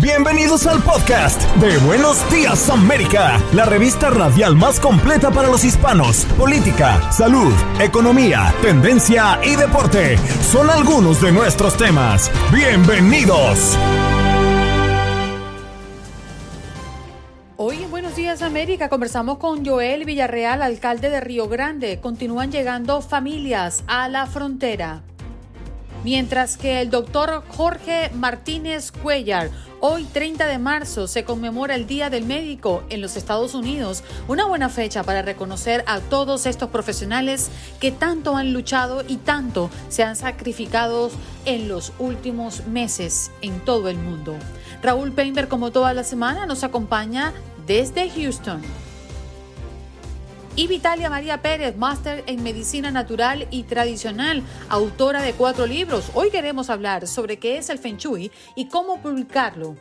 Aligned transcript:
Bienvenidos 0.00 0.66
al 0.66 0.82
podcast 0.82 1.42
de 1.56 1.76
Buenos 1.86 2.18
Días 2.30 2.70
América, 2.70 3.38
la 3.52 3.66
revista 3.66 4.08
radial 4.08 4.56
más 4.56 4.80
completa 4.80 5.30
para 5.30 5.48
los 5.48 5.62
hispanos. 5.62 6.24
Política, 6.38 7.12
salud, 7.12 7.52
economía, 7.78 8.54
tendencia 8.62 9.38
y 9.44 9.56
deporte 9.56 10.16
son 10.40 10.70
algunos 10.70 11.20
de 11.20 11.32
nuestros 11.32 11.76
temas. 11.76 12.30
Bienvenidos. 12.50 13.76
Hoy 17.58 17.82
en 17.82 17.90
Buenos 17.90 18.16
Días 18.16 18.40
América 18.40 18.88
conversamos 18.88 19.36
con 19.36 19.66
Joel 19.66 20.06
Villarreal, 20.06 20.62
alcalde 20.62 21.10
de 21.10 21.20
Río 21.20 21.46
Grande. 21.46 22.00
Continúan 22.00 22.50
llegando 22.50 23.02
familias 23.02 23.84
a 23.86 24.08
la 24.08 24.24
frontera. 24.24 25.02
Mientras 26.02 26.56
que 26.56 26.80
el 26.80 26.88
doctor 26.88 27.44
Jorge 27.48 28.10
Martínez 28.14 28.90
Cuellar, 28.90 29.50
hoy 29.80 30.04
30 30.04 30.46
de 30.46 30.58
marzo, 30.58 31.06
se 31.06 31.24
conmemora 31.24 31.74
el 31.74 31.86
Día 31.86 32.08
del 32.08 32.24
Médico 32.24 32.82
en 32.88 33.02
los 33.02 33.16
Estados 33.16 33.54
Unidos, 33.54 34.02
una 34.26 34.46
buena 34.46 34.70
fecha 34.70 35.02
para 35.02 35.20
reconocer 35.20 35.84
a 35.86 36.00
todos 36.00 36.46
estos 36.46 36.70
profesionales 36.70 37.50
que 37.80 37.92
tanto 37.92 38.34
han 38.34 38.54
luchado 38.54 39.04
y 39.06 39.18
tanto 39.18 39.68
se 39.90 40.02
han 40.02 40.16
sacrificado 40.16 41.10
en 41.44 41.68
los 41.68 41.92
últimos 41.98 42.66
meses 42.66 43.30
en 43.42 43.60
todo 43.60 43.90
el 43.90 43.98
mundo. 43.98 44.36
Raúl 44.82 45.12
Painter, 45.12 45.48
como 45.48 45.70
toda 45.70 45.92
la 45.92 46.04
semana, 46.04 46.46
nos 46.46 46.64
acompaña 46.64 47.34
desde 47.66 48.08
Houston. 48.08 48.62
Y 50.56 50.66
Vitalia 50.66 51.08
María 51.08 51.40
Pérez, 51.40 51.76
máster 51.76 52.24
en 52.26 52.42
medicina 52.42 52.90
natural 52.90 53.46
y 53.50 53.62
tradicional, 53.62 54.42
autora 54.68 55.22
de 55.22 55.32
cuatro 55.32 55.66
libros. 55.66 56.10
Hoy 56.14 56.30
queremos 56.30 56.70
hablar 56.70 57.06
sobre 57.06 57.38
qué 57.38 57.58
es 57.58 57.70
el 57.70 57.78
Feng 57.78 57.96
Shui 57.96 58.30
y 58.56 58.68
cómo 58.68 59.00
publicarlo 59.00 59.76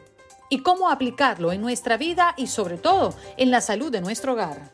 y 0.50 0.60
cómo 0.60 0.90
aplicarlo 0.90 1.52
en 1.52 1.62
nuestra 1.62 1.98
vida 1.98 2.34
y 2.38 2.48
sobre 2.48 2.78
todo 2.78 3.14
en 3.38 3.52
la 3.52 3.62
salud 3.62 3.92
de 3.92 4.02
nuestro 4.02 4.34
hogar. 4.34 4.72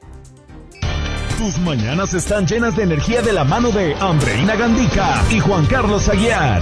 Tus 1.38 1.58
mañanas 1.60 2.14
están 2.14 2.48
llenas 2.48 2.76
de 2.76 2.84
energía 2.84 3.22
de 3.22 3.34
la 3.34 3.44
mano 3.44 3.70
de 3.72 3.94
Andreina 3.96 4.56
Gandica 4.56 5.24
y 5.30 5.40
Juan 5.40 5.66
Carlos 5.66 6.08
Aguiar. 6.08 6.62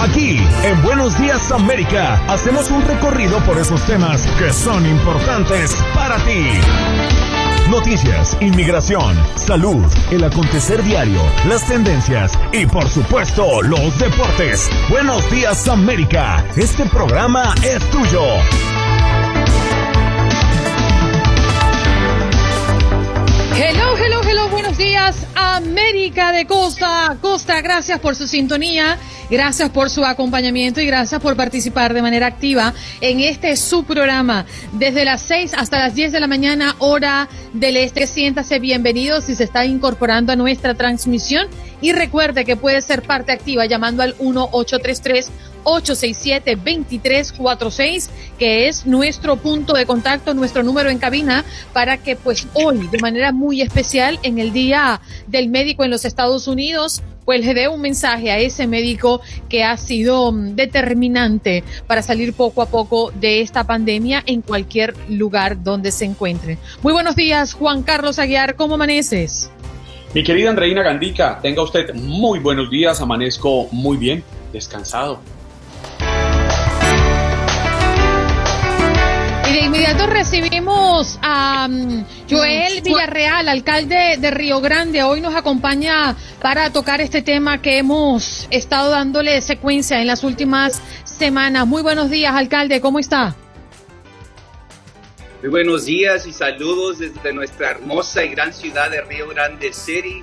Aquí, 0.00 0.38
en 0.64 0.82
Buenos 0.82 1.18
Días 1.18 1.52
América, 1.52 2.24
hacemos 2.26 2.70
un 2.70 2.80
recorrido 2.82 3.38
por 3.40 3.58
esos 3.58 3.84
temas 3.84 4.26
que 4.38 4.50
son 4.50 4.86
importantes 4.86 5.76
para 5.94 6.16
ti. 6.24 7.09
Noticias, 7.70 8.36
inmigración, 8.40 9.16
salud, 9.36 9.84
el 10.10 10.24
acontecer 10.24 10.82
diario, 10.82 11.22
las 11.46 11.64
tendencias 11.68 12.36
y 12.52 12.66
por 12.66 12.88
supuesto 12.88 13.62
los 13.62 13.96
deportes. 13.96 14.68
Buenos 14.88 15.30
días 15.30 15.68
América, 15.68 16.44
este 16.56 16.84
programa 16.86 17.54
es 17.62 17.78
tuyo. 17.90 18.24
Hello, 23.56 23.96
hello, 23.96 24.20
hello, 24.28 24.48
buenos 24.48 24.76
días 24.76 25.24
América 25.36 26.32
de 26.32 26.46
Costa 26.46 27.16
Costa. 27.20 27.60
Gracias 27.60 28.00
por 28.00 28.16
su 28.16 28.26
sintonía, 28.26 28.98
gracias 29.30 29.70
por 29.70 29.90
su 29.90 30.04
acompañamiento 30.04 30.80
y 30.80 30.86
gracias 30.86 31.20
por 31.20 31.36
participar 31.36 31.94
de 31.94 32.02
manera 32.02 32.26
activa 32.26 32.74
en 33.00 33.20
este 33.20 33.56
su 33.56 33.84
programa 33.84 34.46
desde 34.72 35.04
las 35.04 35.22
6 35.22 35.52
hasta 35.56 35.78
las 35.78 35.94
10 35.94 36.12
de 36.12 36.20
la 36.20 36.26
mañana 36.26 36.74
hora 36.78 37.28
del 37.52 37.76
este. 37.76 38.06
Siéntase 38.06 38.58
bienvenido 38.58 39.20
si 39.20 39.34
se 39.34 39.44
está 39.44 39.64
incorporando 39.64 40.32
a 40.32 40.36
nuestra 40.36 40.74
transmisión 40.74 41.46
y 41.80 41.92
recuerde 41.92 42.44
que 42.44 42.56
puede 42.56 42.80
ser 42.82 43.02
parte 43.02 43.32
activa 43.32 43.66
llamando 43.66 44.02
al 44.02 44.14
1833 44.18 45.30
867-2346, 45.64 48.10
que 48.38 48.68
es 48.68 48.86
nuestro 48.86 49.34
punto 49.36 49.72
de 49.74 49.84
contacto, 49.86 50.34
nuestro 50.34 50.62
número 50.62 50.90
en 50.90 50.98
cabina, 50.98 51.44
para 51.72 51.96
que 51.98 52.14
pues 52.16 52.46
hoy, 52.54 52.88
de 52.88 52.98
manera 52.98 53.32
muy 53.32 53.62
especial, 53.62 54.18
en 54.22 54.38
el 54.38 54.52
Día 54.52 55.00
del 55.26 55.48
Médico 55.48 55.84
en 55.84 55.90
los 55.90 56.04
Estados 56.04 56.46
Unidos, 56.48 57.02
pues 57.24 57.44
le 57.44 57.54
dé 57.54 57.68
un 57.68 57.80
mensaje 57.80 58.30
a 58.30 58.38
ese 58.38 58.66
médico 58.66 59.20
que 59.48 59.64
ha 59.64 59.76
sido 59.76 60.32
mm, 60.32 60.54
determinante 60.56 61.64
para 61.86 62.02
salir 62.02 62.32
poco 62.34 62.62
a 62.62 62.66
poco 62.66 63.10
de 63.12 63.40
esta 63.40 63.64
pandemia 63.64 64.22
en 64.26 64.42
cualquier 64.42 64.94
lugar 65.08 65.62
donde 65.62 65.92
se 65.92 66.04
encuentre. 66.04 66.58
Muy 66.82 66.92
buenos 66.92 67.16
días, 67.16 67.54
Juan 67.54 67.82
Carlos 67.82 68.18
Aguiar, 68.18 68.56
¿cómo 68.56 68.74
amaneces? 68.74 69.50
Mi 70.12 70.24
querida 70.24 70.50
Andreina 70.50 70.82
Gandica, 70.82 71.38
tenga 71.40 71.62
usted 71.62 71.94
muy 71.94 72.40
buenos 72.40 72.68
días, 72.68 73.00
amanezco 73.00 73.68
muy 73.70 73.96
bien, 73.96 74.24
descansado. 74.52 75.20
Y 79.50 79.52
de 79.52 79.60
inmediato 79.62 80.06
recibimos 80.06 81.18
a 81.22 81.66
um, 81.68 82.04
Joel 82.30 82.82
Villarreal, 82.82 83.48
alcalde 83.48 84.16
de 84.16 84.30
Río 84.30 84.60
Grande. 84.60 85.02
Hoy 85.02 85.20
nos 85.20 85.34
acompaña 85.34 86.14
para 86.40 86.70
tocar 86.70 87.00
este 87.00 87.20
tema 87.20 87.60
que 87.60 87.78
hemos 87.78 88.46
estado 88.52 88.90
dándole 88.90 89.40
secuencia 89.40 90.00
en 90.00 90.06
las 90.06 90.22
últimas 90.22 90.80
semanas. 91.02 91.66
Muy 91.66 91.82
buenos 91.82 92.10
días, 92.10 92.32
alcalde, 92.32 92.80
¿cómo 92.80 93.00
está? 93.00 93.34
Muy 95.42 95.50
buenos 95.50 95.86
días 95.86 96.28
y 96.28 96.32
saludos 96.32 97.00
desde 97.00 97.32
nuestra 97.32 97.70
hermosa 97.70 98.22
y 98.24 98.28
gran 98.28 98.52
ciudad 98.52 98.88
de 98.88 99.00
Río 99.00 99.28
Grande 99.30 99.72
City. 99.72 100.22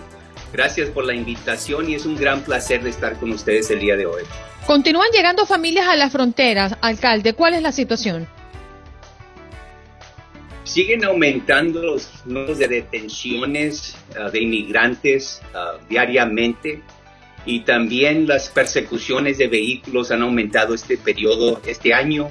Gracias 0.53 0.89
por 0.89 1.05
la 1.05 1.13
invitación 1.13 1.89
y 1.89 1.95
es 1.95 2.05
un 2.05 2.15
gran 2.15 2.43
placer 2.43 2.81
de 2.81 2.91
estar 2.91 3.19
con 3.19 3.33
ustedes 3.33 3.69
el 3.71 3.79
día 3.79 3.97
de 3.97 4.05
hoy. 4.05 4.23
Continúan 4.65 5.09
llegando 5.11 5.45
familias 5.45 5.85
a 5.85 5.97
las 5.97 6.13
fronteras, 6.13 6.77
alcalde. 6.79 7.33
¿Cuál 7.33 7.55
es 7.55 7.61
la 7.61 7.73
situación? 7.73 8.36
Siguen 10.77 11.03
aumentando 11.05 11.81
los 11.81 12.07
números 12.23 12.59
de 12.59 12.67
detenciones 12.67 13.97
uh, 14.11 14.29
de 14.29 14.43
inmigrantes 14.43 15.41
uh, 15.55 15.83
diariamente 15.89 16.83
y 17.47 17.61
también 17.61 18.27
las 18.27 18.49
persecuciones 18.49 19.39
de 19.39 19.47
vehículos 19.47 20.11
han 20.11 20.21
aumentado 20.21 20.75
este 20.75 20.97
periodo, 20.97 21.59
este 21.65 21.95
año, 21.95 22.29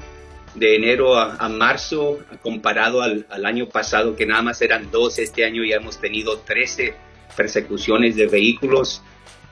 de 0.54 0.76
enero 0.76 1.18
a, 1.18 1.48
marzo, 1.48 2.20
comparado 2.40 3.02
al, 3.02 3.26
al, 3.30 3.46
año 3.46 3.68
pasado, 3.68 4.14
que 4.14 4.26
nada 4.26 4.42
más 4.42 4.62
eran 4.62 4.92
dos, 4.92 5.18
este 5.18 5.44
año 5.44 5.64
ya 5.64 5.76
hemos 5.76 6.00
tenido 6.00 6.38
13 6.38 6.94
persecuciones 7.36 8.14
de 8.14 8.28
vehículos. 8.28 9.02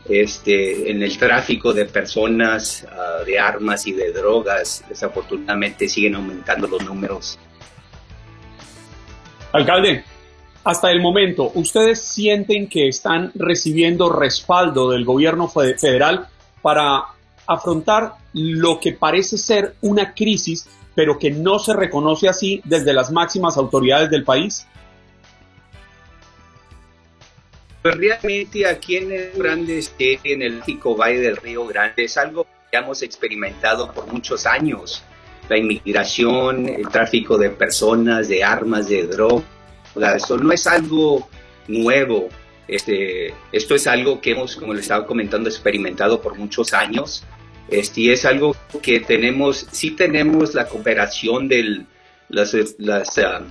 Este, 0.09 0.91
en 0.91 1.03
el 1.03 1.19
tráfico 1.19 1.73
de 1.73 1.87
personas, 1.87 2.87
uh, 2.93 3.25
de 3.25 3.41
armas 3.41 3.89
y 3.89 3.93
de 3.93 4.13
drogas, 4.13 4.85
desafortunadamente 4.89 5.89
siguen 5.89 6.15
aumentando 6.15 6.69
los 6.69 6.85
números. 6.85 7.41
Alcalde, 9.55 10.03
hasta 10.65 10.91
el 10.91 11.01
momento, 11.01 11.53
¿ustedes 11.55 12.03
sienten 12.03 12.69
que 12.69 12.89
están 12.89 13.31
recibiendo 13.37 14.11
respaldo 14.11 14.91
del 14.91 15.05
gobierno 15.05 15.47
federal 15.49 16.27
para 16.61 17.05
afrontar 17.47 18.15
lo 18.33 18.81
que 18.81 18.95
parece 18.95 19.39
ser 19.39 19.77
una 19.81 20.13
crisis, 20.13 20.69
pero 20.97 21.21
que 21.21 21.31
no 21.31 21.61
se 21.61 21.73
reconoce 21.73 22.29
así 22.29 22.63
desde 22.65 22.93
las 22.93 23.13
máximas 23.13 23.57
autoridades 23.57 24.11
del 24.11 24.25
país? 24.25 24.67
Pues 27.81 27.97
realmente 27.97 28.67
aquí 28.67 28.97
en 28.97 29.13
el 29.13 29.31
Grande 29.37 29.85
en 30.01 30.43
el 30.43 30.63
Pico 30.63 30.97
Valle 30.97 31.21
del 31.21 31.37
Río 31.37 31.65
Grande, 31.65 32.07
es 32.07 32.19
algo 32.19 32.45
que 32.73 32.77
hemos 32.77 33.03
experimentado 33.03 33.93
por 33.93 34.09
muchos 34.09 34.47
años 34.47 35.05
la 35.49 35.59
inmigración, 35.59 36.69
el 36.69 36.89
tráfico 36.89 37.37
de 37.39 37.51
personas, 37.51 38.29
de 38.29 38.43
armas, 38.43 38.89
de 38.89 39.07
drogas. 39.07 39.45
Esto 40.17 40.39
no 40.39 40.53
es 40.53 40.67
algo 40.67 41.29
nuevo. 41.69 42.29
Este, 42.67 43.35
esto 43.53 43.75
es 43.75 43.87
algo 43.87 44.21
que 44.21 44.33
hemos, 44.33 44.57
como 44.57 44.73
les 44.73 44.83
estaba 44.83 45.07
comentando, 45.07 45.49
experimentado 45.49 46.21
por 46.21 46.39
muchos 46.39 46.73
años. 46.73 47.25
Este, 47.69 48.03
y 48.03 48.11
es 48.11 48.25
algo 48.25 48.57
que 48.83 49.01
tenemos, 49.01 49.67
sí 49.71 49.93
tenemos 49.93 50.55
la 50.55 50.67
cooperación 50.67 51.49
de 51.49 51.85
las, 52.29 52.55
las 52.79 53.19
uh, 53.19 53.45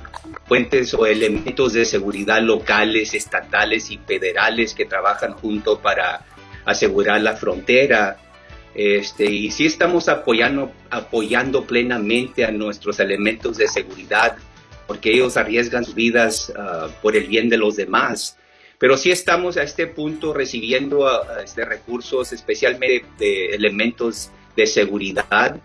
fuentes 0.45 0.93
o 0.93 1.05
elementos 1.05 1.73
de 1.73 1.85
seguridad 1.85 2.41
locales, 2.41 3.13
estatales 3.13 3.89
y 3.91 3.97
federales 3.97 4.73
que 4.73 4.85
trabajan 4.85 5.33
junto 5.33 5.79
para 5.79 6.25
asegurar 6.65 7.21
la 7.21 7.35
frontera 7.35 8.17
Este, 8.75 9.25
y 9.25 9.51
sí 9.51 9.65
estamos 9.65 10.09
apoyando, 10.09 10.71
apoyando 10.89 11.65
plenamente 11.65 12.43
a 12.43 12.51
nuestros 12.51 12.99
elementos 12.99 13.57
de 13.57 13.67
seguridad, 13.67 14.35
porque 14.87 15.11
ellos 15.11 15.37
arriesgan 15.37 15.85
sus 15.85 15.95
vidas 15.95 16.51
ah, 16.57 16.87
por 17.01 17.15
el 17.15 17.27
bien 17.27 17.49
de 17.49 17.57
los 17.57 17.75
demás. 17.75 18.37
Pero 18.79 18.97
sí 18.97 19.11
estamos 19.11 19.57
a 19.57 19.63
este 19.63 19.87
punto 19.87 20.33
recibiendo 20.33 21.07
ah, 21.07 21.41
este, 21.43 21.65
recursos, 21.65 22.33
especialmente 22.33 23.05
de 23.19 23.55
elementos 23.55 24.31
de 24.55 24.67
seguridad, 24.67 25.59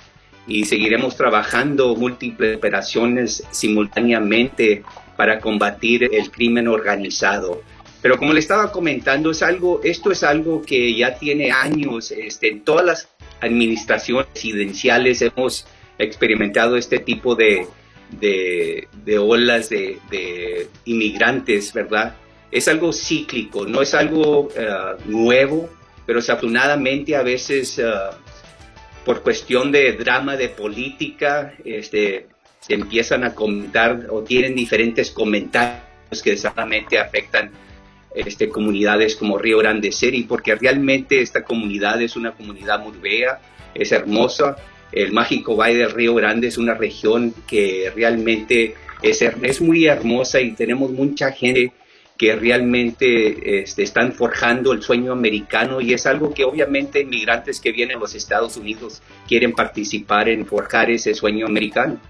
y 0.47 0.65
seguiremos 0.65 1.17
trabajando 1.17 1.95
múltiples 1.95 2.57
operaciones 2.57 3.45
simultáneamente 3.51 4.83
para 5.17 5.41
combatir 5.41 6.09
el 6.13 6.31
crimen 6.31 6.69
organizado. 6.69 7.63
Pero 8.01 8.17
como 8.17 8.33
le 8.33 8.41
estaba 8.41 8.71
comentando, 8.71 9.31
es 9.31 9.43
algo, 9.43 9.81
esto 9.83 10.13
es 10.13 10.23
algo 10.23 10.63
que 10.63 10.95
ya 10.95 11.19
tiene 11.19 11.51
años. 11.51 12.13
Este, 12.13 12.49
en 12.49 12.61
todas 12.63 12.87
las 12.87 13.09
administraciones 13.41 14.27
presidenciales 14.27 15.23
hemos 15.23 15.67
experimentado 15.99 16.77
este 16.77 17.01
tipo 17.01 17.35
de, 17.35 17.67
de, 18.11 19.19
olas 19.19 19.69
de, 19.69 20.69
inmigrantes, 20.85 21.73
¿verdad? 21.73 22.15
Es 22.51 22.69
algo 22.69 22.93
cíclico, 22.93 23.67
no 23.67 23.83
es 23.83 23.95
algo 23.95 24.49
eh, 24.57 24.67
nuevo, 25.07 25.69
pero 26.07 26.21
desafortunadamente 26.21 27.15
a 27.17 27.23
veces 27.23 27.79
eh, 27.79 27.85
por 29.05 29.23
cuestión 29.23 29.73
de 29.73 29.93
drama 29.93 30.37
de 30.37 30.49
política, 30.49 31.55
este, 31.65 32.29
se 32.61 32.75
empiezan 32.75 33.25
a 33.25 33.35
comentar 33.35 34.07
o 34.11 34.23
tienen 34.23 34.55
diferentes 34.55 35.11
comentarios 35.11 36.23
que 36.23 36.33
exactamente 36.33 36.99
afectan 36.99 37.51
este, 38.27 38.49
comunidades 38.49 39.17
como 39.17 39.39
Río 39.39 39.59
Grande 39.59 39.93
City, 39.93 40.25
porque 40.25 40.55
realmente 40.55 41.21
esta 41.21 41.45
comunidad 41.45 42.01
es 42.03 42.17
una 42.17 42.33
comunidad 42.33 42.81
muy 42.81 42.97
bella, 42.99 43.41
es 43.75 43.93
hermosa. 43.93 44.57
El 44.91 45.13
mágico 45.13 45.55
Valle 45.55 45.79
del 45.79 45.91
Río 45.93 46.15
Grande 46.15 46.49
es 46.49 46.59
una 46.59 46.75
región 46.75 47.35
que 47.47 47.93
realmente 47.95 48.75
es, 49.03 49.23
es 49.23 49.61
muy 49.61 49.87
hermosa 49.87 50.41
y 50.41 50.53
tenemos 50.53 50.91
mucha 50.91 51.31
gente 51.31 51.73
que 52.17 52.35
realmente 52.35 53.61
este, 53.63 53.85
están 53.85 54.13
forjando 54.13 54.73
el 54.73 54.83
sueño 54.83 55.13
americano 55.13 55.81
y 55.81 55.93
es 55.93 56.05
algo 56.05 56.35
que 56.35 56.45
obviamente 56.45 57.01
inmigrantes 57.01 57.61
que 57.61 57.71
vienen 57.71 57.99
a 57.99 58.01
los 58.01 58.15
Estados 58.17 58.57
Unidos 58.57 59.01
quieren 59.29 59.53
participar 59.53 60.29
en 60.29 60.45
forjar 60.45 60.91
ese 60.91 61.15
sueño 61.15 61.47
americano. 61.47 62.01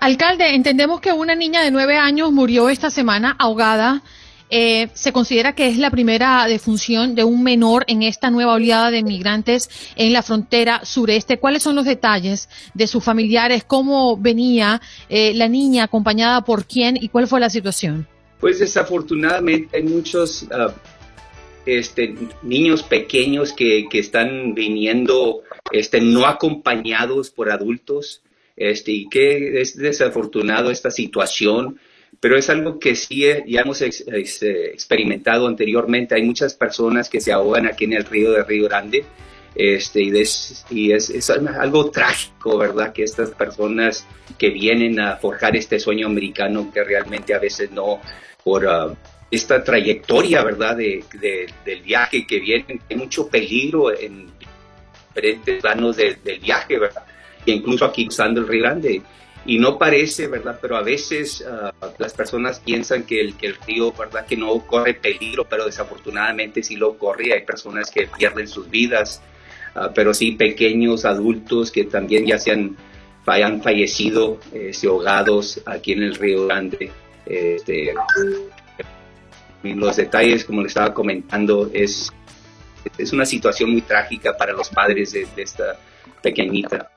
Alcalde, 0.00 0.54
entendemos 0.54 1.00
que 1.00 1.12
una 1.12 1.34
niña 1.34 1.62
de 1.62 1.70
nueve 1.70 1.98
años 1.98 2.32
murió 2.32 2.70
esta 2.70 2.88
semana 2.88 3.36
ahogada. 3.38 4.02
Eh, 4.50 4.88
se 4.94 5.12
considera 5.12 5.54
que 5.54 5.68
es 5.68 5.78
la 5.78 5.90
primera 5.90 6.46
defunción 6.46 7.14
de 7.14 7.24
un 7.24 7.42
menor 7.42 7.84
en 7.86 8.02
esta 8.02 8.30
nueva 8.30 8.54
oleada 8.54 8.90
de 8.90 9.02
migrantes 9.02 9.68
en 9.96 10.12
la 10.12 10.22
frontera 10.22 10.84
sureste. 10.84 11.38
¿Cuáles 11.38 11.62
son 11.62 11.76
los 11.76 11.84
detalles 11.84 12.48
de 12.74 12.86
sus 12.86 13.04
familiares? 13.04 13.64
¿Cómo 13.64 14.16
venía 14.16 14.80
eh, 15.08 15.34
la 15.34 15.48
niña 15.48 15.84
acompañada 15.84 16.44
por 16.44 16.64
quién 16.64 16.96
y 17.00 17.08
cuál 17.08 17.26
fue 17.26 17.40
la 17.40 17.50
situación? 17.50 18.06
Pues 18.40 18.58
desafortunadamente 18.58 19.76
hay 19.76 19.82
muchos 19.82 20.46
ah, 20.52 20.72
este, 21.66 22.14
niños 22.42 22.82
pequeños 22.82 23.52
que, 23.52 23.86
que, 23.90 23.98
están 23.98 24.54
viniendo 24.54 25.42
este, 25.72 26.00
no 26.00 26.26
acompañados 26.26 27.30
por 27.30 27.50
adultos 27.50 28.22
este, 28.56 28.92
y 28.92 29.08
que 29.08 29.60
es 29.60 29.76
desafortunado 29.76 30.70
esta 30.70 30.90
situación, 30.90 31.78
pero 32.20 32.36
es 32.36 32.50
algo 32.50 32.78
que 32.78 32.94
sí 32.94 33.26
eh, 33.26 33.44
ya 33.46 33.60
hemos 33.60 33.80
experimentado 33.82 35.46
anteriormente. 35.46 36.14
Hay 36.14 36.22
muchas 36.22 36.54
personas 36.54 37.08
que 37.08 37.20
se 37.20 37.32
ahogan 37.32 37.66
aquí 37.66 37.84
en 37.84 37.92
el 37.92 38.04
río 38.04 38.32
de 38.32 38.42
Río 38.44 38.68
Grande 38.68 39.04
este, 39.54 40.02
y, 40.02 40.12
y 40.70 40.92
es, 40.92 41.10
es, 41.10 41.30
algo 41.30 41.90
trágico, 41.90 42.58
¿verdad? 42.58 42.92
Que 42.92 43.02
estas 43.02 43.30
personas 43.30 44.06
que 44.38 44.50
vienen 44.50 45.00
a 45.00 45.16
forjar 45.16 45.56
este 45.56 45.80
sueño 45.80 46.06
americano 46.06 46.70
que 46.72 46.84
realmente 46.84 47.34
a 47.34 47.38
veces 47.38 47.70
no, 47.72 48.00
por 48.44 48.64
uh, 48.64 48.94
esta 49.30 49.62
trayectoria, 49.64 50.44
¿verdad? 50.44 50.76
De, 50.76 51.04
del 51.64 51.82
viaje 51.82 52.26
que 52.26 52.38
viene, 52.38 52.80
hay 52.88 52.96
mucho 52.96 53.28
peligro 53.28 53.96
en 53.96 54.26
diferentes 55.08 55.60
planos 55.60 55.96
del 55.96 56.38
viaje, 56.40 56.78
¿verdad? 56.78 57.04
incluso 57.46 57.84
aquí 57.84 58.06
usando 58.06 58.40
el 58.40 58.48
Río 58.48 58.62
Grande. 58.62 59.02
Y 59.48 59.58
no 59.58 59.78
parece, 59.78 60.26
¿verdad? 60.26 60.58
Pero 60.60 60.76
a 60.76 60.82
veces 60.82 61.42
ah, 61.50 61.72
las 61.96 62.12
personas 62.12 62.60
piensan 62.60 63.04
que 63.04 63.18
el, 63.18 63.34
que 63.34 63.46
el 63.46 63.56
río, 63.66 63.94
¿verdad? 63.94 64.26
Que 64.26 64.36
no 64.36 64.58
corre 64.66 64.92
peligro, 64.92 65.48
pero 65.48 65.64
desafortunadamente 65.64 66.62
sí 66.62 66.76
lo 66.76 66.98
corre. 66.98 67.32
Hay 67.32 67.46
personas 67.46 67.90
que 67.90 68.08
pierden 68.08 68.46
sus 68.46 68.68
vidas, 68.68 69.22
ah, 69.74 69.90
pero 69.94 70.12
sí 70.12 70.32
pequeños 70.32 71.06
adultos 71.06 71.70
que 71.70 71.84
también 71.84 72.26
ya 72.26 72.38
se 72.38 72.50
han, 72.50 72.76
hayan 73.24 73.62
fallecido, 73.62 74.38
eh, 74.52 74.72
ahogados 74.86 75.62
aquí 75.64 75.92
en 75.92 76.02
el 76.02 76.16
Río 76.16 76.44
Grande. 76.44 76.92
Este, 77.24 77.94
los 79.62 79.96
detalles, 79.96 80.44
como 80.44 80.60
le 80.60 80.68
estaba 80.68 80.92
comentando, 80.92 81.70
es, 81.72 82.12
es 82.98 83.12
una 83.14 83.24
situación 83.24 83.70
muy 83.70 83.80
trágica 83.80 84.36
para 84.36 84.52
los 84.52 84.68
padres 84.68 85.12
de 85.12 85.26
esta 85.38 85.78
pequeñita. 86.20 86.90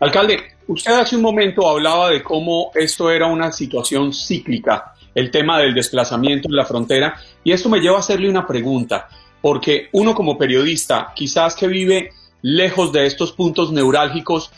Alcalde, 0.00 0.53
usted 0.66 0.92
hace 0.92 1.16
un 1.16 1.22
momento 1.22 1.68
hablaba 1.68 2.10
de 2.10 2.22
cómo 2.22 2.70
esto 2.74 3.10
era 3.10 3.26
una 3.26 3.52
situación 3.52 4.12
cíclica, 4.12 4.94
el 5.14 5.30
tema 5.30 5.58
del 5.58 5.74
desplazamiento 5.74 6.48
en 6.48 6.56
la 6.56 6.64
frontera, 6.64 7.20
y 7.42 7.52
esto 7.52 7.68
me 7.68 7.80
lleva 7.80 7.96
a 7.96 8.00
hacerle 8.00 8.28
una 8.28 8.46
pregunta, 8.46 9.08
porque 9.40 9.88
uno 9.92 10.14
como 10.14 10.38
periodista, 10.38 11.12
quizás 11.14 11.54
que 11.54 11.68
vive 11.68 12.10
lejos 12.42 12.92
de 12.92 13.06
estos 13.06 13.32
puntos 13.32 13.72
neurálgicos, 13.72 14.50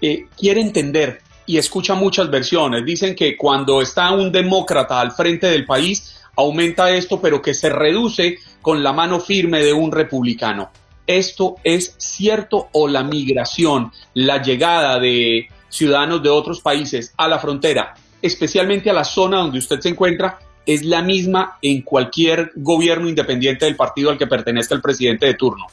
eh, 0.00 0.26
quiere 0.36 0.60
entender 0.60 1.20
y 1.46 1.58
escucha 1.58 1.94
muchas 1.94 2.30
versiones. 2.30 2.84
Dicen 2.84 3.14
que 3.14 3.36
cuando 3.36 3.80
está 3.80 4.12
un 4.12 4.30
demócrata 4.30 5.00
al 5.00 5.12
frente 5.12 5.46
del 5.46 5.64
país, 5.64 6.20
aumenta 6.36 6.90
esto, 6.90 7.20
pero 7.20 7.40
que 7.40 7.54
se 7.54 7.70
reduce 7.70 8.38
con 8.60 8.82
la 8.82 8.92
mano 8.92 9.20
firme 9.20 9.64
de 9.64 9.72
un 9.72 9.90
republicano 9.90 10.70
esto 11.06 11.56
es 11.64 11.94
cierto 11.98 12.68
o 12.72 12.88
la 12.88 13.04
migración, 13.04 13.92
la 14.14 14.42
llegada 14.42 14.98
de 14.98 15.48
ciudadanos 15.68 16.22
de 16.22 16.30
otros 16.30 16.60
países 16.60 17.12
a 17.16 17.28
la 17.28 17.38
frontera, 17.38 17.94
especialmente 18.22 18.90
a 18.90 18.94
la 18.94 19.04
zona 19.04 19.38
donde 19.38 19.58
usted 19.58 19.80
se 19.80 19.90
encuentra, 19.90 20.38
es 20.64 20.84
la 20.84 21.02
misma 21.02 21.58
en 21.62 21.82
cualquier 21.82 22.50
gobierno 22.56 23.08
independiente 23.08 23.66
del 23.66 23.76
partido 23.76 24.10
al 24.10 24.18
que 24.18 24.26
pertenece 24.26 24.74
el 24.74 24.82
presidente 24.82 25.26
de 25.26 25.34
turno. 25.34 25.66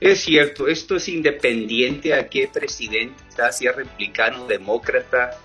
Es 0.00 0.20
cierto, 0.20 0.66
esto 0.66 0.96
es 0.96 1.08
independiente 1.08 2.12
a 2.14 2.28
qué 2.28 2.50
presidente 2.52 3.14
está, 3.28 3.52
si 3.52 3.66
es 3.66 3.76
republicano, 3.76 4.46
demócrata. 4.46 5.38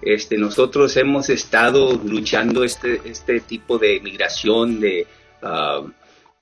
Este, 0.00 0.38
nosotros 0.38 0.96
hemos 0.96 1.28
estado 1.28 2.00
luchando 2.04 2.62
este, 2.62 3.00
este 3.04 3.40
tipo 3.40 3.78
de 3.78 4.00
migración, 4.00 4.80
de 4.80 5.06
ah, 5.42 5.82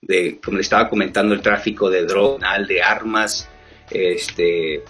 de, 0.06 0.38
como 0.42 0.56
le 0.56 0.62
estaba 0.62 0.88
comentando, 0.88 1.34
el 1.34 1.40
tráfico 1.40 1.90
de 1.90 2.04
drogas, 2.04 2.66
de 2.68 2.82
armas, 2.82 3.49
este, 3.90 4.82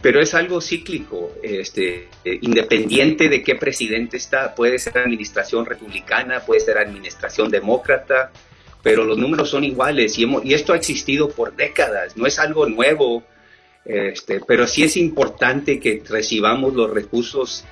pero 0.00 0.20
es 0.20 0.34
algo 0.34 0.60
cíclico, 0.60 1.32
este, 1.42 2.08
independiente 2.24 3.28
de 3.28 3.42
qué 3.42 3.54
presidente 3.56 4.16
está, 4.16 4.54
puede 4.54 4.78
ser 4.78 4.98
administración 4.98 5.66
republicana, 5.66 6.40
puede 6.40 6.60
ser 6.60 6.78
administración 6.78 7.50
demócrata, 7.50 8.30
pero 8.82 9.04
los 9.04 9.18
números 9.18 9.50
son 9.50 9.64
iguales 9.64 10.18
y, 10.18 10.26
y 10.44 10.54
esto 10.54 10.72
ha 10.72 10.76
existido 10.76 11.28
por 11.30 11.56
décadas, 11.56 12.16
no 12.16 12.26
es 12.26 12.38
algo 12.38 12.66
nuevo, 12.66 13.24
este, 13.84 14.40
pero 14.46 14.66
sí 14.66 14.84
es 14.84 14.96
importante 14.96 15.80
que 15.80 16.02
recibamos 16.08 16.74
los 16.74 16.90
recursos 16.90 17.64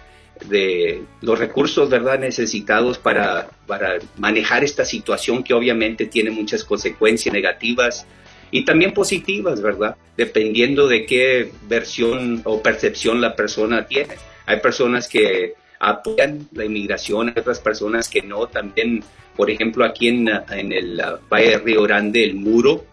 de 0.45 1.03
los 1.23 1.39
recursos 1.39 1.89
verdad 1.89 2.19
necesitados 2.19 2.99
para, 2.99 3.49
para 3.67 3.99
manejar 4.19 4.65
esta 4.65 4.85
situación 4.85 5.43
que 5.43 5.55
obviamente 5.55 6.07
tiene 6.07 6.31
muchas 6.31 6.65
consecuencias 6.65 7.33
negativas 7.33 8.07
y 8.51 8.65
también 8.65 8.93
positivas, 8.93 9.61
¿verdad? 9.61 9.97
Dependiendo 10.17 10.87
de 10.87 11.05
qué 11.05 11.51
versión 11.69 12.43
o 12.45 12.63
percepción 12.63 13.21
la 13.21 13.35
persona 13.35 13.87
tiene. 13.87 14.15
Hay 14.47 14.61
personas 14.61 15.09
que 15.09 15.55
apoyan 15.81 16.49
la 16.53 16.65
inmigración, 16.65 17.29
hay 17.29 17.41
otras 17.41 17.61
personas 17.61 18.09
que 18.09 18.23
no. 18.23 18.47
También, 18.47 19.03
por 19.37 19.51
ejemplo, 19.51 19.85
aquí 19.85 20.09
en, 20.09 20.29
en 20.29 20.73
el 20.73 21.03
Valle 21.31 21.51
de 21.51 21.59
Río 21.59 21.83
Grande, 21.83 22.23
el 22.23 22.35
muro, 22.35 22.85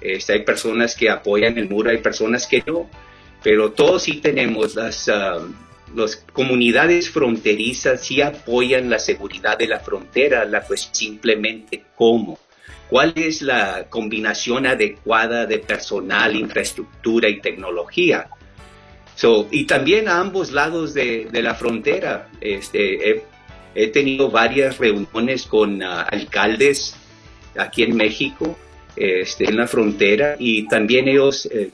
este, 0.00 0.34
hay 0.34 0.44
personas 0.44 0.94
que 0.94 1.10
apoyan 1.10 1.58
el 1.58 1.68
muro, 1.68 1.90
hay 1.90 1.98
personas 1.98 2.46
que 2.46 2.62
no. 2.66 2.88
Pero 3.42 3.72
todos 3.72 4.02
sí 4.02 4.20
tenemos 4.20 4.74
las... 4.74 5.08
Ah, 5.08 5.38
las 5.94 6.16
comunidades 6.32 7.10
fronterizas 7.10 8.04
sí 8.04 8.20
apoyan 8.22 8.90
la 8.90 8.98
seguridad 8.98 9.58
de 9.58 9.68
la 9.68 9.80
frontera, 9.80 10.44
la 10.44 10.62
pues 10.62 10.88
simplemente 10.92 11.84
cómo. 11.96 12.38
¿Cuál 12.88 13.12
es 13.16 13.42
la 13.42 13.86
combinación 13.88 14.66
adecuada 14.66 15.46
de 15.46 15.58
personal, 15.58 16.34
infraestructura 16.34 17.28
y 17.28 17.40
tecnología? 17.40 18.28
y 19.50 19.66
también 19.66 20.08
a 20.08 20.18
ambos 20.18 20.50
lados 20.50 20.94
de, 20.94 21.28
la 21.32 21.54
frontera. 21.54 22.30
Este, 22.40 23.22
he, 23.74 23.86
tenido 23.88 24.30
varias 24.30 24.78
reuniones 24.78 25.44
con 25.44 25.82
ah, 25.82 26.02
alcaldes 26.02 26.96
aquí 27.56 27.82
en 27.82 27.96
México 27.96 28.56
este, 28.96 29.44
en 29.44 29.56
la 29.56 29.66
frontera 29.66 30.36
y 30.38 30.66
también 30.68 31.06
ellos 31.08 31.46
eh, 31.46 31.70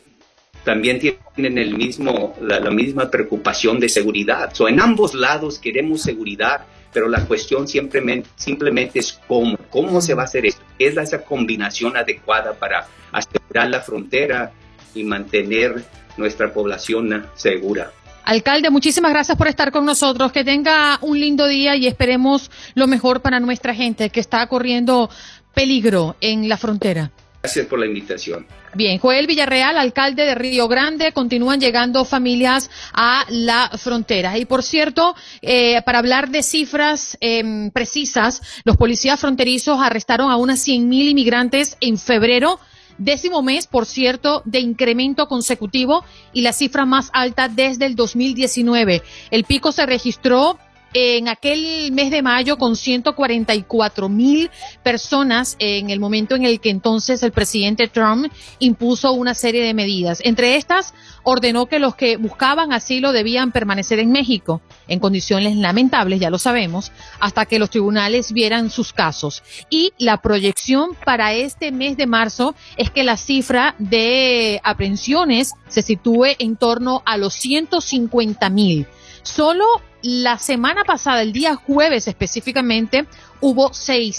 también 0.66 0.99
tienen 0.99 1.58
el 1.58 1.76
mismo, 1.76 2.35
la, 2.40 2.58
misma 2.73 3.08
preocupación 3.08 3.78
de 3.78 3.88
seguridad. 3.88 4.52
So, 4.52 4.66
en 4.66 4.80
ambos 4.80 5.14
lados 5.14 5.61
queremos 5.61 6.02
seguridad, 6.02 6.62
pero 6.92 7.08
la 7.08 7.25
cuestión 7.25 7.68
simplemente, 7.68 8.28
simplemente 8.35 8.99
es 8.99 9.20
cómo, 9.28 9.56
cómo 9.70 10.00
se 10.00 10.14
va 10.14 10.23
a 10.23 10.25
hacer 10.25 10.44
esto, 10.44 10.62
es 10.76 10.96
esa 10.96 11.23
combinación 11.23 11.96
adecuada 11.96 12.52
para 12.54 12.88
asegurar 13.12 13.70
la 13.70 13.80
frontera 13.80 14.50
y 14.92 15.04
mantener 15.04 15.85
nuestra 16.16 16.52
población 16.52 17.26
segura. 17.37 17.92
Alcalde, 18.25 18.68
muchísimas 18.70 19.12
gracias 19.12 19.38
por 19.38 19.46
estar 19.46 19.70
con 19.70 19.87
nosotros. 19.87 20.32
Que 20.32 20.42
tenga 20.42 20.99
un 21.00 21.20
lindo 21.20 21.46
día 21.46 21.76
y 21.76 21.87
esperemos 21.87 22.50
lo 22.75 22.88
mejor 22.88 23.20
para 23.20 23.38
nuestra 23.38 23.73
gente 23.73 24.11
que 24.11 24.18
está 24.18 24.44
corriendo 24.49 25.08
peligro 25.54 26.16
en 26.20 26.49
la 26.49 26.56
frontera. 26.56 27.12
Gracias 27.47 27.67
por 27.67 27.79
la 27.79 27.87
invitación. 27.87 28.45
Bien, 28.75 28.99
Joel 28.99 29.29
Villarreal, 29.29 29.79
alcalde 29.79 30.25
de 30.25 30.35
Río 30.35 30.67
Grande, 30.67 31.12
continúan 31.12 31.61
llegando 31.61 32.05
familias 32.05 32.69
a 32.93 33.25
la 33.29 33.71
frontera. 33.79 34.37
Y 34.37 34.47
por 34.47 34.65
cierto, 34.65 35.15
eh, 35.43 35.81
para 35.83 36.00
hablar 36.00 36.31
de 36.31 36.43
cifras 36.43 37.17
em, 37.21 37.71
precisas, 37.71 38.43
los 38.65 38.76
policías 38.76 39.21
fronterizos 39.21 39.79
arrestaron 39.81 40.33
a 40.33 40.37
unas 40.37 40.67
100.000 40.67 41.11
inmigrantes 41.11 41.76
en 41.81 41.99
febrero 41.99 42.59
décimo 42.99 43.43
mes, 43.43 43.69
por 43.69 43.87
cierto, 43.87 44.43
de 44.45 44.59
incremento 44.59 45.29
consecutivo 45.29 46.05
y 46.33 46.41
la 46.41 46.53
cifra 46.53 46.85
más 46.85 47.11
alta 47.12 47.49
desde 47.49 47.87
el 47.87 47.95
2019. 47.95 49.03
El 49.31 49.45
pico 49.45 49.71
se 49.71 49.87
registró 49.87 50.59
en 50.99 51.29
aquel 51.29 51.93
mes 51.93 52.11
de 52.11 52.23
mayo 52.23 52.57
con 52.57 52.75
144 52.75 54.09
mil 54.09 54.50
personas 54.83 55.55
en 55.59 55.91
el 55.91 56.00
momento 56.00 56.35
en 56.35 56.47
el 56.47 56.59
que 56.59 56.71
entonces 56.71 57.23
el 57.23 57.33
presidente 57.33 57.87
Trump 57.87 58.33
impuso 58.61 59.12
una 59.12 59.35
serie 59.35 59.62
de 59.62 59.75
medidas. 59.75 60.23
Entre 60.25 60.57
estas, 60.57 60.95
ordenó 61.23 61.67
que 61.67 61.81
los 61.81 61.97
que 61.97 62.17
buscaban 62.17 62.73
asilo 62.73 63.12
debían 63.12 63.53
permanecer 63.53 63.99
en 63.99 64.11
México 64.11 64.62
en 64.88 64.99
condiciones 64.99 65.55
lamentables, 65.57 66.19
ya 66.19 66.31
lo 66.31 66.38
sabemos, 66.38 66.93
hasta 67.21 67.45
que 67.45 67.59
los 67.59 67.69
tribunales 67.69 68.33
vieran 68.33 68.71
sus 68.71 68.95
casos. 68.95 69.43
Y 69.69 69.93
la 69.99 70.23
proyección 70.23 70.97
para 71.05 71.35
este 71.35 71.73
mes 71.73 71.99
de 71.99 72.07
marzo 72.07 72.55
es 72.79 72.91
que 72.91 73.05
la 73.05 73.19
cifra 73.19 73.75
de 73.79 74.62
aprehensiones 74.65 75.53
se 75.69 75.83
sitúe 75.83 76.37
en 76.38 76.57
torno 76.57 77.03
a 77.05 77.19
los 77.19 77.35
150 77.35 78.49
mil. 78.49 78.87
Solo 79.23 79.67
la 80.03 80.38
semana 80.38 80.85
pasada, 80.85 81.23
el 81.23 81.33
día 81.33 81.57
jueves 81.57 82.07
específicamente, 82.09 83.07
hubo 83.41 83.71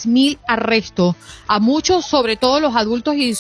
mil 0.05 0.38
arrestos. 0.48 1.15
A 1.48 1.60
muchos, 1.60 2.05
sobre 2.05 2.36
todo 2.36 2.60
los 2.60 2.75
adultos 2.75 3.15
y 3.15 3.34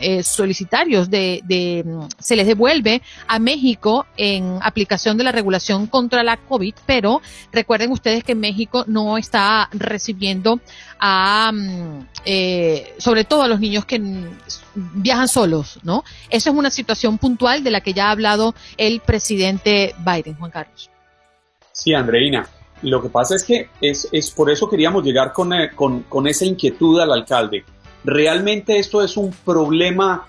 eh, 0.00 0.22
solicitarios, 0.22 1.10
de, 1.10 1.84
se 2.18 2.36
les 2.36 2.46
devuelve 2.46 3.02
a 3.26 3.38
México 3.38 4.06
en 4.16 4.58
aplicación 4.62 5.16
de 5.16 5.24
la 5.24 5.32
regulación 5.32 5.86
contra 5.86 6.22
la 6.22 6.36
COVID, 6.36 6.74
pero 6.86 7.22
recuerden 7.52 7.92
ustedes 7.92 8.24
que 8.24 8.34
México 8.34 8.84
no 8.86 9.18
está 9.18 9.68
recibiendo 9.72 10.60
a, 10.98 11.50
mm, 11.52 12.06
eh, 12.24 12.94
sobre 12.98 13.24
todo 13.24 13.42
a 13.42 13.48
los 13.48 13.60
niños 13.60 13.84
que 13.84 14.00
viajan 14.74 15.28
solos, 15.28 15.80
¿no? 15.82 16.04
Esa 16.28 16.50
es 16.50 16.56
una 16.56 16.70
situación 16.70 17.18
puntual 17.18 17.64
de 17.64 17.70
la 17.70 17.80
que 17.80 17.92
ya 17.92 18.08
ha 18.08 18.10
hablado 18.10 18.54
el 18.76 19.00
presidente 19.00 19.94
Biden, 20.04 20.36
Juan 20.36 20.50
Carlos. 20.50 20.90
Sí, 21.72 21.94
Andreina. 21.94 22.48
Lo 22.82 23.02
que 23.02 23.08
pasa 23.08 23.34
es 23.34 23.44
que 23.44 23.68
es, 23.80 24.08
es 24.10 24.30
por 24.30 24.50
eso 24.50 24.68
queríamos 24.68 25.04
llegar 25.04 25.32
con, 25.32 25.52
eh, 25.52 25.70
con, 25.74 26.04
con 26.04 26.26
esa 26.26 26.44
inquietud 26.44 26.98
al 27.00 27.12
alcalde. 27.12 27.64
¿Realmente 28.04 28.78
esto 28.78 29.02
es 29.02 29.16
un 29.16 29.32
problema 29.32 30.26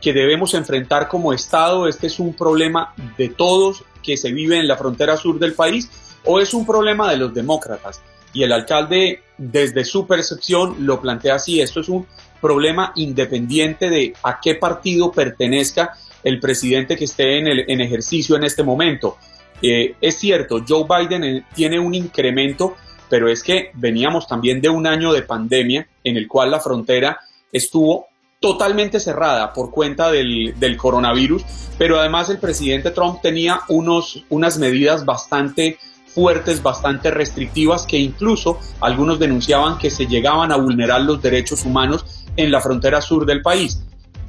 que 0.00 0.12
debemos 0.12 0.52
enfrentar 0.52 1.08
como 1.08 1.32
Estado? 1.32 1.88
¿Este 1.88 2.08
es 2.08 2.18
un 2.18 2.34
problema 2.34 2.94
de 3.16 3.30
todos 3.30 3.84
que 4.02 4.18
se 4.18 4.32
vive 4.32 4.58
en 4.58 4.68
la 4.68 4.76
frontera 4.76 5.16
sur 5.16 5.38
del 5.38 5.54
país? 5.54 5.90
¿O 6.24 6.40
es 6.40 6.52
un 6.52 6.66
problema 6.66 7.10
de 7.10 7.16
los 7.16 7.32
demócratas? 7.32 8.02
Y 8.34 8.42
el 8.42 8.52
alcalde, 8.52 9.22
desde 9.38 9.84
su 9.84 10.06
percepción, 10.06 10.76
lo 10.80 11.00
plantea 11.00 11.36
así. 11.36 11.60
Esto 11.60 11.80
es 11.80 11.88
un 11.88 12.06
problema 12.40 12.92
independiente 12.96 13.88
de 13.88 14.12
a 14.22 14.40
qué 14.40 14.56
partido 14.56 15.10
pertenezca 15.10 15.92
el 16.22 16.40
presidente 16.40 16.96
que 16.96 17.04
esté 17.04 17.38
en, 17.38 17.46
el, 17.46 17.64
en 17.68 17.80
ejercicio 17.80 18.36
en 18.36 18.44
este 18.44 18.62
momento. 18.62 19.16
Eh, 19.62 19.94
es 20.00 20.18
cierto, 20.18 20.62
Joe 20.66 20.84
Biden 20.88 21.24
eh, 21.24 21.44
tiene 21.54 21.78
un 21.78 21.94
incremento, 21.94 22.76
pero 23.08 23.28
es 23.28 23.42
que 23.42 23.70
veníamos 23.74 24.26
también 24.26 24.60
de 24.60 24.68
un 24.68 24.86
año 24.86 25.12
de 25.12 25.22
pandemia 25.22 25.86
en 26.02 26.16
el 26.16 26.28
cual 26.28 26.50
la 26.50 26.60
frontera 26.60 27.18
estuvo 27.52 28.08
totalmente 28.40 29.00
cerrada 29.00 29.54
por 29.54 29.70
cuenta 29.70 30.10
del, 30.10 30.76
coronavirus, 30.76 31.42
pero 31.78 31.98
además 31.98 32.28
el 32.28 32.38
presidente 32.38 32.90
Trump 32.90 33.22
tenía 33.22 33.60
unos, 33.68 34.24
unas 34.28 34.58
medidas 34.58 35.06
bastante 35.06 35.78
fuertes, 36.06 36.62
bastante 36.62 37.10
restrictivas, 37.10 37.86
que 37.86 37.96
incluso 37.96 38.58
algunos 38.80 39.18
denunciaban 39.18 39.78
que 39.78 39.90
se 39.90 40.06
llegaban 40.06 40.52
a 40.52 40.56
vulnerar 40.56 41.00
los 41.00 41.22
derechos 41.22 41.64
humanos 41.64 42.26
en 42.36 42.50
la 42.50 42.60
frontera 42.60 43.00
sur 43.00 43.24
del 43.24 43.40
país. 43.40 43.82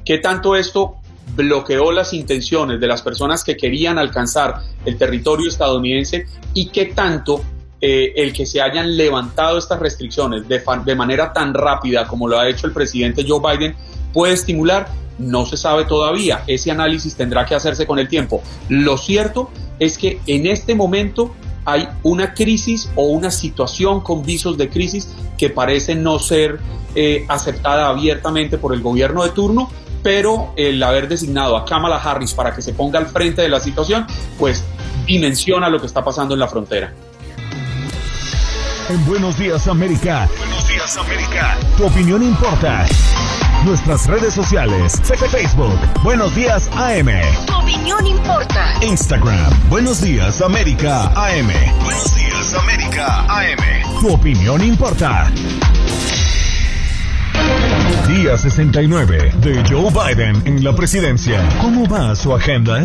¿Qué 0.04 0.18
tanto 0.18 0.56
esto 0.56 0.96
bloqueó 1.34 1.92
las 1.92 2.12
intenciones 2.12 2.80
de 2.80 2.86
las 2.86 3.02
personas 3.02 3.42
que 3.42 3.56
querían 3.56 3.98
alcanzar 3.98 4.60
el 4.84 4.96
territorio 4.96 5.48
estadounidense 5.48 6.26
y 6.54 6.68
qué 6.68 6.86
tanto 6.86 7.42
eh, 7.80 8.12
el 8.16 8.32
que 8.32 8.46
se 8.46 8.62
hayan 8.62 8.96
levantado 8.96 9.58
estas 9.58 9.78
restricciones 9.78 10.48
de, 10.48 10.62
de 10.84 10.94
manera 10.94 11.32
tan 11.32 11.52
rápida 11.52 12.06
como 12.06 12.26
lo 12.26 12.38
ha 12.38 12.48
hecho 12.48 12.66
el 12.66 12.72
presidente 12.72 13.24
Joe 13.26 13.40
Biden 13.40 13.74
puede 14.12 14.32
estimular, 14.32 14.88
no 15.18 15.44
se 15.44 15.56
sabe 15.58 15.84
todavía. 15.84 16.42
Ese 16.46 16.70
análisis 16.70 17.14
tendrá 17.16 17.44
que 17.44 17.54
hacerse 17.54 17.86
con 17.86 17.98
el 17.98 18.08
tiempo. 18.08 18.42
Lo 18.68 18.96
cierto 18.96 19.50
es 19.78 19.98
que 19.98 20.20
en 20.26 20.46
este 20.46 20.74
momento 20.74 21.34
hay 21.66 21.88
una 22.02 22.32
crisis 22.32 22.90
o 22.94 23.06
una 23.06 23.30
situación 23.30 24.00
con 24.00 24.24
visos 24.24 24.56
de 24.56 24.70
crisis 24.70 25.14
que 25.36 25.50
parece 25.50 25.94
no 25.94 26.18
ser 26.18 26.60
eh, 26.94 27.26
aceptada 27.28 27.88
abiertamente 27.88 28.56
por 28.56 28.72
el 28.72 28.80
gobierno 28.80 29.24
de 29.24 29.30
turno 29.30 29.68
pero 30.06 30.52
el 30.54 30.80
haber 30.84 31.08
designado 31.08 31.56
a 31.56 31.64
Kamala 31.64 31.96
Harris 31.96 32.32
para 32.32 32.54
que 32.54 32.62
se 32.62 32.72
ponga 32.72 32.96
al 32.96 33.06
frente 33.06 33.42
de 33.42 33.48
la 33.48 33.58
situación, 33.58 34.06
pues 34.38 34.62
dimensiona 35.04 35.68
lo 35.68 35.80
que 35.80 35.86
está 35.88 36.04
pasando 36.04 36.32
en 36.34 36.38
la 36.38 36.46
frontera. 36.46 36.92
En 38.88 39.04
Buenos 39.04 39.36
Días 39.36 39.66
América. 39.66 40.28
Buenos 40.38 40.68
Días 40.68 40.96
América. 40.96 41.58
Tu 41.76 41.86
opinión 41.86 42.22
importa. 42.22 42.86
Nuestras 43.64 44.06
redes 44.06 44.32
sociales. 44.32 45.02
Facebook. 45.28 45.76
Buenos 46.04 46.32
Días 46.36 46.70
AM. 46.76 47.08
Tu 47.44 47.56
opinión 47.56 48.06
importa. 48.06 48.74
Instagram. 48.82 49.68
Buenos 49.68 50.02
Días 50.02 50.40
América 50.40 51.06
AM. 51.16 51.48
Buenos 51.82 52.14
Días 52.14 52.54
América 52.54 53.24
AM. 53.28 54.00
Tu 54.00 54.14
opinión 54.14 54.62
importa. 54.62 55.32
Día 58.26 58.36
69 58.36 59.34
de 59.38 59.62
Joe 59.70 59.88
Biden 59.92 60.42
en 60.48 60.64
la 60.64 60.74
presidencia. 60.74 61.48
¿Cómo 61.60 61.86
va 61.86 62.12
su 62.16 62.34
agenda? 62.34 62.84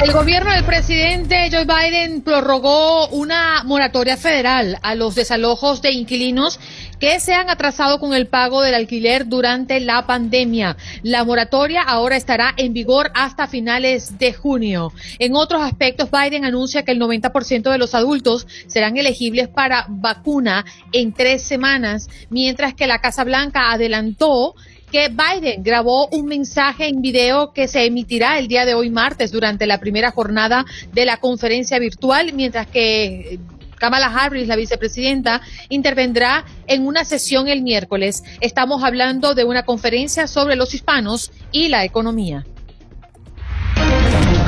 El 0.00 0.12
gobierno 0.12 0.52
del 0.52 0.62
presidente 0.62 1.48
Joe 1.50 1.64
Biden 1.64 2.22
prorrogó 2.22 3.08
una 3.08 3.64
moratoria 3.64 4.16
federal 4.16 4.78
a 4.82 4.94
los 4.94 5.16
desalojos 5.16 5.82
de 5.82 5.90
inquilinos 5.90 6.60
que 6.98 7.20
se 7.20 7.34
han 7.34 7.50
atrasado 7.50 7.98
con 8.00 8.14
el 8.14 8.26
pago 8.26 8.62
del 8.62 8.74
alquiler 8.74 9.26
durante 9.26 9.80
la 9.80 10.06
pandemia. 10.06 10.76
La 11.02 11.24
moratoria 11.24 11.82
ahora 11.82 12.16
estará 12.16 12.54
en 12.56 12.72
vigor 12.72 13.10
hasta 13.14 13.46
finales 13.46 14.18
de 14.18 14.32
junio. 14.32 14.92
En 15.18 15.36
otros 15.36 15.62
aspectos, 15.62 16.10
Biden 16.10 16.44
anuncia 16.44 16.84
que 16.84 16.92
el 16.92 17.00
90% 17.00 17.70
de 17.70 17.78
los 17.78 17.94
adultos 17.94 18.46
serán 18.66 18.96
elegibles 18.96 19.48
para 19.48 19.86
vacuna 19.88 20.64
en 20.92 21.12
tres 21.12 21.42
semanas, 21.42 22.08
mientras 22.30 22.74
que 22.74 22.86
la 22.86 23.00
Casa 23.00 23.24
Blanca 23.24 23.72
adelantó 23.72 24.54
que 24.90 25.08
Biden 25.08 25.62
grabó 25.62 26.08
un 26.08 26.26
mensaje 26.26 26.86
en 26.86 27.02
video 27.02 27.52
que 27.52 27.68
se 27.68 27.84
emitirá 27.84 28.38
el 28.38 28.48
día 28.48 28.64
de 28.64 28.74
hoy 28.74 28.88
martes 28.88 29.32
durante 29.32 29.66
la 29.66 29.80
primera 29.80 30.12
jornada 30.12 30.64
de 30.92 31.04
la 31.04 31.16
conferencia 31.16 31.78
virtual, 31.78 32.32
mientras 32.34 32.68
que 32.68 33.40
Kamala 33.76 34.06
Harris, 34.06 34.48
la 34.48 34.56
vicepresidenta, 34.56 35.40
intervendrá 35.68 36.44
en 36.66 36.86
una 36.86 37.04
sesión 37.04 37.48
el 37.48 37.62
miércoles. 37.62 38.24
Estamos 38.40 38.82
hablando 38.82 39.34
de 39.34 39.44
una 39.44 39.64
conferencia 39.64 40.26
sobre 40.26 40.56
los 40.56 40.74
hispanos 40.74 41.30
y 41.52 41.68
la 41.68 41.84
economía. 41.84 42.44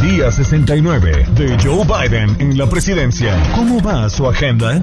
Día 0.02 0.30
69 0.30 1.26
de 1.35 1.56
Joe 1.62 1.85
Biden 1.85 2.37
en 2.40 2.56
la 2.56 2.68
presidencia. 2.68 3.37
¿Cómo 3.54 3.82
va 3.82 4.08
su 4.08 4.26
agenda? 4.26 4.80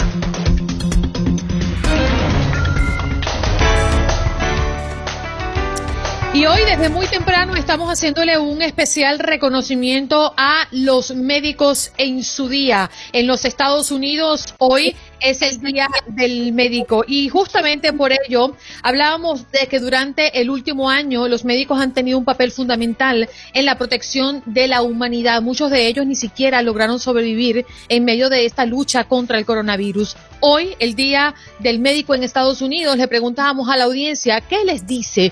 Y 6.36 6.46
hoy 6.48 6.60
desde 6.66 6.90
muy 6.90 7.08
temprano 7.08 7.56
estamos 7.56 7.88
haciéndole 7.88 8.38
un 8.38 8.62
especial 8.62 9.20
reconocimiento 9.20 10.34
a 10.36 10.68
los 10.72 11.16
médicos 11.16 11.94
en 11.98 12.26
su 12.26 12.50
día. 12.50 12.92
En 13.14 13.26
los 13.26 13.46
Estados 13.46 13.90
Unidos 13.90 14.54
hoy 14.58 14.98
es 15.22 15.42
el 15.42 15.62
Día 15.62 15.88
del 16.08 16.52
Médico 16.52 17.06
y 17.08 17.30
justamente 17.30 17.94
por 17.94 18.12
ello 18.12 18.54
hablábamos 18.84 19.50
de 19.54 19.68
que 19.68 19.80
durante 19.80 20.42
el 20.42 20.50
último 20.50 20.90
año 20.90 21.30
los 21.30 21.46
médicos 21.46 21.80
han 21.80 21.94
tenido 21.94 22.18
un 22.18 22.26
papel 22.26 22.52
fundamental 22.52 23.30
en 23.54 23.66
la 23.66 23.78
protección 23.78 24.44
de 24.46 24.68
la 24.68 24.82
humanidad. 24.82 25.42
Muchos 25.42 25.72
de 25.72 25.88
ellos 25.88 26.06
ni 26.06 26.16
siquiera 26.16 26.62
lograron 26.62 27.00
sobrevivir 27.00 27.66
en 27.88 28.04
medio 28.04 28.28
de 28.28 28.44
esta 28.44 28.66
lucha 28.66 29.06
contra 29.06 29.38
el 29.38 29.46
coronavirus. 29.46 30.18
Hoy, 30.42 30.76
el 30.80 30.96
Día 30.96 31.34
del 31.60 31.80
Médico 31.80 32.14
en 32.14 32.24
Estados 32.24 32.62
Unidos, 32.62 32.98
le 32.98 33.08
preguntábamos 33.08 33.70
a 33.70 33.78
la 33.78 33.86
audiencia 33.86 34.42
qué 34.42 34.66
les 34.66 34.86
dice 34.86 35.32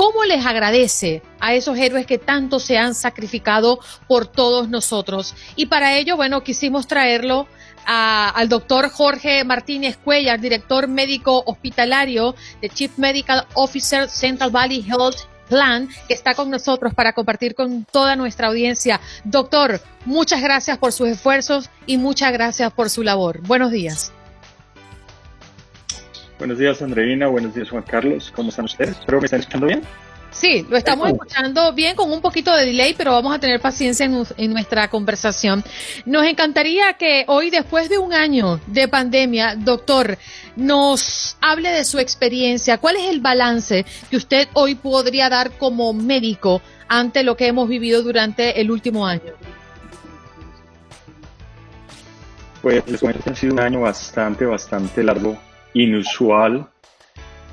¿Cómo 0.00 0.24
les 0.24 0.46
agradece 0.46 1.20
a 1.40 1.52
esos 1.52 1.76
héroes 1.76 2.06
que 2.06 2.16
tanto 2.16 2.58
se 2.58 2.78
han 2.78 2.94
sacrificado 2.94 3.80
por 4.08 4.26
todos 4.26 4.70
nosotros? 4.70 5.34
Y 5.56 5.66
para 5.66 5.94
ello, 5.98 6.16
bueno, 6.16 6.42
quisimos 6.42 6.86
traerlo 6.86 7.46
al 7.84 8.48
doctor 8.48 8.88
Jorge 8.88 9.44
Martínez 9.44 9.98
Cuellar, 9.98 10.40
director 10.40 10.88
médico 10.88 11.42
hospitalario 11.44 12.34
de 12.62 12.70
Chief 12.70 12.96
Medical 12.96 13.46
Officer 13.52 14.08
Central 14.08 14.50
Valley 14.50 14.82
Health 14.88 15.28
Plan, 15.50 15.86
que 16.08 16.14
está 16.14 16.32
con 16.32 16.48
nosotros 16.48 16.94
para 16.94 17.12
compartir 17.12 17.54
con 17.54 17.84
toda 17.84 18.16
nuestra 18.16 18.48
audiencia. 18.48 19.02
Doctor, 19.24 19.82
muchas 20.06 20.40
gracias 20.40 20.78
por 20.78 20.92
sus 20.92 21.08
esfuerzos 21.08 21.68
y 21.84 21.98
muchas 21.98 22.32
gracias 22.32 22.72
por 22.72 22.88
su 22.88 23.02
labor. 23.02 23.42
Buenos 23.42 23.70
días. 23.70 24.14
Buenos 26.40 26.56
días, 26.56 26.80
Andreina. 26.80 27.26
Buenos 27.26 27.54
días, 27.54 27.68
Juan 27.68 27.82
Carlos. 27.82 28.32
¿Cómo 28.34 28.48
están 28.48 28.64
ustedes? 28.64 28.98
Espero 28.98 29.18
que 29.18 29.20
me 29.20 29.24
estén 29.26 29.40
escuchando 29.40 29.66
bien. 29.66 29.82
Sí, 30.30 30.66
lo 30.70 30.78
estamos 30.78 31.10
escuchando 31.10 31.74
bien 31.74 31.94
con 31.94 32.10
un 32.10 32.22
poquito 32.22 32.56
de 32.56 32.64
delay, 32.64 32.94
pero 32.96 33.12
vamos 33.12 33.34
a 33.34 33.38
tener 33.38 33.60
paciencia 33.60 34.06
en, 34.06 34.50
nuestra 34.50 34.88
conversación. 34.88 35.62
Nos 36.06 36.24
encantaría 36.24 36.94
que 36.94 37.24
hoy, 37.26 37.50
después 37.50 37.90
de 37.90 37.98
un 37.98 38.14
año 38.14 38.58
de 38.66 38.88
pandemia, 38.88 39.54
doctor, 39.54 40.16
nos 40.56 41.36
hable 41.42 41.72
de 41.72 41.84
su 41.84 41.98
experiencia. 41.98 42.78
¿Cuál 42.78 42.96
es 42.96 43.10
el 43.10 43.20
balance 43.20 43.84
que 44.08 44.16
usted 44.16 44.48
hoy 44.54 44.76
podría 44.76 45.28
dar 45.28 45.58
como 45.58 45.92
médico 45.92 46.62
ante 46.88 47.22
lo 47.22 47.36
que 47.36 47.48
hemos 47.48 47.68
vivido 47.68 48.02
durante 48.02 48.62
el 48.62 48.70
último 48.70 49.06
año? 49.06 49.34
Pues 52.62 52.82
les 52.88 52.98
comento 52.98 53.22
que 53.22 53.28
ha 53.28 53.36
sido 53.36 53.52
un 53.52 53.60
año 53.60 53.80
bastante, 53.82 54.46
bastante 54.46 55.02
largo 55.02 55.36
inusual, 55.74 56.68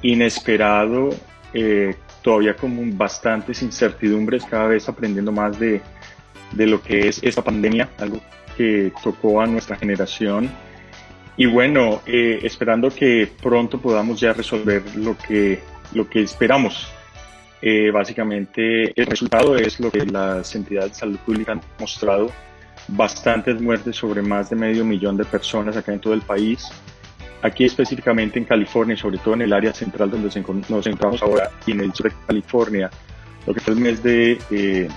inesperado, 0.02 1.10
eh, 1.54 1.96
todavía 2.22 2.56
con 2.56 2.98
bastantes 2.98 3.62
incertidumbres, 3.62 4.44
cada 4.46 4.68
vez 4.68 4.88
aprendiendo 4.90 5.32
más 5.32 5.58
de, 5.60 5.82
lo 6.54 6.82
que 6.82 7.08
es 7.08 7.22
esta 7.24 7.42
pandemia, 7.42 7.90
algo 8.00 8.20
que 8.56 8.92
tocó 9.04 9.42
a 9.42 9.46
nuestra 9.46 9.76
generación. 9.76 10.50
Y 11.36 11.46
bueno, 11.46 12.02
eh, 12.06 12.40
esperando 12.44 12.90
que 12.90 13.32
pronto 13.42 13.80
podamos 13.80 14.20
ya 14.20 14.34
resolver 14.34 14.84
lo 14.96 15.16
que, 15.18 15.62
lo 15.94 16.10
que 16.10 16.22
esperamos. 16.22 16.92
Eh, 17.62 17.92
básicamente, 17.92 18.92
el 19.00 19.06
resultado 19.06 19.56
es 19.56 19.80
lo 19.80 19.92
que 19.92 20.06
las 20.06 20.54
entidades 20.56 20.92
de 20.92 20.98
salud 20.98 21.18
pública 21.20 21.54
han 21.54 21.62
mostrado, 21.80 22.32
bastantes 22.88 23.60
muertes 23.62 23.96
sobre 23.96 24.22
más 24.22 24.50
de 24.50 24.56
medio 24.56 24.86
millón 24.86 25.18
de 25.18 25.26
personas 25.26 25.76
acá 25.76 25.94
en 25.94 26.00
todo 26.00 26.14
el 26.14 26.22
país, 26.22 26.70
Aquí 27.48 27.64
específicamente 27.64 28.40
en 28.40 28.46
California, 28.46 28.98
sobre 28.98 29.20
todo 29.20 29.36
en 29.36 29.44
el 29.44 29.54
área 29.54 29.72
central 29.72 30.12
donde 30.12 30.28
nos 30.28 30.86
encontramos 30.86 31.24
ahora 31.24 31.50
y 31.66 31.72
en 31.72 31.80
el 31.80 31.94
sur 31.94 32.12
de 32.12 32.16
California, 32.28 32.90
lo 33.46 33.54
que 33.54 33.62
fue 33.62 33.74
el 33.74 33.80
mes 33.80 34.04
de 34.04 34.90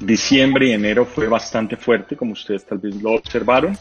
diciembre 0.00 0.66
y 0.66 0.72
enero 0.72 1.06
fue 1.06 1.28
bastante 1.28 1.76
fuerte, 1.76 2.16
como 2.16 2.32
ustedes 2.32 2.66
tal 2.66 2.78
vez 2.78 3.00
lo 3.00 3.12
observaron. 3.12 3.78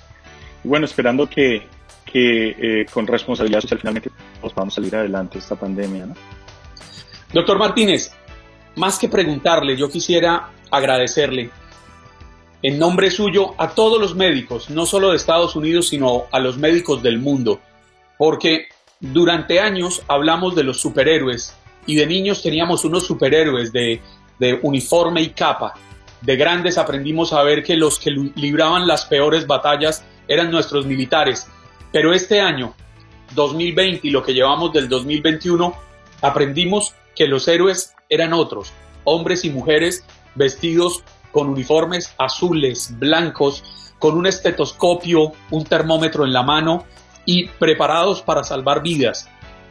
Y 0.63 0.67
bueno, 0.67 0.85
esperando 0.85 1.27
que, 1.27 1.63
que 2.05 2.49
eh, 2.49 2.85
con 2.93 3.07
responsabilidad 3.07 3.61
social 3.61 3.79
finalmente 3.79 4.11
nos 4.43 4.53
podamos 4.53 4.75
salir 4.75 4.95
adelante 4.95 5.33
de 5.33 5.39
esta 5.39 5.55
pandemia. 5.55 6.07
Doctor 7.33 7.57
Martínez, 7.57 8.11
más 8.75 8.99
que 8.99 9.09
preguntarle, 9.09 9.75
yo 9.75 9.89
quisiera 9.89 10.51
agradecerle 10.69 11.49
en 12.61 12.77
nombre 12.77 13.09
suyo 13.09 13.55
a 13.57 13.69
todos 13.69 13.99
los 13.99 14.15
médicos, 14.15 14.69
no 14.69 14.85
solo 14.85 15.09
de 15.09 15.15
Estados 15.15 15.55
Unidos, 15.55 15.87
sino 15.87 16.25
a 16.31 16.39
los 16.39 16.59
médicos 16.59 17.01
del 17.01 17.17
mundo 17.17 17.59
porque 18.17 18.67
durante 18.99 19.59
años 19.59 20.01
hablamos 20.07 20.55
de 20.55 20.63
los 20.63 20.81
superhéroes 20.81 21.55
y 21.85 21.95
de 21.95 22.07
niños 22.07 22.41
teníamos 22.41 22.83
unos 22.83 23.05
superhéroes 23.05 23.71
de, 23.71 24.01
uniforme 24.61 25.21
y 25.21 25.29
capa. 25.29 25.73
De 26.21 26.35
grandes 26.35 26.77
aprendimos 26.77 27.33
a 27.33 27.43
ver 27.43 27.63
que 27.63 27.75
los 27.75 27.99
que 27.99 28.11
libraban 28.11 28.87
las 28.87 29.05
peores 29.05 29.47
batallas 29.47 30.03
eran 30.27 30.51
nuestros 30.51 30.85
militares. 30.85 31.47
Pero 31.91 32.13
este 32.13 32.41
año, 32.41 32.73
2020 33.33 34.07
y 34.07 34.11
lo 34.11 34.23
que 34.23 34.33
llevamos 34.33 34.73
del 34.73 34.89
2021, 34.89 35.73
aprendimos 36.21 36.93
que 37.15 37.27
los 37.27 37.47
héroes 37.47 37.95
eran 38.09 38.33
otros, 38.33 38.73
hombres 39.03 39.45
y 39.45 39.49
mujeres 39.49 40.03
vestidos 40.35 41.03
con 41.31 41.49
uniformes 41.49 42.13
azules, 42.17 42.93
blancos, 42.99 43.63
con 43.99 44.15
un 44.17 44.27
estetoscopio, 44.27 45.31
un 45.49 45.63
termómetro 45.65 46.25
en 46.25 46.33
la 46.33 46.43
mano 46.43 46.85
y 47.27 47.47
preparados 47.47 48.23
para 48.23 48.43
salvar 48.43 48.81
vidas. 48.81 49.29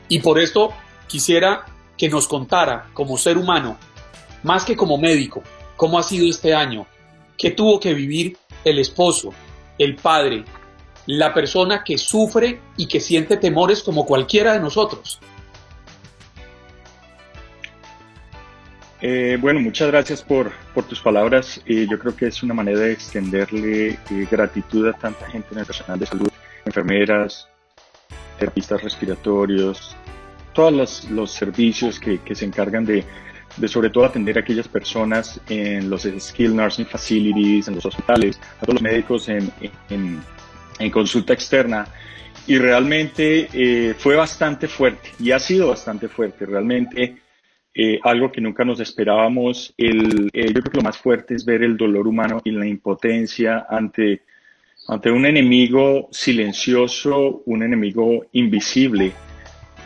Y 0.08 0.20
por 0.20 0.38
esto 0.38 0.72
quisiera 1.08 1.64
que 1.96 2.08
nos 2.08 2.28
contara 2.28 2.90
como 2.92 3.16
ser 3.16 3.38
humano, 3.38 3.78
más 4.44 4.64
que 4.64 4.76
como 4.76 4.98
médico, 4.98 5.42
cómo 5.76 5.98
ha 5.98 6.02
sido 6.04 6.28
este 6.28 6.54
año, 6.54 6.86
qué 7.36 7.50
tuvo 7.50 7.80
que 7.80 7.94
vivir 7.94 8.36
el 8.62 8.78
esposo, 8.78 9.32
el 9.78 9.96
padre, 9.96 10.44
la 11.06 11.32
persona 11.32 11.82
que 11.82 11.96
sufre 11.96 12.60
y 12.76 12.86
que 12.86 13.00
siente 13.00 13.38
temores 13.38 13.82
como 13.82 14.04
cualquiera 14.04 14.52
de 14.52 14.60
nosotros. 14.60 15.18
Eh, 19.00 19.38
bueno, 19.40 19.60
muchas 19.60 19.88
gracias 19.88 20.22
por, 20.22 20.52
tus 20.88 21.00
palabras. 21.00 21.62
Eh, 21.64 21.86
yo 21.90 21.98
creo 21.98 22.14
que 22.14 22.26
es 22.26 22.42
una 22.42 22.52
manera 22.52 22.80
de 22.80 22.92
extenderle 22.92 23.88
eh, 23.88 23.98
gratitud 24.30 24.88
a 24.88 24.92
tanta 24.92 25.26
gente 25.30 25.48
en 25.52 25.60
el 25.60 25.66
personal 25.66 25.98
de 25.98 26.06
salud 26.06 26.28
enfermeras, 26.66 27.48
terapistas 28.38 28.82
respiratorios, 28.82 29.96
todos 30.52 31.04
los, 31.10 31.30
servicios 31.30 32.00
que, 32.00 32.34
se 32.34 32.44
encargan 32.44 32.84
de, 32.84 33.04
sobre 33.66 33.90
todo 33.90 34.04
atender 34.06 34.38
a 34.38 34.40
aquellas 34.40 34.68
personas 34.68 35.40
en 35.48 35.90
los 35.90 36.08
skill 36.18 36.56
nursing 36.56 36.86
facilities, 36.86 37.68
en 37.68 37.74
los 37.74 37.84
hospitales, 37.84 38.40
a 38.58 38.64
todos 38.64 38.80
los 38.80 38.82
médicos 38.82 39.28
en, 39.28 40.20
consulta 40.90 41.32
externa. 41.32 41.86
Y 42.46 42.58
realmente 42.58 43.48
eh, 43.52 43.94
fue 43.98 44.14
bastante 44.14 44.68
fuerte 44.68 45.10
y 45.18 45.32
ha 45.32 45.38
sido 45.38 45.68
bastante 45.68 46.08
fuerte. 46.08 46.46
Realmente 46.46 47.16
eh, 47.74 47.98
algo 48.04 48.30
que 48.32 48.40
nunca 48.40 48.64
nos 48.64 48.80
esperábamos. 48.80 49.74
Eh, 49.76 49.90
yo 49.90 50.62
creo 50.62 50.72
que 50.72 50.78
lo 50.78 50.82
más 50.82 50.96
fuerte 50.96 51.34
es 51.34 51.44
ver 51.44 51.62
el 51.62 51.76
dolor 51.76 52.06
humano 52.06 52.40
y 52.44 52.52
la 52.52 52.66
impotencia 52.66 53.66
ante 53.68 54.22
ante 54.88 55.10
un 55.10 55.26
enemigo 55.26 56.08
silencioso, 56.12 57.42
un 57.46 57.62
enemigo 57.62 58.26
invisible 58.32 59.12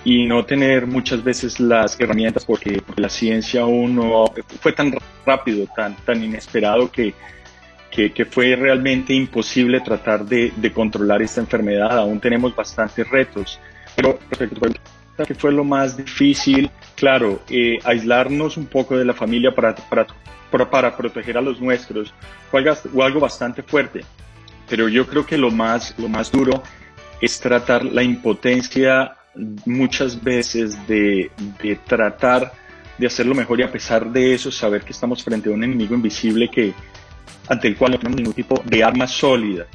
y 0.04 0.26
no 0.26 0.44
tener 0.44 0.86
muchas 0.86 1.22
veces 1.22 1.60
las 1.60 1.98
herramientas 2.00 2.44
porque, 2.44 2.82
la 2.96 3.08
ciencia 3.08 3.62
aún 3.62 3.96
no 3.96 4.32
fue 4.60 4.72
tan 4.72 4.94
rápido, 5.24 5.66
tan, 5.74 5.96
tan 6.04 6.22
inesperado 6.22 6.90
que, 6.90 7.14
que, 7.90 8.24
fue 8.24 8.56
realmente 8.56 9.12
imposible 9.14 9.80
tratar 9.80 10.24
de, 10.24 10.52
de, 10.56 10.72
controlar 10.72 11.22
esta 11.22 11.40
enfermedad. 11.40 11.98
Aún 11.98 12.20
tenemos 12.20 12.54
bastantes 12.54 13.08
retos. 13.08 13.58
Pero 13.96 14.18
respecto 14.30 14.60
que 15.26 15.34
fue 15.34 15.52
lo 15.52 15.64
más 15.64 15.98
difícil, 15.98 16.70
claro, 16.94 17.42
eh, 17.50 17.78
aislarnos 17.84 18.56
un 18.56 18.66
poco 18.66 18.96
de 18.96 19.04
la 19.04 19.12
familia 19.12 19.54
para, 19.54 19.74
para, 19.74 20.70
para, 20.70 20.96
proteger 20.96 21.36
a 21.36 21.42
los 21.42 21.60
nuestros 21.60 22.14
fue 22.50 22.64
algo 23.04 23.20
bastante 23.20 23.62
fuerte 23.62 24.00
pero 24.70 24.88
yo 24.88 25.06
creo 25.06 25.26
que 25.26 25.36
lo 25.36 25.50
más, 25.50 25.94
lo 25.98 26.08
más 26.08 26.30
duro 26.30 26.62
es 27.20 27.40
tratar 27.40 27.84
la 27.84 28.04
impotencia 28.04 29.16
muchas 29.66 30.22
veces 30.22 30.86
de, 30.86 31.30
de 31.60 31.76
tratar 31.76 32.52
de 32.96 33.06
hacerlo 33.06 33.34
mejor 33.34 33.58
y 33.58 33.64
a 33.64 33.72
pesar 33.72 34.10
de 34.10 34.32
eso 34.32 34.50
saber 34.52 34.82
que 34.82 34.92
estamos 34.92 35.24
frente 35.24 35.50
a 35.50 35.52
un 35.52 35.64
enemigo 35.64 35.94
invisible 35.94 36.48
que 36.48 36.72
ante 37.48 37.66
el 37.66 37.76
cual 37.76 37.92
no 37.92 37.98
tenemos 37.98 38.18
ningún 38.18 38.34
tipo 38.34 38.62
de 38.64 38.84
arma 38.84 39.08
sólida. 39.08 39.66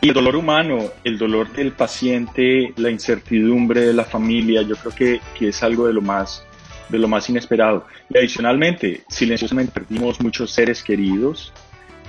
Y 0.00 0.08
el 0.08 0.14
dolor 0.14 0.36
humano, 0.36 0.78
el 1.04 1.18
dolor 1.18 1.52
del 1.52 1.72
paciente, 1.72 2.72
la 2.76 2.90
incertidumbre 2.90 3.80
de 3.80 3.92
la 3.92 4.04
familia, 4.04 4.62
yo 4.62 4.76
creo 4.76 4.94
que, 4.94 5.20
que 5.38 5.48
es 5.48 5.62
algo 5.62 5.86
de 5.86 5.92
lo 5.92 6.00
más 6.00 6.46
de 6.88 6.98
lo 6.98 7.08
más 7.08 7.28
inesperado. 7.30 7.86
Y 8.08 8.18
adicionalmente, 8.18 9.02
silenciosamente 9.08 9.72
perdimos 9.72 10.20
muchos 10.20 10.50
seres 10.50 10.82
queridos, 10.82 11.52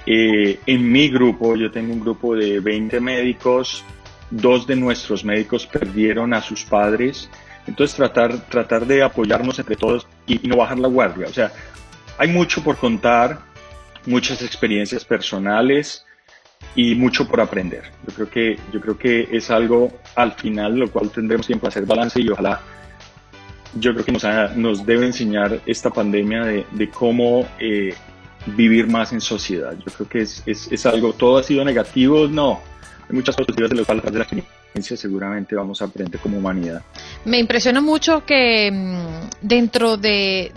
eh, 0.05 0.59
en 0.65 0.91
mi 0.91 1.09
grupo, 1.09 1.55
yo 1.55 1.71
tengo 1.71 1.93
un 1.93 1.99
grupo 1.99 2.35
de 2.35 2.59
20 2.59 2.99
médicos, 2.99 3.83
dos 4.31 4.65
de 4.65 4.75
nuestros 4.75 5.23
médicos 5.23 5.67
perdieron 5.67 6.33
a 6.33 6.41
sus 6.41 6.63
padres 6.63 7.29
Entonces 7.67 7.95
tratar, 7.95 8.39
tratar 8.47 8.87
de 8.87 9.03
apoyarnos 9.03 9.59
entre 9.59 9.75
todos 9.75 10.07
y, 10.25 10.47
no 10.47 10.57
bajar 10.57 10.79
la 10.79 10.87
guardia. 10.87 11.27
O 11.27 11.33
sea, 11.33 11.51
hay 12.17 12.29
mucho 12.29 12.63
por 12.63 12.77
contar, 12.77 13.39
muchas 14.05 14.41
experiencias 14.41 15.05
personales 15.05 16.05
y 16.75 16.95
mucho 16.95 17.27
por 17.27 17.39
aprender. 17.39 17.83
Yo 18.07 18.13
creo 18.15 18.29
que, 18.29 18.59
yo 18.73 18.81
creo 18.81 18.97
que 18.97 19.27
es 19.31 19.51
algo 19.51 19.91
al 20.15 20.31
final 20.31 20.77
lo 20.77 20.89
cual 20.89 21.11
tendremos 21.11 21.45
tiempo 21.45 21.67
a 21.67 21.69
hacer 21.69 21.85
balance 21.85 22.19
y 22.19 22.29
ojalá 22.29 22.61
yo 23.75 23.93
creo 23.93 24.03
que 24.03 24.11
nos, 24.11 24.25
nos 24.57 24.85
debe 24.85 25.05
enseñar 25.05 25.61
esta 25.65 25.91
pandemia 25.91 26.43
de, 26.43 26.65
de 26.71 26.89
cómo 26.89 27.47
eh, 27.59 27.93
vivir 28.45 28.87
más 28.87 29.13
en 29.13 29.21
sociedad. 29.21 29.73
Yo 29.77 29.91
creo 29.93 30.09
que 30.09 30.21
es, 30.21 30.43
es, 30.45 30.71
es, 30.71 30.85
algo, 30.85 31.13
todo 31.13 31.37
ha 31.37 31.43
sido 31.43 31.63
negativo, 31.63 32.27
no. 32.27 32.61
Hay 33.09 33.15
muchas 33.15 33.35
positivas 33.35 33.69
de 33.69 33.77
lo 33.77 33.85
cual 33.85 34.01
de 34.01 34.11
la 34.11 34.23
experiencia 34.23 34.97
seguramente 34.97 35.55
vamos 35.55 35.81
a 35.81 35.85
aprender 35.85 36.19
como 36.19 36.37
humanidad. 36.37 36.81
Me 37.25 37.39
impresiona 37.39 37.81
mucho 37.81 38.25
que 38.25 38.71
mm, 38.71 39.45
dentro 39.45 39.97
de, 39.97 40.51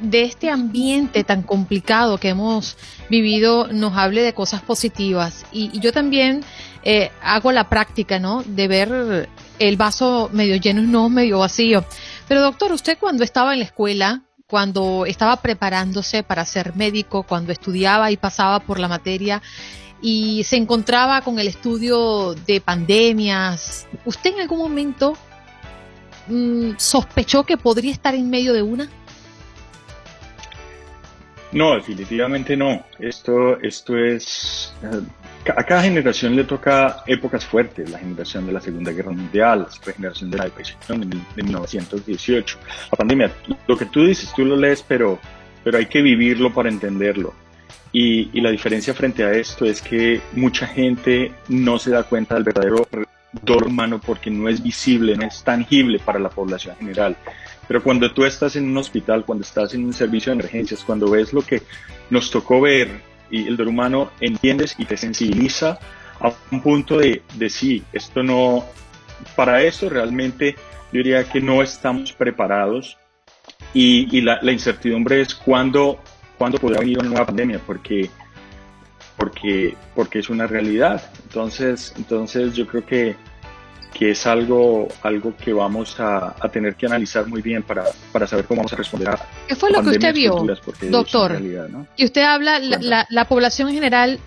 de 0.00 0.22
este 0.22 0.50
ambiente 0.50 1.24
tan 1.24 1.42
complicado 1.42 2.18
que 2.18 2.30
hemos 2.30 2.76
vivido 3.08 3.68
nos 3.68 3.96
hable 3.96 4.22
de 4.22 4.34
cosas 4.34 4.62
positivas. 4.62 5.46
Y, 5.52 5.70
y 5.72 5.80
yo 5.80 5.92
también 5.92 6.42
eh, 6.82 7.10
hago 7.22 7.52
la 7.52 7.68
práctica, 7.68 8.18
¿no? 8.18 8.42
De 8.44 8.68
ver 8.68 9.28
el 9.58 9.76
vaso 9.76 10.30
medio 10.32 10.56
lleno 10.56 10.82
y 10.82 10.86
no 10.86 11.08
medio 11.08 11.38
vacío. 11.38 11.84
Pero 12.26 12.40
doctor, 12.40 12.72
usted 12.72 12.98
cuando 12.98 13.22
estaba 13.22 13.52
en 13.52 13.60
la 13.60 13.66
escuela, 13.66 14.22
cuando 14.50 15.06
estaba 15.06 15.36
preparándose 15.36 16.22
para 16.24 16.44
ser 16.44 16.74
médico, 16.74 17.22
cuando 17.22 17.52
estudiaba 17.52 18.10
y 18.10 18.16
pasaba 18.16 18.58
por 18.58 18.80
la 18.80 18.88
materia 18.88 19.40
y 20.02 20.42
se 20.44 20.56
encontraba 20.56 21.20
con 21.22 21.38
el 21.38 21.46
estudio 21.46 22.34
de 22.34 22.60
pandemias, 22.60 23.86
¿usted 24.04 24.34
en 24.34 24.40
algún 24.40 24.58
momento 24.58 25.16
mmm, 26.26 26.72
sospechó 26.78 27.44
que 27.44 27.56
podría 27.56 27.92
estar 27.92 28.14
en 28.14 28.28
medio 28.28 28.52
de 28.52 28.62
una? 28.62 28.88
No, 31.52 31.74
definitivamente 31.74 32.56
no. 32.56 32.84
Esto, 32.98 33.60
esto 33.60 33.96
es 33.96 34.72
eh, 34.82 35.00
a 35.48 35.64
cada 35.64 35.82
generación 35.82 36.36
le 36.36 36.44
toca 36.44 37.02
épocas 37.06 37.44
fuertes, 37.44 37.90
la 37.90 37.98
generación 37.98 38.46
de 38.46 38.52
la 38.52 38.60
Segunda 38.60 38.92
Guerra 38.92 39.12
Mundial, 39.12 39.66
la 39.86 39.92
generación 39.92 40.30
de 40.30 40.38
la 40.38 40.44
depresión 40.44 41.00
de 41.00 41.42
1918, 41.42 42.58
la 42.90 42.96
pandemia. 42.98 43.32
Lo 43.66 43.76
que 43.76 43.86
tú 43.86 44.04
dices, 44.04 44.32
tú 44.34 44.44
lo 44.44 44.56
lees, 44.56 44.84
pero, 44.86 45.18
pero 45.64 45.78
hay 45.78 45.86
que 45.86 46.02
vivirlo 46.02 46.52
para 46.52 46.68
entenderlo. 46.68 47.34
Y, 47.92 48.30
y 48.36 48.40
la 48.40 48.50
diferencia 48.50 48.94
frente 48.94 49.24
a 49.24 49.32
esto 49.32 49.64
es 49.64 49.80
que 49.80 50.20
mucha 50.32 50.66
gente 50.66 51.32
no 51.48 51.78
se 51.78 51.90
da 51.90 52.04
cuenta 52.04 52.34
del 52.34 52.44
verdadero 52.44 52.86
dolor 53.42 53.66
humano 53.66 54.00
porque 54.04 54.30
no 54.30 54.48
es 54.48 54.62
visible, 54.62 55.16
no 55.16 55.26
es 55.26 55.42
tangible 55.42 55.98
para 55.98 56.18
la 56.18 56.28
población 56.28 56.76
general. 56.76 57.16
Pero 57.66 57.82
cuando 57.82 58.12
tú 58.12 58.24
estás 58.24 58.56
en 58.56 58.68
un 58.68 58.76
hospital, 58.76 59.24
cuando 59.24 59.42
estás 59.42 59.74
en 59.74 59.84
un 59.84 59.92
servicio 59.92 60.32
de 60.32 60.40
emergencias, 60.40 60.84
cuando 60.84 61.10
ves 61.10 61.32
lo 61.32 61.42
que 61.42 61.62
nos 62.10 62.30
tocó 62.30 62.60
ver 62.60 63.09
y 63.30 63.46
el 63.46 63.56
dolor 63.56 63.72
humano 63.72 64.10
entiendes 64.20 64.74
y 64.78 64.84
te 64.84 64.96
sensibiliza 64.96 65.78
a 66.20 66.32
un 66.50 66.60
punto 66.60 66.98
de, 66.98 67.22
de 67.34 67.48
sí, 67.48 67.82
esto 67.92 68.22
no, 68.22 68.64
para 69.36 69.62
eso 69.62 69.88
realmente 69.88 70.56
yo 70.92 70.98
diría 70.98 71.24
que 71.24 71.40
no 71.40 71.62
estamos 71.62 72.12
preparados 72.12 72.98
y, 73.72 74.16
y 74.16 74.20
la, 74.20 74.40
incertidumbre 74.50 75.20
es 75.20 75.34
cuándo, 75.34 75.98
cuándo 76.36 76.58
podrá 76.58 76.80
venir 76.80 76.98
una 76.98 77.08
nueva 77.08 77.26
pandemia, 77.26 77.60
porque, 77.64 78.10
porque, 79.16 79.76
porque 79.94 80.18
es 80.18 80.28
una 80.28 80.46
realidad. 80.46 81.10
Entonces, 81.22 81.94
entonces 81.96 82.54
yo 82.54 82.66
creo 82.66 82.84
que 82.84 83.16
que 83.92 84.12
es 84.12 84.26
algo, 84.26 84.88
algo 85.02 85.36
que 85.36 85.52
vamos 85.52 85.98
a, 86.00 86.34
a, 86.38 86.48
tener 86.48 86.74
que 86.76 86.86
analizar 86.86 87.26
muy 87.26 87.42
bien 87.42 87.62
para, 87.62 87.84
para 88.12 88.26
saber 88.26 88.44
cómo 88.46 88.60
vamos 88.60 88.72
a 88.72 88.76
responder 88.76 89.10
a 89.10 89.28
¿Qué 89.48 89.56
fue 89.56 89.70
lo 89.70 89.82
que 89.82 89.90
usted 89.90 90.14
vio, 90.14 90.46
doctor? 90.90 91.32
Realidad, 91.32 91.68
¿no? 91.68 91.86
Y 91.96 92.04
usted 92.04 92.22
habla, 92.22 92.58
la, 92.60 92.78
la, 92.78 93.06
la, 93.10 93.24
población 93.26 93.68
en 93.68 93.74
general 93.74 94.20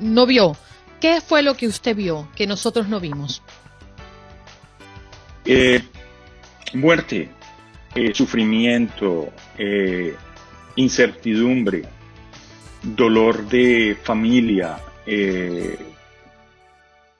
no 0.00 0.26
vio. 0.26 0.56
¿Qué 1.00 1.20
fue 1.20 1.42
lo 1.42 1.56
que 1.56 1.66
usted 1.66 1.94
vio 1.94 2.28
que 2.34 2.46
nosotros 2.46 2.88
no 2.88 2.98
vimos? 3.00 3.42
Eh, 5.44 5.82
muerte, 6.74 7.30
eh, 7.94 8.12
sufrimiento, 8.12 9.32
eh, 9.56 10.14
incertidumbre, 10.76 11.84
dolor 12.82 13.48
de 13.48 13.96
familia, 14.02 14.78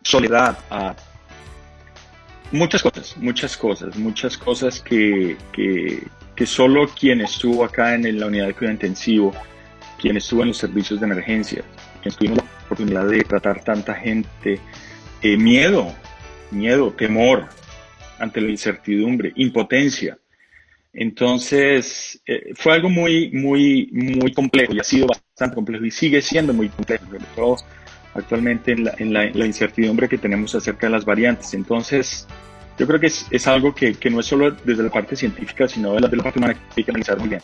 soledad, 0.02 0.58
a 0.70 0.94
Muchas 2.50 2.82
cosas, 2.82 3.16
muchas 3.18 3.56
cosas, 3.56 3.96
muchas 3.96 4.38
cosas 4.38 4.80
que, 4.80 5.36
que, 5.52 6.02
que 6.34 6.46
solo 6.46 6.88
quien 6.88 7.20
estuvo 7.20 7.62
acá 7.62 7.94
en 7.94 8.18
la 8.18 8.26
unidad 8.26 8.46
de 8.46 8.54
cuidado 8.54 8.72
intensivo, 8.72 9.34
quien 10.00 10.16
estuvo 10.16 10.42
en 10.42 10.48
los 10.48 10.56
servicios 10.56 10.98
de 10.98 11.06
emergencia, 11.06 11.62
quien 12.02 12.14
tuvimos 12.14 12.38
la 12.38 12.44
oportunidad 12.64 13.06
de 13.06 13.22
tratar 13.22 13.62
tanta 13.62 13.94
gente, 13.94 14.60
eh, 15.20 15.36
miedo, 15.36 15.94
miedo, 16.50 16.90
temor 16.92 17.48
ante 18.18 18.40
la 18.40 18.50
incertidumbre, 18.50 19.32
impotencia. 19.36 20.18
Entonces, 20.92 22.20
eh, 22.26 22.52
fue 22.54 22.72
algo 22.72 22.88
muy, 22.88 23.30
muy, 23.30 23.90
muy 23.92 24.32
complejo 24.32 24.72
y 24.74 24.80
ha 24.80 24.84
sido 24.84 25.06
bastante 25.06 25.54
complejo 25.54 25.84
y 25.84 25.90
sigue 25.90 26.22
siendo 26.22 26.54
muy 26.54 26.70
complejo, 26.70 27.04
sobre 27.04 27.24
todo 27.36 27.56
actualmente 28.14 28.72
en 28.72 28.84
la, 28.84 28.94
en 28.98 29.12
la, 29.12 29.24
la, 29.32 29.46
incertidumbre 29.46 30.08
que 30.08 30.18
tenemos 30.18 30.54
acerca 30.54 30.86
de 30.86 30.92
las 30.92 31.04
variantes. 31.04 31.54
Entonces, 31.54 32.26
yo 32.78 32.86
creo 32.86 33.00
que 33.00 33.06
es, 33.06 33.26
es 33.30 33.46
algo 33.46 33.74
que, 33.74 33.94
que, 33.94 34.10
no 34.10 34.20
es 34.20 34.26
solo 34.26 34.50
desde 34.50 34.82
la 34.82 34.90
parte 34.90 35.16
científica, 35.16 35.68
sino 35.68 35.92
de 35.92 36.00
la, 36.00 36.08
la 36.08 36.22
parte 36.22 36.38
humana 36.38 36.54
que 36.54 36.60
hay 36.76 36.84
que 36.84 36.90
analizar 36.90 37.18
muy 37.18 37.28
bien. 37.28 37.42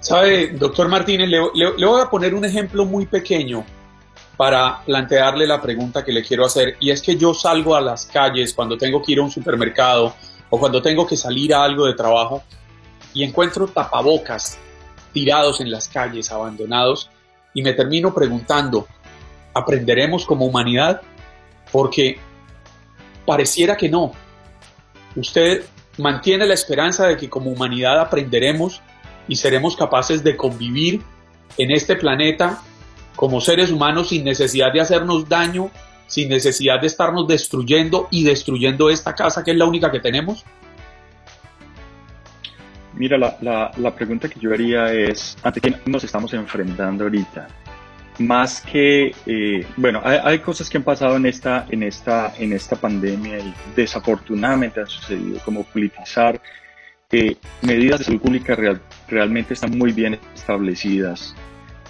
Sabe, 0.00 0.48
doctor 0.48 0.88
Martínez, 0.88 1.28
le, 1.28 1.38
le, 1.54 1.78
le, 1.78 1.86
voy 1.86 2.00
a 2.00 2.10
poner 2.10 2.34
un 2.34 2.44
ejemplo 2.44 2.84
muy 2.84 3.06
pequeño 3.06 3.64
para 4.36 4.82
plantearle 4.84 5.46
la 5.46 5.60
pregunta 5.60 6.04
que 6.04 6.12
le 6.12 6.22
quiero 6.24 6.44
hacer. 6.44 6.76
Y 6.80 6.90
es 6.90 7.00
que 7.02 7.16
yo 7.16 7.34
salgo 7.34 7.76
a 7.76 7.80
las 7.80 8.06
calles 8.06 8.54
cuando 8.54 8.76
tengo 8.76 9.02
que 9.02 9.12
ir 9.12 9.18
a 9.18 9.22
un 9.22 9.30
supermercado 9.30 10.14
o 10.50 10.58
cuando 10.58 10.82
tengo 10.82 11.06
que 11.06 11.16
salir 11.16 11.54
a 11.54 11.62
algo 11.62 11.86
de 11.86 11.94
trabajo 11.94 12.42
y 13.14 13.22
encuentro 13.22 13.66
tapabocas 13.68 14.58
tirados 15.12 15.60
en 15.60 15.70
las 15.70 15.88
calles, 15.88 16.32
abandonados, 16.32 17.10
y 17.54 17.62
me 17.62 17.74
termino 17.74 18.14
preguntando, 18.14 18.86
aprenderemos 19.54 20.24
como 20.24 20.46
humanidad? 20.46 21.02
Porque 21.70 22.18
pareciera 23.26 23.76
que 23.76 23.88
no. 23.88 24.12
Usted 25.16 25.64
mantiene 25.98 26.46
la 26.46 26.54
esperanza 26.54 27.06
de 27.06 27.16
que 27.16 27.28
como 27.28 27.50
humanidad 27.50 28.00
aprenderemos 28.00 28.80
y 29.28 29.36
seremos 29.36 29.76
capaces 29.76 30.24
de 30.24 30.36
convivir 30.36 31.02
en 31.58 31.70
este 31.70 31.96
planeta 31.96 32.60
como 33.16 33.40
seres 33.40 33.70
humanos 33.70 34.08
sin 34.08 34.24
necesidad 34.24 34.72
de 34.72 34.80
hacernos 34.80 35.28
daño, 35.28 35.70
sin 36.06 36.28
necesidad 36.28 36.80
de 36.80 36.86
estarnos 36.86 37.28
destruyendo 37.28 38.08
y 38.10 38.24
destruyendo 38.24 38.90
esta 38.90 39.14
casa 39.14 39.44
que 39.44 39.52
es 39.52 39.56
la 39.56 39.66
única 39.66 39.90
que 39.90 40.00
tenemos? 40.00 40.44
Mira, 42.94 43.16
la, 43.16 43.36
la, 43.40 43.70
la 43.78 43.94
pregunta 43.94 44.28
que 44.28 44.38
yo 44.38 44.52
haría 44.52 44.92
es, 44.92 45.36
¿ante 45.42 45.60
qué 45.60 45.74
nos 45.86 46.04
estamos 46.04 46.32
enfrentando 46.34 47.04
ahorita? 47.04 47.48
Más 48.18 48.60
que, 48.60 49.14
eh, 49.26 49.66
bueno, 49.76 50.00
hay, 50.04 50.38
cosas 50.40 50.68
que 50.68 50.76
han 50.76 50.84
pasado 50.84 51.16
en 51.16 51.26
esta, 51.26 51.66
en, 51.70 51.82
esta, 51.82 52.34
en 52.38 52.52
esta 52.52 52.76
pandemia 52.76 53.38
y 53.38 53.54
desafortunadamente 53.74 54.80
han 54.80 54.86
sucedido, 54.86 55.38
como 55.44 55.64
politizar. 55.64 56.40
Eh, 57.14 57.36
medidas 57.60 57.98
de 57.98 58.04
salud 58.06 58.22
pública 58.22 58.54
real, 58.54 58.80
realmente 59.06 59.52
están 59.52 59.76
muy 59.76 59.92
bien 59.92 60.18
establecidas 60.34 61.34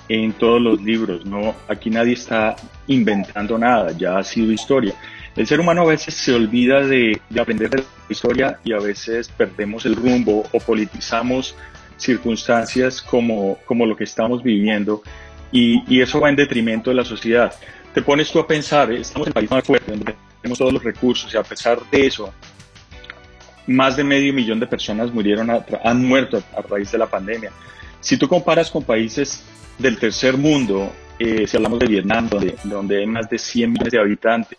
en 0.08 0.32
todos 0.32 0.60
los 0.60 0.82
libros, 0.82 1.24
¿no? 1.24 1.54
Aquí 1.68 1.90
nadie 1.90 2.14
está 2.14 2.56
inventando 2.88 3.56
nada, 3.56 3.92
ya 3.92 4.18
ha 4.18 4.24
sido 4.24 4.50
historia. 4.50 4.94
El 5.36 5.46
ser 5.46 5.60
humano 5.60 5.82
a 5.82 5.86
veces 5.86 6.14
se 6.14 6.34
olvida 6.34 6.84
de, 6.84 7.20
de 7.30 7.40
aprender 7.40 7.70
de 7.70 7.78
la 7.78 7.84
historia 8.08 8.58
y 8.64 8.72
a 8.72 8.78
veces 8.78 9.28
perdemos 9.28 9.86
el 9.86 9.94
rumbo 9.94 10.44
o 10.52 10.58
politizamos 10.58 11.54
circunstancias 11.96 13.00
como, 13.00 13.58
como 13.64 13.86
lo 13.86 13.96
que 13.96 14.04
estamos 14.04 14.42
viviendo 14.42 15.02
y, 15.52 15.84
y, 15.86 16.00
eso 16.00 16.18
va 16.18 16.30
en 16.30 16.36
detrimento 16.36 16.90
de 16.90 16.96
la 16.96 17.04
sociedad. 17.04 17.54
Te 17.94 18.02
pones 18.02 18.30
tú 18.32 18.38
a 18.38 18.46
pensar, 18.46 18.90
estamos 18.90 19.26
en 19.26 19.30
el 19.30 19.34
país 19.34 19.50
más 19.50 19.64
fuerte, 19.64 19.90
donde 19.92 20.14
tenemos 20.40 20.58
todos 20.58 20.72
los 20.72 20.82
recursos 20.82 21.32
y 21.32 21.36
a 21.36 21.42
pesar 21.42 21.78
de 21.90 22.06
eso, 22.06 22.32
más 23.66 23.96
de 23.96 24.04
medio 24.04 24.32
millón 24.32 24.58
de 24.58 24.66
personas 24.66 25.12
murieron, 25.12 25.50
a, 25.50 25.64
han 25.84 26.04
muerto 26.04 26.42
a, 26.56 26.62
raíz 26.62 26.90
de 26.90 26.98
la 26.98 27.06
pandemia. 27.06 27.52
Si 28.00 28.16
tú 28.16 28.26
comparas 28.26 28.70
con 28.70 28.82
países 28.82 29.44
del 29.78 29.98
tercer 29.98 30.36
mundo, 30.36 30.92
eh, 31.18 31.46
si 31.46 31.56
hablamos 31.56 31.78
de 31.78 31.86
Vietnam, 31.86 32.28
donde, 32.28 32.56
donde 32.64 32.98
hay 32.98 33.06
más 33.06 33.30
de 33.30 33.38
100 33.38 33.72
millones 33.72 33.92
de 33.92 34.00
habitantes, 34.00 34.58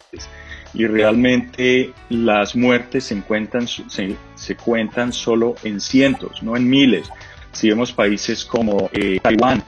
y 0.74 0.88
realmente 0.88 1.94
las 2.10 2.56
muertes 2.56 3.06
se, 3.06 3.14
encuentran, 3.14 3.68
se, 3.68 4.16
se 4.36 4.56
cuentan 4.56 5.14
solo 5.14 5.56
en 5.64 5.80
cientos, 5.80 6.42
no 6.42 6.56
en 6.56 6.68
miles. 6.68 7.10
Si 7.52 7.70
vemos 7.70 7.92
países 7.92 8.44
como 8.44 8.90
eh, 8.94 9.20
Taiwán, 9.22 9.64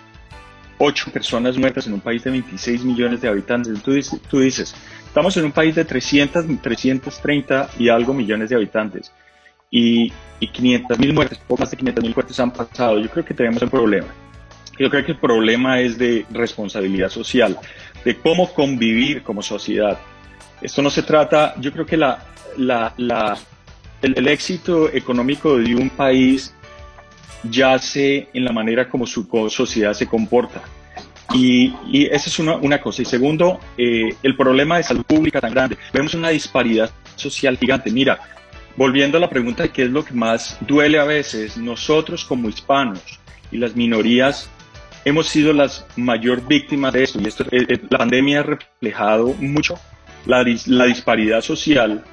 ocho 0.77 1.11
personas 1.11 1.57
muertas 1.57 1.87
en 1.87 1.93
un 1.93 2.01
país 2.01 2.23
de 2.23 2.31
26 2.31 2.83
millones 2.83 3.21
de 3.21 3.27
habitantes. 3.27 3.81
Tú 3.81 3.93
dices, 3.93 4.19
tú 4.29 4.39
dices 4.39 4.75
estamos 5.05 5.35
en 5.37 5.45
un 5.45 5.51
país 5.51 5.75
de 5.75 5.85
300, 5.85 6.45
330 6.61 7.69
y 7.79 7.89
algo 7.89 8.13
millones 8.13 8.49
de 8.49 8.55
habitantes 8.55 9.11
y, 9.71 10.11
y 10.39 10.47
500 10.47 10.99
mil 10.99 11.13
muertes, 11.13 11.37
poco 11.37 11.61
más 11.61 11.71
de 11.71 11.77
500 11.77 12.03
mil 12.03 12.13
muertes 12.13 12.39
han 12.39 12.51
pasado. 12.51 12.99
Yo 12.99 13.09
creo 13.09 13.25
que 13.25 13.33
tenemos 13.33 13.61
un 13.61 13.69
problema. 13.69 14.07
Yo 14.77 14.89
creo 14.89 15.05
que 15.05 15.11
el 15.13 15.19
problema 15.19 15.79
es 15.79 15.97
de 15.97 16.25
responsabilidad 16.31 17.09
social, 17.09 17.57
de 18.03 18.17
cómo 18.17 18.53
convivir 18.53 19.23
como 19.23 19.41
sociedad. 19.41 19.97
Esto 20.61 20.81
no 20.81 20.89
se 20.89 21.03
trata, 21.03 21.55
yo 21.59 21.71
creo 21.71 21.85
que 21.85 21.97
la, 21.97 22.25
la, 22.57 22.93
la, 22.97 23.37
el, 24.01 24.27
éxito 24.27 24.89
económico 24.91 25.57
de 25.57 25.75
un 25.75 25.89
país 25.89 26.54
yace 27.43 28.29
en 28.33 28.45
la 28.45 28.51
manera 28.51 28.89
como 28.89 29.05
su 29.05 29.27
sociedad 29.49 29.93
se 29.93 30.07
comporta. 30.07 30.61
Y, 31.33 31.73
y 31.91 32.05
esa 32.05 32.29
es 32.29 32.39
una, 32.39 32.55
una, 32.55 32.79
cosa. 32.79 33.01
Y 33.01 33.05
segundo, 33.05 33.59
eh, 33.77 34.15
el 34.23 34.35
problema 34.37 34.77
de 34.77 34.83
salud 34.83 35.03
pública 35.03 35.41
tan 35.41 35.53
grande. 35.53 35.77
Vemos 35.91 36.13
una 36.13 36.29
disparidad 36.29 36.91
social 37.15 37.57
gigante. 37.57 37.91
Mira, 37.91 38.19
volviendo 38.75 39.17
a 39.17 39.21
la 39.21 39.29
pregunta 39.29 39.63
de 39.63 39.69
qué 39.69 39.83
es 39.83 39.89
lo 39.89 40.05
que 40.05 40.13
más 40.13 40.57
duele 40.61 40.99
a 40.99 41.03
veces, 41.03 41.57
nosotros 41.57 42.25
como 42.25 42.47
hispanos 42.47 43.19
y 43.51 43.57
las 43.57 43.75
minorías 43.75 44.49
hemos 45.03 45.27
sido 45.27 45.53
las 45.53 45.85
mayor 45.95 46.45
víctimas 46.45 46.93
de 46.93 47.03
esto. 47.03 47.19
Y 47.21 47.27
esto, 47.27 47.43
eh, 47.51 47.65
eh, 47.67 47.79
la 47.89 47.99
pandemia 47.99 48.39
ha 48.41 48.43
reflejado 48.43 49.33
mucho 49.39 49.79
la, 50.25 50.45
la 50.67 50.85
disparidad 50.85 51.41
social 51.41 52.03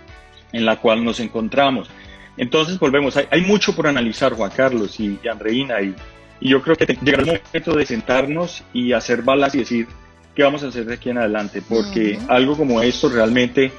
en 0.52 0.64
la 0.64 0.76
cual 0.76 1.04
nos 1.04 1.20
encontramos. 1.20 1.90
Entonces 2.36 2.78
volvemos, 2.78 3.16
hay, 3.16 3.26
hay 3.30 3.42
mucho 3.42 3.74
por 3.74 3.86
analizar, 3.86 4.32
Juan 4.32 4.50
Carlos 4.54 4.98
y, 4.98 5.18
y 5.22 5.28
Andreina, 5.28 5.80
y, 5.82 5.94
y, 6.40 6.48
yo 6.48 6.62
creo 6.62 6.76
que 6.76 6.86
llegará 7.02 7.22
el 7.22 7.42
momento 7.42 7.76
de 7.76 7.86
sentarnos 7.86 8.64
y 8.72 8.92
hacer 8.92 9.22
balas 9.22 9.54
y 9.54 9.58
decir 9.58 9.86
qué 10.34 10.42
vamos 10.42 10.62
a 10.62 10.68
hacer 10.68 10.86
de 10.86 10.94
aquí 10.94 11.10
en 11.10 11.18
adelante, 11.18 11.62
porque 11.68 12.18
uh 12.18 12.22
-huh. 12.22 12.26
algo 12.30 12.56
como 12.56 12.80
esto 12.80 13.08
realmente 13.08 13.72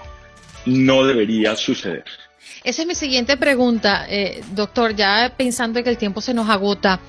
no 0.65 1.05
debería 1.05 1.55
suceder. 1.55 2.05
Esa 2.63 2.83
es 2.83 2.87
mi 2.87 2.95
siguiente 2.95 3.37
pregunta, 3.37 4.05
eh, 4.07 4.41
doctor, 4.53 4.95
ya 4.95 5.33
pensando 5.35 5.79
en 5.79 5.83
que 5.83 5.89
el 5.89 5.97
tiempo 5.97 6.21
se 6.21 6.33
nos 6.33 6.49
agota. 6.49 6.99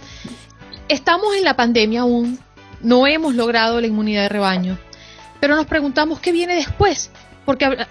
Estamos 0.88 1.36
en 1.36 1.44
la 1.44 1.54
pandemia 1.54 2.02
aún, 2.02 2.38
no 2.82 3.06
hemos 3.06 3.34
logrado 3.34 3.80
la 3.80 3.86
inmunidad 3.86 4.22
de 4.22 4.28
rebaño, 4.30 4.78
pero 5.40 5.54
nos 5.54 5.66
preguntamos 5.66 6.20
qué 6.20 6.32
viene 6.32 6.56
después 6.56 7.10
porque 7.44 7.86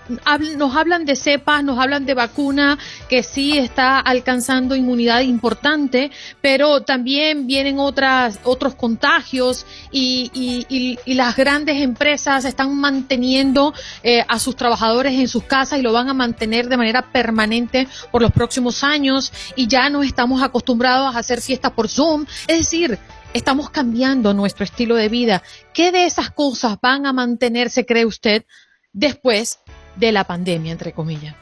nos 0.58 0.76
hablan 0.76 1.06
de 1.06 1.16
cepas, 1.16 1.64
nos 1.64 1.80
hablan 1.80 2.06
de 2.06 2.14
vacuna 2.14 2.78
que 3.10 3.24
sí 3.24 3.58
está 3.58 4.00
alcanzando 4.00 4.76
inmunidad 4.76 5.22
importante, 5.22 6.12
pero 6.42 6.82
también 6.82 7.48
vienen 7.48 7.80
otras, 7.80 8.40
otros 8.44 8.76
contagios 8.76 9.66
y, 9.92 10.32
y, 10.34 10.98
y, 11.06 11.14
las 11.14 11.36
grandes 11.36 11.82
empresas 11.82 12.46
están 12.46 12.76
manteniendo 12.76 13.74
eh, 14.02 14.26
a 14.28 14.40
sus 14.40 14.56
trabajadores 14.56 15.14
en 15.14 15.28
sus 15.28 15.44
casas 15.44 15.80
y 15.80 15.82
lo 15.82 15.94
van 15.94 16.10
a 16.10 16.14
mantener 16.14 16.68
de 16.68 16.78
manera 16.78 17.12
permanente 17.12 17.88
por 18.12 18.22
los 18.22 18.32
próximos 18.32 18.84
años 18.84 19.32
y 19.56 19.68
ya 19.68 19.90
nos 19.90 20.06
estamos 20.06 20.42
acostumbrados 20.42 21.16
a 21.16 21.20
hacer 21.20 21.42
fiestas 21.42 21.72
por 21.72 21.88
Zoom. 21.88 22.26
Es 22.48 22.58
decir, 22.58 22.98
estamos 23.34 23.70
cambiando 23.70 24.34
nuestro 24.34 24.64
estilo 24.64 24.96
de 24.96 25.10
vida. 25.10 25.44
¿Qué 25.74 25.92
de 25.92 26.06
esas 26.06 26.32
cosas 26.32 26.78
van 26.82 27.06
a 27.06 27.14
mantenerse, 27.14 27.86
cree 27.86 28.06
usted? 28.06 28.46
Después 28.94 29.60
de 29.96 30.12
la 30.12 30.24
pandemia, 30.24 30.72
entre 30.72 30.94
comillas. 30.94 31.36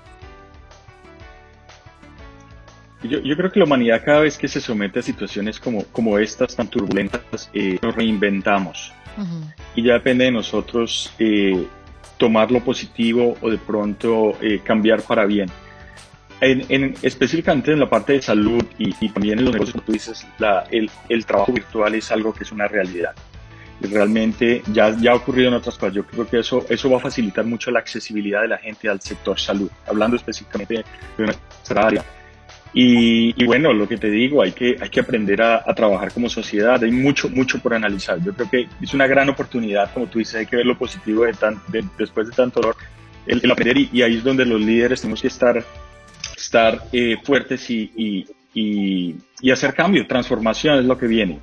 Yo, 3.03 3.19
yo, 3.19 3.35
creo 3.35 3.51
que 3.51 3.59
la 3.59 3.65
humanidad 3.65 4.03
cada 4.05 4.19
vez 4.21 4.37
que 4.37 4.47
se 4.47 4.61
somete 4.61 4.99
a 4.99 5.01
situaciones 5.01 5.59
como, 5.59 5.83
como 5.85 6.19
estas 6.19 6.55
tan 6.55 6.67
turbulentas, 6.67 7.49
eh, 7.53 7.79
nos 7.81 7.95
reinventamos. 7.95 8.93
Uh 9.17 9.21
-huh. 9.21 9.53
Y 9.75 9.83
ya 9.83 9.93
depende 9.93 10.25
de 10.25 10.31
nosotros 10.31 11.11
eh, 11.17 11.65
tomar 12.17 12.51
lo 12.51 12.59
positivo 12.59 13.35
o 13.41 13.49
de 13.49 13.57
pronto 13.57 14.37
eh, 14.39 14.61
cambiar 14.63 15.01
para 15.01 15.25
bien. 15.25 15.49
En, 16.41 16.63
en, 16.69 16.95
específicamente 17.01 17.71
en 17.71 17.79
la 17.79 17.89
parte 17.89 18.13
de 18.13 18.21
salud 18.21 18.63
y, 18.77 18.93
y 18.99 19.09
también 19.09 19.39
en 19.39 19.45
los 19.45 19.53
negocios, 19.53 19.73
como 19.73 19.85
tú 19.85 19.91
dices, 19.93 20.27
la, 20.37 20.65
el, 20.71 20.89
el 21.09 21.25
trabajo 21.25 21.53
virtual 21.53 21.95
es 21.95 22.11
algo 22.11 22.33
que 22.33 22.43
es 22.43 22.51
una 22.51 22.67
realidad 22.67 23.13
realmente 23.81 24.61
ya, 24.71 24.95
ya 24.97 25.11
ha 25.11 25.15
ocurrido 25.15 25.49
en 25.49 25.55
otras 25.55 25.77
cosas. 25.77 25.95
Yo 25.95 26.05
creo 26.05 26.27
que 26.27 26.39
eso, 26.39 26.65
eso 26.69 26.89
va 26.89 26.97
a 26.97 27.01
facilitar 27.01 27.45
mucho 27.45 27.71
la 27.71 27.79
accesibilidad 27.79 28.41
de 28.41 28.49
la 28.49 28.57
gente 28.57 28.89
al 28.89 29.01
sector 29.01 29.39
salud, 29.39 29.69
hablando 29.87 30.15
específicamente 30.15 30.83
de 31.17 31.25
nuestra 31.25 31.85
área. 31.85 32.05
Y, 32.73 33.33
y, 33.41 33.45
bueno, 33.45 33.73
lo 33.73 33.87
que 33.87 33.97
te 33.97 34.09
digo, 34.09 34.41
hay 34.41 34.53
que, 34.53 34.77
hay 34.79 34.89
que 34.89 35.01
aprender 35.01 35.41
a, 35.41 35.57
a, 35.57 35.75
trabajar 35.75 36.13
como 36.13 36.29
sociedad, 36.29 36.81
hay 36.81 36.91
mucho, 36.91 37.27
mucho 37.29 37.59
por 37.59 37.73
analizar. 37.73 38.23
Yo 38.23 38.33
creo 38.33 38.49
que 38.49 38.67
es 38.81 38.93
una 38.93 39.07
gran 39.07 39.27
oportunidad, 39.29 39.93
como 39.93 40.07
tú 40.07 40.19
dices, 40.19 40.35
hay 40.35 40.45
que 40.45 40.55
ver 40.55 40.65
lo 40.65 40.77
positivo 40.77 41.25
de 41.25 41.33
tan, 41.33 41.61
de, 41.67 41.83
después 41.97 42.27
de 42.29 42.33
tanto 42.33 42.61
dolor, 42.61 42.77
el, 43.25 43.41
el 43.43 43.51
aprender 43.51 43.77
y, 43.77 43.89
y, 43.91 44.01
ahí 44.03 44.17
es 44.17 44.23
donde 44.23 44.45
los 44.45 44.61
líderes 44.61 45.01
tenemos 45.01 45.21
que 45.21 45.27
estar, 45.27 45.63
estar 46.37 46.81
eh, 46.93 47.17
fuertes 47.21 47.69
y, 47.69 47.91
y, 48.53 49.15
y, 49.41 49.51
hacer 49.51 49.73
cambio, 49.73 50.07
transformación 50.07 50.79
es 50.79 50.85
lo 50.85 50.97
que 50.97 51.07
viene. 51.07 51.39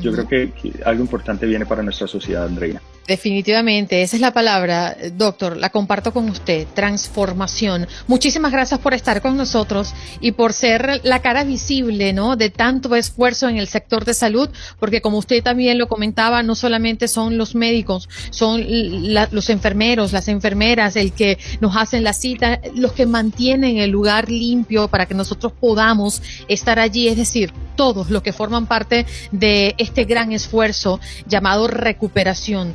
Yo 0.00 0.12
creo 0.12 0.28
que, 0.28 0.52
que, 0.52 0.72
algo 0.84 1.02
importante 1.02 1.46
viene 1.46 1.66
para 1.66 1.82
nuestra 1.82 2.06
sociedad, 2.06 2.44
Andreina. 2.44 2.80
Definitivamente, 3.06 4.02
esa 4.02 4.14
es 4.14 4.22
la 4.22 4.32
palabra, 4.32 4.96
doctor, 5.14 5.56
la 5.56 5.70
comparto 5.70 6.12
con 6.12 6.28
usted, 6.28 6.68
transformación. 6.72 7.88
Muchísimas 8.06 8.52
gracias 8.52 8.78
por 8.78 8.94
estar 8.94 9.20
con 9.20 9.36
nosotros 9.36 9.92
y 10.20 10.32
por 10.32 10.52
ser 10.52 11.00
la 11.02 11.20
cara 11.20 11.42
visible, 11.42 12.12
¿no? 12.12 12.36
De 12.36 12.50
tanto 12.50 12.94
esfuerzo 12.94 13.48
en 13.48 13.56
el 13.56 13.66
sector 13.66 14.04
de 14.04 14.14
salud, 14.14 14.48
porque 14.78 15.00
como 15.00 15.18
usted 15.18 15.42
también 15.42 15.78
lo 15.78 15.88
comentaba, 15.88 16.44
no 16.44 16.54
solamente 16.54 17.08
son 17.08 17.38
los 17.38 17.56
médicos, 17.56 18.08
son 18.30 18.62
la, 19.12 19.28
los 19.32 19.50
enfermeros, 19.50 20.12
las 20.12 20.28
enfermeras, 20.28 20.94
el 20.94 21.12
que 21.12 21.38
nos 21.60 21.76
hacen 21.76 22.04
la 22.04 22.12
cita, 22.12 22.60
los 22.76 22.92
que 22.92 23.06
mantienen 23.06 23.78
el 23.78 23.90
lugar 23.90 24.30
limpio 24.30 24.86
para 24.86 25.06
que 25.06 25.14
nosotros 25.14 25.52
podamos 25.58 26.22
estar 26.46 26.78
allí, 26.78 27.08
es 27.08 27.16
decir, 27.16 27.52
todos 27.74 28.10
los 28.10 28.22
que 28.22 28.32
forman 28.32 28.66
parte 28.66 29.06
de 29.32 29.74
este 29.78 30.04
gran 30.04 30.30
esfuerzo 30.30 31.00
llamado 31.26 31.66
recuperación. 31.66 32.74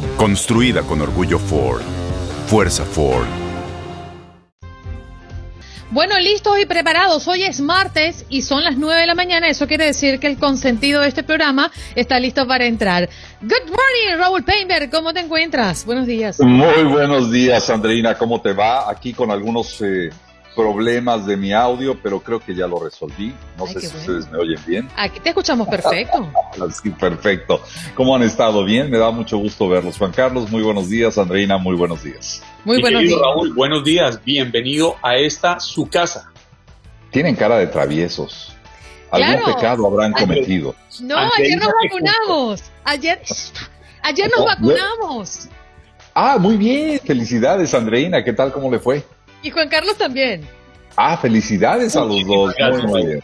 Construida 0.17 0.83
con 0.83 1.01
orgullo 1.01 1.39
Ford. 1.39 1.81
Fuerza 2.47 2.85
Ford. 2.85 3.25
Bueno, 5.89 6.17
listos 6.19 6.57
y 6.57 6.65
preparados. 6.65 7.27
Hoy 7.27 7.43
es 7.43 7.59
martes 7.59 8.25
y 8.29 8.43
son 8.43 8.63
las 8.63 8.77
9 8.77 9.01
de 9.01 9.07
la 9.07 9.15
mañana. 9.15 9.49
Eso 9.49 9.67
quiere 9.67 9.85
decir 9.85 10.19
que 10.19 10.27
el 10.27 10.37
consentido 10.37 11.01
de 11.01 11.09
este 11.09 11.23
programa 11.23 11.69
está 11.95 12.17
listo 12.17 12.47
para 12.47 12.65
entrar. 12.65 13.09
Good 13.41 13.69
morning, 13.69 14.17
Raúl 14.17 14.43
Painberg. 14.43 14.89
¿Cómo 14.89 15.13
te 15.13 15.19
encuentras? 15.19 15.85
Buenos 15.85 16.07
días. 16.07 16.39
Muy 16.39 16.83
buenos 16.83 17.29
días, 17.29 17.69
Andreina. 17.69 18.17
¿Cómo 18.17 18.39
te 18.39 18.53
va? 18.53 18.89
Aquí 18.89 19.11
con 19.11 19.31
algunos 19.31 19.81
eh, 19.81 20.11
problemas 20.55 21.25
de 21.25 21.37
mi 21.37 21.53
audio, 21.53 21.97
pero 22.01 22.19
creo 22.19 22.39
que 22.39 22.55
ya 22.55 22.67
lo 22.67 22.83
resolví. 22.83 23.33
No 23.57 23.65
Ay, 23.65 23.73
sé 23.73 23.81
si 23.81 23.87
bueno. 23.87 23.99
ustedes 23.99 24.31
me 24.31 24.37
oyen 24.39 24.59
bien. 24.65 24.89
Aquí 24.95 25.19
te 25.19 25.29
escuchamos 25.29 25.67
perfecto. 25.67 26.31
sí, 26.83 26.89
perfecto. 26.91 27.61
¿Cómo 27.95 28.15
han 28.15 28.23
estado? 28.23 28.63
Bien, 28.63 28.89
me 28.89 28.97
da 28.97 29.11
mucho 29.11 29.37
gusto 29.37 29.67
verlos. 29.69 29.97
Juan 29.97 30.11
Carlos, 30.11 30.51
muy 30.51 30.61
buenos 30.61 30.89
días. 30.89 31.17
Andreina, 31.17 31.57
muy 31.57 31.75
buenos 31.75 32.03
días. 32.03 32.43
Muy 32.65 32.77
Mi 32.77 32.81
buenos 32.81 33.01
días. 33.01 33.19
Raúl, 33.19 33.53
buenos 33.53 33.83
días. 33.83 34.23
Bienvenido 34.23 34.95
a 35.01 35.15
esta 35.17 35.59
su 35.59 35.87
casa. 35.87 36.31
Tienen 37.11 37.35
cara 37.35 37.57
de 37.57 37.67
traviesos. 37.67 38.55
Algún 39.11 39.37
claro. 39.37 39.55
pecado 39.55 39.87
habrán 39.87 40.13
cometido. 40.13 40.73
No, 41.01 41.17
ayer 41.17 41.57
nos 41.57 41.71
vacunamos. 41.83 42.63
Ayer, 42.85 43.21
ayer 44.03 44.31
nos 44.35 44.45
vacunamos. 44.45 45.49
Ah, 46.13 46.37
muy 46.39 46.57
bien. 46.57 46.99
Felicidades, 46.99 47.73
Andreina. 47.73 48.23
¿Qué 48.23 48.33
tal? 48.33 48.51
¿Cómo 48.51 48.71
le 48.71 48.79
fue? 48.79 49.03
Y 49.41 49.49
Juan 49.49 49.69
Carlos 49.69 49.97
también. 49.97 50.47
Ah, 50.95 51.17
felicidades 51.17 51.95
a 51.95 52.05
los 52.05 52.25
dos. 52.25 52.53
Muy, 52.59 52.87
muy 52.87 53.05
bien. 53.05 53.23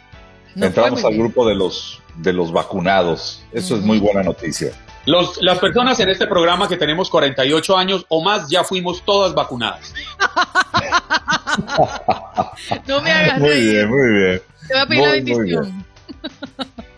No 0.56 0.66
Entramos 0.66 1.04
al 1.04 1.16
grupo 1.16 1.48
de 1.48 1.56
los 1.56 2.02
de 2.16 2.34
los 2.34 2.52
vacunados. 2.52 3.44
Eso 3.52 3.76
uh 3.76 3.78
-huh. 3.78 3.82
es 3.82 3.86
muy 3.86 4.00
buena 4.00 4.24
noticia. 4.24 4.72
Los, 5.06 5.42
las 5.42 5.60
personas 5.60 6.00
en 6.00 6.10
este 6.10 6.28
programa 6.28 6.68
que 6.68 6.76
tenemos 6.76 7.10
48 7.10 7.78
años 7.78 8.06
o 8.10 8.22
más 8.22 8.50
ya 8.50 8.64
fuimos 8.64 9.04
todas 9.06 9.34
vacunadas. 9.34 9.94
no 12.88 13.02
me 13.02 13.12
hagas 13.12 13.40
Muy 13.40 13.50
reír. 13.50 13.72
bien, 13.72 13.90
muy 13.90 14.20
bien. 14.20 14.42
Te 14.68 14.74
voy 14.74 14.82
a 14.82 14.86
pedir 14.86 15.00
muy, 15.00 15.08
la 15.08 15.12
bendición. 15.14 15.86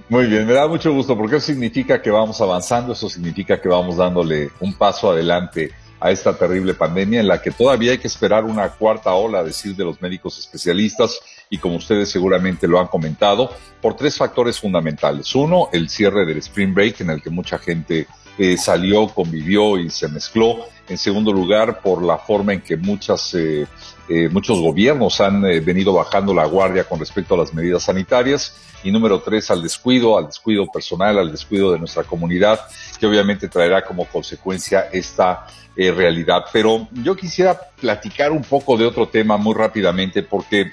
Muy 0.10 0.26
bien, 0.26 0.48
me 0.48 0.54
da 0.54 0.68
mucho 0.68 0.92
gusto 0.92 1.16
porque 1.16 1.36
eso 1.36 1.46
significa 1.46 2.02
que 2.02 2.10
vamos 2.10 2.42
avanzando, 2.42 2.94
eso 2.94 3.08
significa 3.10 3.62
que 3.62 3.70
vamos 3.70 3.98
dándole 3.98 4.50
un 4.60 4.74
paso 4.74 5.12
adelante 5.12 5.72
a 6.00 6.12
esta 6.12 6.38
terrible 6.38 6.74
pandemia 6.74 7.20
en 7.20 7.28
la 7.28 7.42
que 7.42 7.52
todavía 7.52 7.92
hay 7.92 7.98
que 7.98 8.08
esperar 8.08 8.46
una 8.46 8.70
cuarta 8.70 9.14
ola, 9.14 9.40
a 9.40 9.44
decir 9.44 9.76
de 9.76 9.84
los 9.84 10.02
médicos 10.02 10.40
especialistas, 10.40 11.20
y 11.50 11.58
como 11.58 11.76
ustedes 11.76 12.10
seguramente 12.10 12.68
lo 12.68 12.80
han 12.80 12.88
comentado, 12.88 13.52
por 13.82 13.96
tres 13.96 14.18
factores 14.18 14.60
fundamentales. 14.60 15.34
Uno, 15.36 15.70
el 15.74 15.90
cierre 15.90 16.26
del 16.26 16.38
Spring 16.38 16.74
Break 16.74 17.02
en 17.02 17.10
el 17.10 17.22
que 17.22 17.30
mucha 17.30 17.58
gente 17.58 18.08
eh, 18.38 18.58
salió, 18.58 19.08
convivió 19.08 19.78
y 19.78 19.90
se 19.90 20.08
mezcló. 20.08 20.66
En 20.88 20.98
segundo 20.98 21.34
lugar, 21.34 21.82
por 21.82 22.02
la 22.04 22.18
forma 22.18 22.54
en 22.54 22.62
que 22.62 22.78
muchas, 22.78 23.34
eh, 23.34 23.68
eh, 24.10 24.28
muchos 24.30 24.60
gobiernos 24.60 25.22
han 25.22 25.42
venido 25.42 25.94
bajando 25.94 26.34
la 26.34 26.46
guardia 26.46 26.84
con 26.84 27.00
respecto 27.00 27.36
a 27.36 27.38
las 27.38 27.54
medidas 27.54 27.84
sanitarias. 27.84 28.56
Y 28.84 28.92
número 28.92 29.22
tres, 29.22 29.52
al 29.52 29.62
descuido, 29.62 30.18
al 30.18 30.26
descuido 30.26 30.66
personal, 30.68 31.20
al 31.20 31.32
descuido 31.32 31.72
de 31.72 31.80
nuestra 31.80 32.04
comunidad, 32.04 32.60
que 33.00 33.06
obviamente 33.06 33.48
traerá 33.48 33.84
como 33.84 34.06
consecuencia 34.06 34.90
esta 34.92 35.46
realidad. 35.76 36.44
Pero 36.52 36.88
yo 36.92 37.16
quisiera 37.16 37.58
platicar 37.80 38.32
un 38.32 38.42
poco 38.42 38.76
de 38.78 38.86
otro 38.86 39.08
tema 39.08 39.38
muy 39.38 39.54
rápidamente, 39.54 40.24
porque 40.24 40.72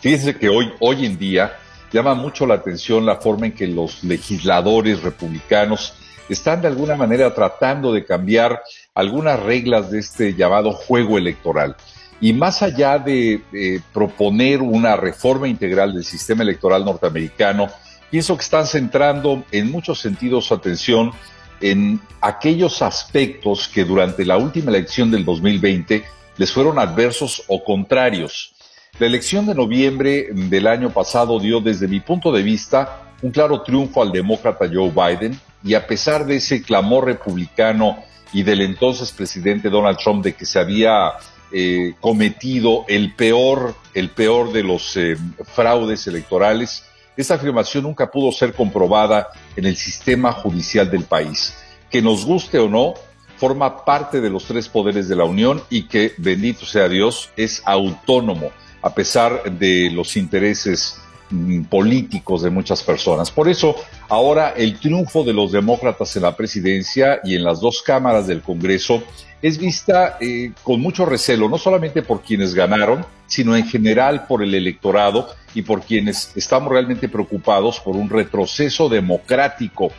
fíjense 0.00 0.36
que 0.36 0.48
hoy, 0.48 0.72
hoy 0.80 1.06
en 1.06 1.18
día 1.18 1.56
llama 1.92 2.14
mucho 2.14 2.46
la 2.46 2.54
atención 2.54 3.06
la 3.06 3.16
forma 3.16 3.46
en 3.46 3.52
que 3.52 3.66
los 3.66 4.04
legisladores 4.04 5.02
republicanos 5.02 5.94
están 6.28 6.60
de 6.60 6.68
alguna 6.68 6.96
manera 6.96 7.32
tratando 7.34 7.92
de 7.92 8.04
cambiar 8.04 8.62
algunas 8.94 9.40
reglas 9.40 9.90
de 9.90 10.00
este 10.00 10.34
llamado 10.34 10.72
juego 10.72 11.18
electoral. 11.18 11.76
Y 12.20 12.32
más 12.32 12.62
allá 12.62 12.98
de 12.98 13.82
proponer 13.92 14.62
una 14.62 14.96
reforma 14.96 15.48
integral 15.48 15.94
del 15.94 16.04
sistema 16.04 16.42
electoral 16.42 16.84
norteamericano, 16.84 17.68
pienso 18.10 18.36
que 18.36 18.42
están 18.42 18.66
centrando 18.66 19.44
en 19.52 19.70
muchos 19.70 20.00
sentidos 20.00 20.46
su 20.46 20.54
atención 20.54 21.12
en 21.60 22.00
aquellos 22.20 22.82
aspectos 22.82 23.68
que 23.68 23.84
durante 23.84 24.24
la 24.24 24.36
última 24.36 24.70
elección 24.70 25.10
del 25.10 25.24
2020 25.24 26.04
les 26.36 26.52
fueron 26.52 26.78
adversos 26.78 27.42
o 27.48 27.64
contrarios. 27.64 28.54
La 28.98 29.06
elección 29.06 29.46
de 29.46 29.54
noviembre 29.54 30.28
del 30.32 30.66
año 30.66 30.90
pasado 30.90 31.38
dio 31.38 31.60
desde 31.60 31.88
mi 31.88 32.00
punto 32.00 32.32
de 32.32 32.42
vista 32.42 33.02
un 33.22 33.30
claro 33.30 33.62
triunfo 33.62 34.02
al 34.02 34.12
demócrata 34.12 34.66
Joe 34.72 34.90
Biden, 34.90 35.38
y 35.64 35.74
a 35.74 35.86
pesar 35.86 36.26
de 36.26 36.36
ese 36.36 36.62
clamor 36.62 37.06
republicano 37.06 37.98
y 38.32 38.42
del 38.42 38.60
entonces 38.60 39.10
presidente 39.10 39.68
Donald 39.68 39.98
Trump 39.98 40.22
de 40.22 40.34
que 40.34 40.46
se 40.46 40.58
había 40.58 41.12
eh, 41.52 41.94
cometido 42.00 42.84
el 42.88 43.14
peor, 43.14 43.74
el 43.94 44.10
peor 44.10 44.52
de 44.52 44.62
los 44.62 44.96
eh, 44.96 45.16
fraudes 45.44 46.06
electorales, 46.06 46.84
esta 47.16 47.34
afirmación 47.34 47.84
nunca 47.84 48.10
pudo 48.10 48.30
ser 48.32 48.52
comprobada 48.52 49.28
en 49.56 49.64
el 49.64 49.76
sistema 49.76 50.32
judicial 50.32 50.90
del 50.90 51.04
país. 51.04 51.56
Que 51.90 52.02
nos 52.02 52.24
guste 52.24 52.58
o 52.58 52.68
no, 52.68 52.94
forma 53.36 53.84
parte 53.84 54.20
de 54.20 54.30
los 54.30 54.44
tres 54.44 54.68
poderes 54.68 55.08
de 55.08 55.16
la 55.16 55.24
Unión 55.24 55.62
y 55.70 55.84
que, 55.84 56.12
bendito 56.18 56.66
sea 56.66 56.88
Dios, 56.88 57.30
es 57.36 57.62
autónomo 57.64 58.50
a 58.82 58.94
pesar 58.94 59.42
de 59.58 59.90
los 59.90 60.16
intereses 60.16 61.00
Mm, 61.28 61.64
políticos 61.64 62.42
de 62.42 62.50
muchas 62.50 62.84
personas. 62.84 63.32
Por 63.32 63.48
eso, 63.48 63.74
ahora 64.08 64.50
el 64.50 64.78
triunfo 64.78 65.24
de 65.24 65.32
los 65.32 65.50
demócratas 65.50 66.14
en 66.14 66.22
la 66.22 66.36
presidencia 66.36 67.18
y 67.24 67.34
en 67.34 67.42
las 67.42 67.60
dos 67.60 67.82
cámaras 67.82 68.28
del 68.28 68.42
Congreso 68.42 69.02
es 69.42 69.58
vista 69.58 70.16
eh, 70.20 70.52
con 70.62 70.80
mucho 70.80 71.04
recelo, 71.04 71.48
no 71.48 71.58
solamente 71.58 72.02
por 72.02 72.22
quienes 72.22 72.54
ganaron, 72.54 73.04
sino 73.26 73.56
en 73.56 73.66
general 73.66 74.26
por 74.26 74.42
el 74.42 74.54
electorado 74.54 75.28
y 75.54 75.62
por 75.62 75.82
quienes 75.82 76.32
estamos 76.36 76.70
realmente 76.70 77.08
preocupados 77.08 77.80
por 77.80 77.96
un 77.96 78.08
retroceso 78.08 78.88
democrático. 78.88 79.92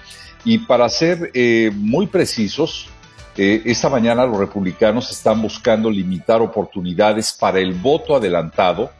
Y 0.44 0.60
para 0.60 0.90
ser 0.90 1.32
eh, 1.34 1.72
muy 1.74 2.08
precisos, 2.08 2.90
eh, 3.38 3.62
esta 3.66 3.90
mañana 3.90 4.26
los 4.26 4.38
republicanos 4.38 5.12
están 5.12 5.42
buscando 5.42 5.92
limitar 5.92 6.42
oportunidades 6.42 7.34
para 7.34 7.60
el 7.60 7.74
voto 7.74 8.16
adelantado 8.16 8.92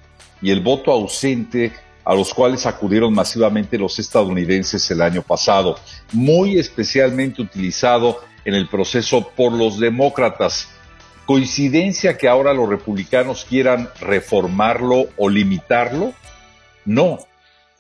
y 0.42 0.52
el 0.52 0.62
voto 0.62 0.92
ausente 0.92 1.74
a 2.06 2.14
los 2.14 2.34
cuales 2.34 2.66
acudieron 2.66 3.14
masivamente 3.14 3.78
los 3.78 4.00
estadounidenses 4.00 4.90
el 4.92 5.02
año 5.02 5.22
pasado, 5.22 5.78
muy 6.14 6.58
especialmente 6.58 7.42
utilizado 7.42 8.22
en 8.48 8.56
el 8.56 8.68
proceso 8.70 9.30
por 9.36 9.52
los 9.52 9.78
demócratas. 9.78 10.70
¿Coincidencia 11.26 12.18
que 12.18 12.30
ahora 12.30 12.54
los 12.54 12.70
republicanos 12.70 13.46
quieran 13.48 13.90
reformarlo 14.00 15.10
o 15.18 15.28
limitarlo? 15.28 16.14
No, 16.86 17.20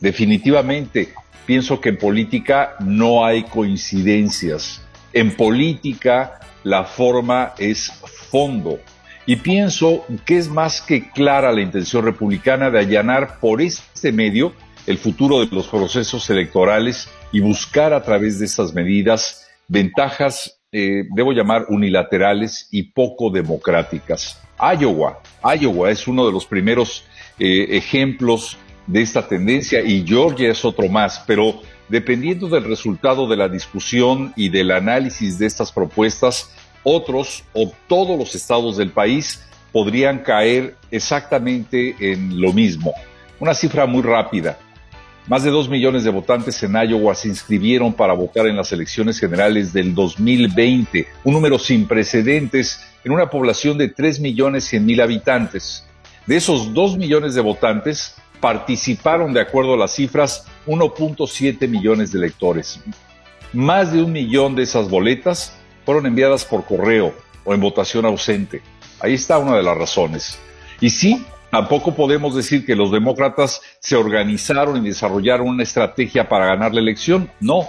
definitivamente. 0.01 1.13
Pienso 1.45 1.79
que 1.79 1.89
en 1.89 1.97
política 1.97 2.75
no 2.81 3.25
hay 3.25 3.43
coincidencias. 3.43 4.85
En 5.13 5.37
política 5.37 6.41
la 6.65 6.83
forma 6.83 7.53
es 7.57 7.89
fondo. 8.29 8.77
Y 9.25 9.37
pienso 9.37 10.05
que 10.25 10.37
es 10.37 10.49
más 10.49 10.81
que 10.81 11.09
clara 11.11 11.53
la 11.53 11.61
intención 11.61 12.03
republicana 12.03 12.69
de 12.69 12.79
allanar 12.79 13.39
por 13.39 13.61
este 13.61 14.11
medio 14.11 14.53
el 14.85 14.97
futuro 14.97 15.39
de 15.39 15.47
los 15.55 15.67
procesos 15.67 16.29
electorales 16.29 17.09
y 17.31 17.39
buscar 17.39 17.93
a 17.93 18.03
través 18.03 18.39
de 18.39 18.45
estas 18.45 18.73
medidas 18.73 19.47
ventajas, 19.67 20.56
eh, 20.79 21.07
debo 21.09 21.31
llamar 21.31 21.65
unilaterales 21.69 22.67
y 22.69 22.83
poco 22.83 23.31
democráticas. 23.31 24.39
Iowa, 24.59 25.23
Iowa 25.59 25.89
es 25.89 26.07
uno 26.07 26.23
de 26.23 26.31
los 26.31 26.45
primeros 26.45 27.03
eh, 27.39 27.65
ejemplos 27.71 28.59
de 28.85 29.01
esta 29.01 29.27
tendencia 29.27 29.81
y 29.81 30.05
Georgia 30.07 30.51
es 30.51 30.63
otro 30.63 30.87
más, 30.87 31.23
pero 31.25 31.61
dependiendo 31.89 32.47
del 32.47 32.63
resultado 32.65 33.27
de 33.27 33.37
la 33.37 33.49
discusión 33.49 34.33
y 34.35 34.49
del 34.49 34.69
análisis 34.69 35.39
de 35.39 35.47
estas 35.47 35.71
propuestas, 35.71 36.51
otros 36.83 37.43
o 37.53 37.71
todos 37.87 38.15
los 38.15 38.35
estados 38.35 38.77
del 38.77 38.91
país 38.91 39.43
podrían 39.71 40.19
caer 40.19 40.75
exactamente 40.91 41.95
en 41.99 42.39
lo 42.39 42.53
mismo. 42.53 42.93
Una 43.39 43.55
cifra 43.55 43.87
muy 43.87 44.03
rápida. 44.03 44.59
Más 45.27 45.43
de 45.43 45.51
dos 45.51 45.67
millones 45.67 46.05
de 46.05 46.09
votantes 46.09 46.63
en 46.63 46.73
Iowa 46.73 47.13
se 47.13 47.27
inscribieron 47.27 47.91
para 47.91 48.13
votar 48.13 48.47
en 48.47 48.55
las 48.55 48.71
elecciones 48.71 49.19
generales 49.19 49.73
del 49.73 49.93
2020, 49.93 51.05
un 51.25 51.33
número 51.33 51.59
sin 51.59 51.85
precedentes 51.85 52.79
en 53.03 53.11
una 53.11 53.29
población 53.29 53.77
de 53.77 53.89
tres 53.89 54.21
millones 54.21 54.63
cien 54.63 54.85
mil 54.85 55.01
habitantes. 55.01 55.85
De 56.27 56.37
esos 56.37 56.73
dos 56.73 56.97
millones 56.97 57.35
de 57.35 57.41
votantes, 57.41 58.15
participaron, 58.39 59.33
de 59.33 59.41
acuerdo 59.41 59.73
a 59.73 59.77
las 59.77 59.93
cifras, 59.95 60.45
1.7 60.65 61.67
millones 61.67 62.13
de 62.13 62.19
electores. 62.19 62.79
Más 63.51 63.91
de 63.91 64.01
un 64.01 64.13
millón 64.13 64.55
de 64.55 64.63
esas 64.63 64.89
boletas 64.89 65.57
fueron 65.85 66.05
enviadas 66.05 66.45
por 66.45 66.63
correo 66.63 67.13
o 67.43 67.53
en 67.53 67.59
votación 67.59 68.05
ausente. 68.05 68.61
Ahí 69.01 69.15
está 69.15 69.39
una 69.39 69.57
de 69.57 69.63
las 69.63 69.77
razones. 69.77 70.39
Y 70.79 70.89
sí, 70.89 71.25
tampoco 71.51 71.95
podemos 71.95 72.35
decir 72.35 72.65
que 72.65 72.75
los 72.75 72.91
demócratas 72.91 73.61
se 73.79 73.95
organizaron 73.95 74.77
y 74.77 74.89
desarrollaron 74.89 75.47
una 75.47 75.63
estrategia 75.63 76.27
para 76.27 76.47
ganar 76.47 76.73
la 76.73 76.81
elección. 76.81 77.29
No, 77.39 77.67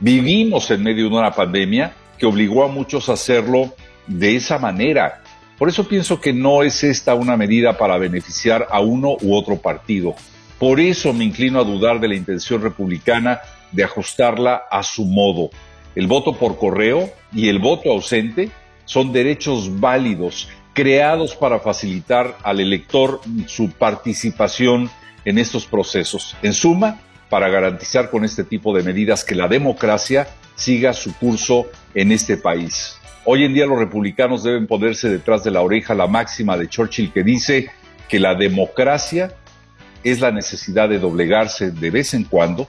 vivimos 0.00 0.70
en 0.70 0.82
medio 0.82 1.08
de 1.08 1.16
una 1.16 1.32
pandemia 1.32 1.94
que 2.18 2.26
obligó 2.26 2.64
a 2.64 2.68
muchos 2.68 3.08
a 3.08 3.14
hacerlo 3.14 3.74
de 4.06 4.36
esa 4.36 4.58
manera. 4.58 5.22
Por 5.58 5.68
eso 5.68 5.86
pienso 5.86 6.20
que 6.20 6.32
no 6.32 6.62
es 6.62 6.82
esta 6.82 7.14
una 7.14 7.36
medida 7.36 7.76
para 7.76 7.98
beneficiar 7.98 8.66
a 8.70 8.80
uno 8.80 9.16
u 9.20 9.34
otro 9.34 9.56
partido. 9.56 10.14
Por 10.58 10.80
eso 10.80 11.12
me 11.12 11.24
inclino 11.24 11.60
a 11.60 11.64
dudar 11.64 12.00
de 12.00 12.08
la 12.08 12.14
intención 12.14 12.62
republicana 12.62 13.40
de 13.72 13.84
ajustarla 13.84 14.62
a 14.70 14.82
su 14.82 15.04
modo. 15.04 15.50
El 15.94 16.06
voto 16.06 16.36
por 16.36 16.56
correo 16.56 17.10
y 17.32 17.48
el 17.48 17.58
voto 17.58 17.90
ausente 17.90 18.50
son 18.84 19.12
derechos 19.12 19.80
válidos 19.80 20.48
creados 20.72 21.36
para 21.36 21.58
facilitar 21.58 22.36
al 22.42 22.60
elector 22.60 23.20
su 23.46 23.70
participación 23.70 24.90
en 25.24 25.38
estos 25.38 25.66
procesos. 25.66 26.36
En 26.42 26.52
suma, 26.52 27.00
para 27.28 27.48
garantizar 27.48 28.10
con 28.10 28.24
este 28.24 28.44
tipo 28.44 28.76
de 28.76 28.82
medidas 28.82 29.24
que 29.24 29.34
la 29.34 29.48
democracia 29.48 30.28
siga 30.54 30.92
su 30.92 31.14
curso 31.16 31.66
en 31.94 32.12
este 32.12 32.36
país. 32.36 32.98
Hoy 33.24 33.44
en 33.44 33.54
día 33.54 33.66
los 33.66 33.78
republicanos 33.78 34.42
deben 34.42 34.66
ponerse 34.66 35.08
detrás 35.08 35.44
de 35.44 35.50
la 35.50 35.62
oreja 35.62 35.94
la 35.94 36.06
máxima 36.06 36.56
de 36.56 36.68
Churchill 36.68 37.12
que 37.12 37.22
dice 37.22 37.70
que 38.08 38.18
la 38.18 38.34
democracia 38.34 39.34
es 40.04 40.20
la 40.20 40.32
necesidad 40.32 40.88
de 40.88 40.98
doblegarse 40.98 41.70
de 41.70 41.90
vez 41.90 42.14
en 42.14 42.24
cuando 42.24 42.68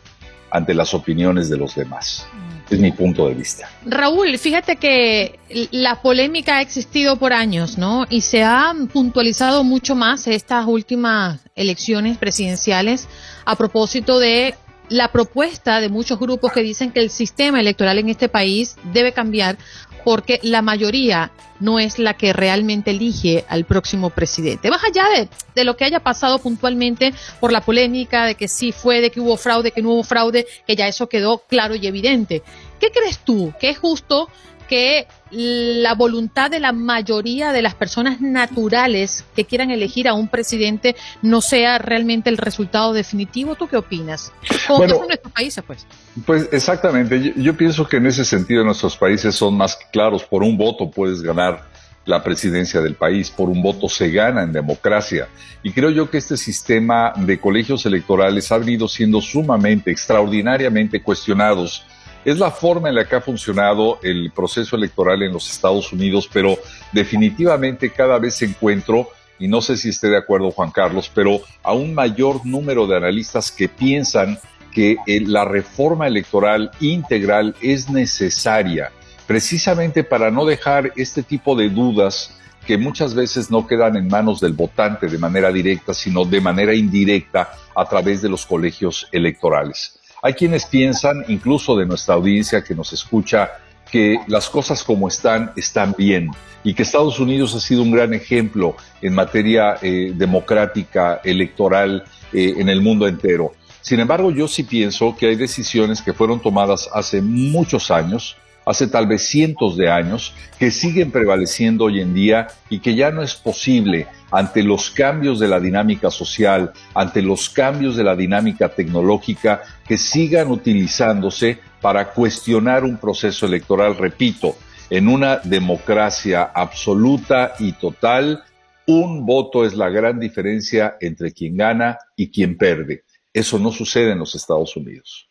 ante 0.53 0.73
las 0.73 0.93
opiniones 0.93 1.49
de 1.49 1.57
los 1.57 1.75
demás 1.75 2.27
es 2.73 2.79
mi 2.79 2.91
punto 2.91 3.27
de 3.27 3.33
vista. 3.33 3.69
Raúl, 3.85 4.37
fíjate 4.37 4.77
que 4.77 5.39
la 5.71 6.01
polémica 6.01 6.57
ha 6.57 6.61
existido 6.61 7.17
por 7.17 7.33
años, 7.33 7.77
¿no? 7.77 8.05
Y 8.09 8.21
se 8.21 8.43
ha 8.43 8.73
puntualizado 8.91 9.63
mucho 9.63 9.95
más 9.95 10.27
estas 10.27 10.65
últimas 10.65 11.39
elecciones 11.55 12.17
presidenciales 12.17 13.07
a 13.45 13.55
propósito 13.55 14.19
de 14.19 14.55
la 14.89 15.11
propuesta 15.11 15.79
de 15.79 15.89
muchos 15.89 16.19
grupos 16.19 16.51
que 16.51 16.61
dicen 16.61 16.91
que 16.91 16.99
el 16.99 17.09
sistema 17.09 17.59
electoral 17.59 17.97
en 17.99 18.09
este 18.09 18.29
país 18.29 18.75
debe 18.93 19.13
cambiar 19.13 19.57
porque 20.03 20.39
la 20.43 20.61
mayoría 20.61 21.31
no 21.59 21.79
es 21.79 21.97
la 21.97 22.15
que 22.15 22.33
realmente 22.33 22.91
elige 22.91 23.45
al 23.47 23.63
próximo 23.63 24.09
presidente. 24.09 24.69
Más 24.69 24.83
allá 24.83 25.07
de, 25.09 25.29
de, 25.55 25.63
lo 25.63 25.77
que 25.77 25.85
haya 25.85 26.01
pasado 26.01 26.39
puntualmente 26.39 27.13
por 27.39 27.53
la 27.53 27.61
polémica 27.61 28.25
de 28.25 28.35
que 28.35 28.49
sí 28.49 28.73
fue, 28.73 28.99
de 28.99 29.11
que 29.11 29.21
hubo 29.21 29.37
fraude, 29.37 29.71
que 29.71 29.81
no 29.81 29.91
hubo 29.91 30.03
fraude, 30.03 30.45
que 30.67 30.75
ya 30.75 30.87
eso 30.87 31.07
quedó 31.07 31.39
claro 31.47 31.75
y 31.75 31.87
evidente. 31.87 32.43
¿Qué 32.79 32.91
crees 32.91 33.19
tú 33.19 33.53
que 33.59 33.69
es 33.69 33.77
justo 33.77 34.29
que 34.67 35.07
la 35.33 35.95
voluntad 35.95 36.51
de 36.51 36.59
la 36.59 36.71
mayoría 36.71 37.51
de 37.51 37.61
las 37.61 37.75
personas 37.75 38.21
naturales 38.21 39.25
que 39.35 39.45
quieran 39.45 39.71
elegir 39.71 40.07
a 40.07 40.13
un 40.13 40.27
presidente 40.27 40.95
no 41.21 41.41
sea 41.41 41.77
realmente 41.77 42.29
el 42.29 42.37
resultado 42.37 42.93
definitivo. 42.93 43.55
¿Tú 43.55 43.67
qué 43.67 43.77
opinas? 43.77 44.31
¿Cómo 44.67 44.79
bueno, 44.79 45.01
en 45.01 45.07
nuestros 45.07 45.33
países, 45.33 45.63
pues? 45.65 45.87
Pues 46.25 46.49
exactamente. 46.51 47.21
Yo, 47.21 47.31
yo, 47.35 47.57
pienso 47.57 47.87
que 47.87 47.97
en 47.97 48.07
ese 48.07 48.25
sentido 48.25 48.63
nuestros 48.63 48.95
países 48.97 49.35
son 49.35 49.57
más 49.57 49.77
claros. 49.91 50.23
Por 50.23 50.43
un 50.43 50.57
voto 50.57 50.89
puedes 50.91 51.21
ganar 51.21 51.67
la 52.05 52.23
presidencia 52.23 52.81
del 52.81 52.95
país. 52.95 53.31
Por 53.31 53.49
un 53.49 53.61
voto 53.61 53.89
se 53.89 54.11
gana 54.11 54.43
en 54.43 54.51
democracia. 54.51 55.27
Y 55.63 55.71
creo 55.71 55.89
yo 55.89 56.09
que 56.09 56.17
este 56.17 56.37
sistema 56.37 57.13
de 57.15 57.39
colegios 57.39 57.85
electorales 57.85 58.51
ha 58.51 58.57
venido 58.57 58.87
siendo 58.87 59.21
sumamente, 59.21 59.91
extraordinariamente 59.91 61.01
cuestionados 61.01 61.85
es 62.25 62.39
la 62.39 62.51
forma 62.51 62.89
en 62.89 62.95
la 62.95 63.05
que 63.05 63.15
ha 63.15 63.21
funcionado 63.21 63.99
el 64.01 64.31
proceso 64.31 64.75
electoral 64.75 65.23
en 65.23 65.33
los 65.33 65.49
Estados 65.49 65.91
Unidos, 65.91 66.29
pero 66.31 66.57
definitivamente 66.91 67.89
cada 67.89 68.19
vez 68.19 68.41
encuentro, 68.41 69.09
y 69.39 69.47
no 69.47 69.61
sé 69.61 69.77
si 69.77 69.89
esté 69.89 70.09
de 70.09 70.17
acuerdo 70.17 70.51
Juan 70.51 70.71
Carlos, 70.71 71.11
pero 71.13 71.41
a 71.63 71.73
un 71.73 71.93
mayor 71.93 72.45
número 72.45 72.87
de 72.87 72.97
analistas 72.97 73.51
que 73.51 73.67
piensan 73.67 74.39
que 74.71 74.97
eh, 75.05 75.21
la 75.25 75.45
reforma 75.45 76.07
electoral 76.07 76.71
integral 76.79 77.55
es 77.61 77.89
necesaria 77.89 78.91
precisamente 79.27 80.03
para 80.03 80.31
no 80.31 80.45
dejar 80.45 80.91
este 80.95 81.23
tipo 81.23 81.55
de 81.55 81.69
dudas 81.69 82.35
que 82.65 82.77
muchas 82.77 83.13
veces 83.13 83.51
no 83.51 83.67
quedan 83.67 83.95
en 83.97 84.07
manos 84.07 84.39
del 84.39 84.53
votante 84.53 85.07
de 85.07 85.17
manera 85.17 85.51
directa, 85.51 85.93
sino 85.93 86.23
de 86.23 86.39
manera 86.39 86.73
indirecta 86.73 87.51
a 87.75 87.85
través 87.85 88.21
de 88.21 88.29
los 88.29 88.45
colegios 88.45 89.07
electorales. 89.11 89.99
Hay 90.25 90.35
quienes 90.35 90.65
piensan, 90.65 91.25
incluso 91.27 91.75
de 91.75 91.85
nuestra 91.85 92.15
audiencia 92.15 92.63
que 92.63 92.73
nos 92.73 92.93
escucha, 92.93 93.51
que 93.91 94.19
las 94.27 94.49
cosas 94.49 94.81
como 94.81 95.09
están 95.09 95.51
están 95.57 95.93
bien 95.97 96.31
y 96.63 96.73
que 96.73 96.83
Estados 96.83 97.19
Unidos 97.19 97.53
ha 97.55 97.59
sido 97.59 97.81
un 97.83 97.91
gran 97.91 98.13
ejemplo 98.13 98.77
en 99.01 99.13
materia 99.13 99.75
eh, 99.81 100.13
democrática, 100.15 101.19
electoral 101.25 102.05
eh, 102.31 102.53
en 102.57 102.69
el 102.69 102.81
mundo 102.81 103.05
entero. 103.05 103.51
Sin 103.81 103.99
embargo, 103.99 104.31
yo 104.31 104.47
sí 104.47 104.63
pienso 104.63 105.13
que 105.13 105.27
hay 105.27 105.35
decisiones 105.35 106.01
que 106.01 106.13
fueron 106.13 106.41
tomadas 106.41 106.89
hace 106.93 107.21
muchos 107.21 107.91
años, 107.91 108.37
hace 108.65 108.87
tal 108.87 109.07
vez 109.07 109.27
cientos 109.27 109.77
de 109.77 109.89
años, 109.89 110.33
que 110.59 110.71
siguen 110.71 111.11
prevaleciendo 111.11 111.85
hoy 111.85 112.01
en 112.01 112.13
día 112.13 112.47
y 112.69 112.79
que 112.79 112.95
ya 112.95 113.11
no 113.11 113.21
es 113.21 113.35
posible 113.35 114.07
ante 114.31 114.63
los 114.63 114.89
cambios 114.89 115.39
de 115.39 115.47
la 115.47 115.59
dinámica 115.59 116.09
social, 116.09 116.71
ante 116.93 117.21
los 117.21 117.49
cambios 117.49 117.95
de 117.95 118.03
la 118.03 118.15
dinámica 118.15 118.69
tecnológica, 118.69 119.61
que 119.87 119.97
sigan 119.97 120.49
utilizándose 120.49 121.59
para 121.81 122.13
cuestionar 122.13 122.83
un 122.83 122.97
proceso 122.97 123.45
electoral, 123.45 123.97
repito, 123.97 124.55
en 124.89 125.07
una 125.07 125.37
democracia 125.37 126.43
absoluta 126.43 127.53
y 127.59 127.73
total, 127.73 128.43
un 128.87 129.25
voto 129.25 129.65
es 129.65 129.73
la 129.73 129.89
gran 129.89 130.19
diferencia 130.19 130.97
entre 130.99 131.31
quien 131.31 131.57
gana 131.57 131.97
y 132.15 132.31
quien 132.31 132.57
pierde. 132.57 133.03
Eso 133.33 133.57
no 133.57 133.71
sucede 133.71 134.11
en 134.11 134.19
los 134.19 134.35
Estados 134.35 134.75
Unidos. 134.75 135.29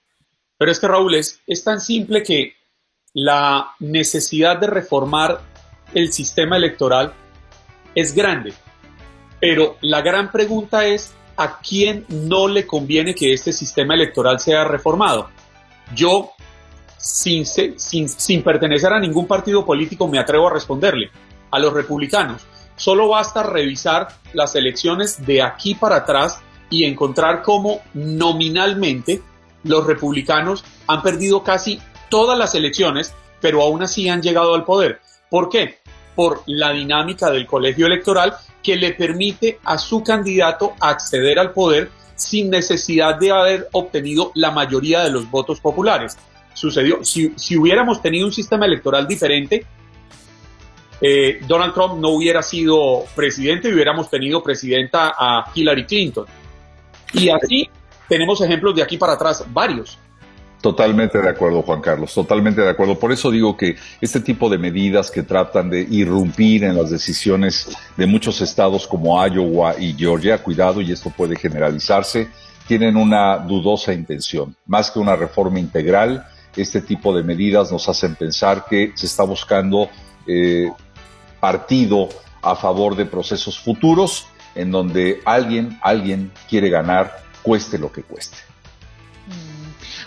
Pero 0.59 0.71
es 0.71 0.81
que 0.81 0.89
Raúl, 0.89 1.15
es, 1.15 1.41
es 1.47 1.65
tan 1.65 1.81
simple 1.81 2.23
que 2.23 2.55
la 3.15 3.75
necesidad 3.79 4.59
de 4.59 4.67
reformar 4.67 5.41
el 5.93 6.13
sistema 6.13 6.57
electoral 6.57 7.13
es 7.95 8.15
grande. 8.15 8.55
Pero 9.41 9.77
la 9.81 10.01
gran 10.01 10.31
pregunta 10.31 10.87
es, 10.87 11.13
¿a 11.37 11.59
quién 11.59 12.07
no 12.09 12.49
le 12.49 12.67
conviene 12.67 13.15
que 13.15 13.33
este 13.33 13.53
sistema 13.53 13.95
electoral 13.95 14.41
sea 14.41 14.65
reformado? 14.65 15.29
Yo, 15.95 16.31
sin, 16.97 17.45
sin, 17.45 18.43
pertenecer 18.43 18.93
a 18.93 19.01
ningún 19.01 19.27
partido 19.27 19.67
político, 19.67 20.09
me 20.09 20.19
atrevo 20.19 20.49
a 20.49 20.53
responderle. 20.53 21.11
A 21.51 21.59
los 21.59 21.75
republicanos. 21.75 22.47
Solo 22.77 23.09
basta 23.09 23.43
revisar 23.43 24.09
las 24.33 24.55
elecciones 24.55 25.27
de 25.27 25.43
aquí 25.43 25.75
para 25.75 25.97
atrás 25.97 26.41
y 26.71 26.85
encontrar 26.85 27.43
cómo 27.43 27.83
nominalmente 27.93 29.21
los 29.63 29.87
republicanos 29.87 30.65
han 30.87 31.03
perdido 31.03 31.43
casi 31.43 31.79
todas 32.13 32.39
las 32.39 32.55
elecciones, 32.55 33.15
pero 33.41 33.63
aún 33.63 33.83
así 33.83 34.07
han 34.11 34.21
llegado 34.21 34.55
al 34.55 34.67
poder. 34.67 35.01
¿Por 35.31 35.49
qué? 35.49 35.79
Por 36.15 36.43
la 36.45 36.71
dinámica 36.71 37.31
del 37.31 37.47
colegio 37.47 37.87
electoral 37.87 38.35
que 38.63 38.77
le 38.77 38.93
permite 38.93 39.59
a 39.65 39.79
su 39.79 40.03
candidato 40.03 40.75
acceder 40.79 41.39
al 41.39 41.53
poder 41.53 41.89
sin 42.15 42.51
necesidad 42.51 43.19
de 43.19 43.33
haber 43.33 43.69
obtenido 43.73 44.31
la 44.35 44.51
mayoría 44.51 45.03
de 45.03 45.11
los 45.11 45.31
votos 45.31 45.59
populares. 45.59 46.19
Sucedió, 46.53 47.03
si, 47.03 47.33
si 47.37 47.57
hubiéramos 47.57 48.03
tenido 48.03 48.27
un 48.27 48.33
sistema 48.33 48.67
electoral 48.67 49.09
diferente, 49.09 49.65
eh, 51.01 51.41
Donald 51.49 51.73
Trump 51.73 51.95
no 51.95 52.11
hubiera 52.11 52.43
sido 52.43 53.07
presidente 53.17 53.71
y 53.71 53.73
hubiéramos 53.73 54.11
tenido 54.11 54.43
presidenta 54.43 55.15
a 55.19 55.51
Hillary 55.55 55.87
Clinton. 55.87 56.27
Y 57.15 57.31
así 57.31 57.71
tenemos 58.07 58.39
ejemplos 58.43 58.77
de 58.77 58.83
aquí 58.83 58.99
para 58.99 59.15
atrás, 59.15 59.47
varios. 59.49 59.99
Totalmente 60.63 61.21
de 61.21 61.29
acuerdo, 61.29 61.61
Juan 61.63 61.81
Carlos, 61.81 62.15
totalmente 62.15 62.61
de 62.61 62.71
acuerdo. 62.71 62.97
Por 62.97 63.11
eso 63.11 63.33
digo 63.33 63.57
que 63.57 63.75
este 64.01 64.21
tipo 64.21 64.49
de 64.49 64.59
medidas 64.59 65.11
que 65.11 65.25
tratan 65.25 65.69
de 65.69 65.81
irrumpir 65.81 66.63
en 66.63 66.77
las 66.77 66.89
decisiones 66.89 67.69
de 67.97 68.07
muchos 68.07 68.41
estados 68.41 68.87
como 68.87 69.21
Iowa 69.27 69.75
y 69.77 69.93
Georgia, 69.95 70.39
cuidado, 70.41 70.81
y 70.81 70.93
esto 70.93 71.11
puede 71.11 71.35
generalizarse, 71.35 72.29
tienen 72.69 72.97
una 72.97 73.39
dudosa 73.39 73.93
intención. 73.93 74.55
Más 74.67 74.93
que 74.93 75.01
una 75.01 75.17
reforma 75.17 75.59
integral, 75.59 76.29
este 76.55 76.81
tipo 76.81 77.13
de 77.13 77.25
medidas 77.25 77.73
nos 77.73 77.89
hacen 77.89 78.15
pensar 78.15 78.65
que 78.71 78.93
se 78.95 79.07
está 79.07 79.25
buscando 79.25 79.91
eh, 80.29 80.71
partido 81.41 82.09
a 82.41 82.55
favor 82.55 82.95
de 82.95 83.07
procesos 83.07 83.59
futuros 83.59 84.29
en 84.55 84.71
donde 84.71 85.23
alguien, 85.25 85.81
alguien 85.83 86.31
quiere 86.49 86.71
ganar, 86.71 87.25
cueste 87.43 87.79
lo 87.79 87.91
que 87.91 88.05
cueste. 88.05 88.37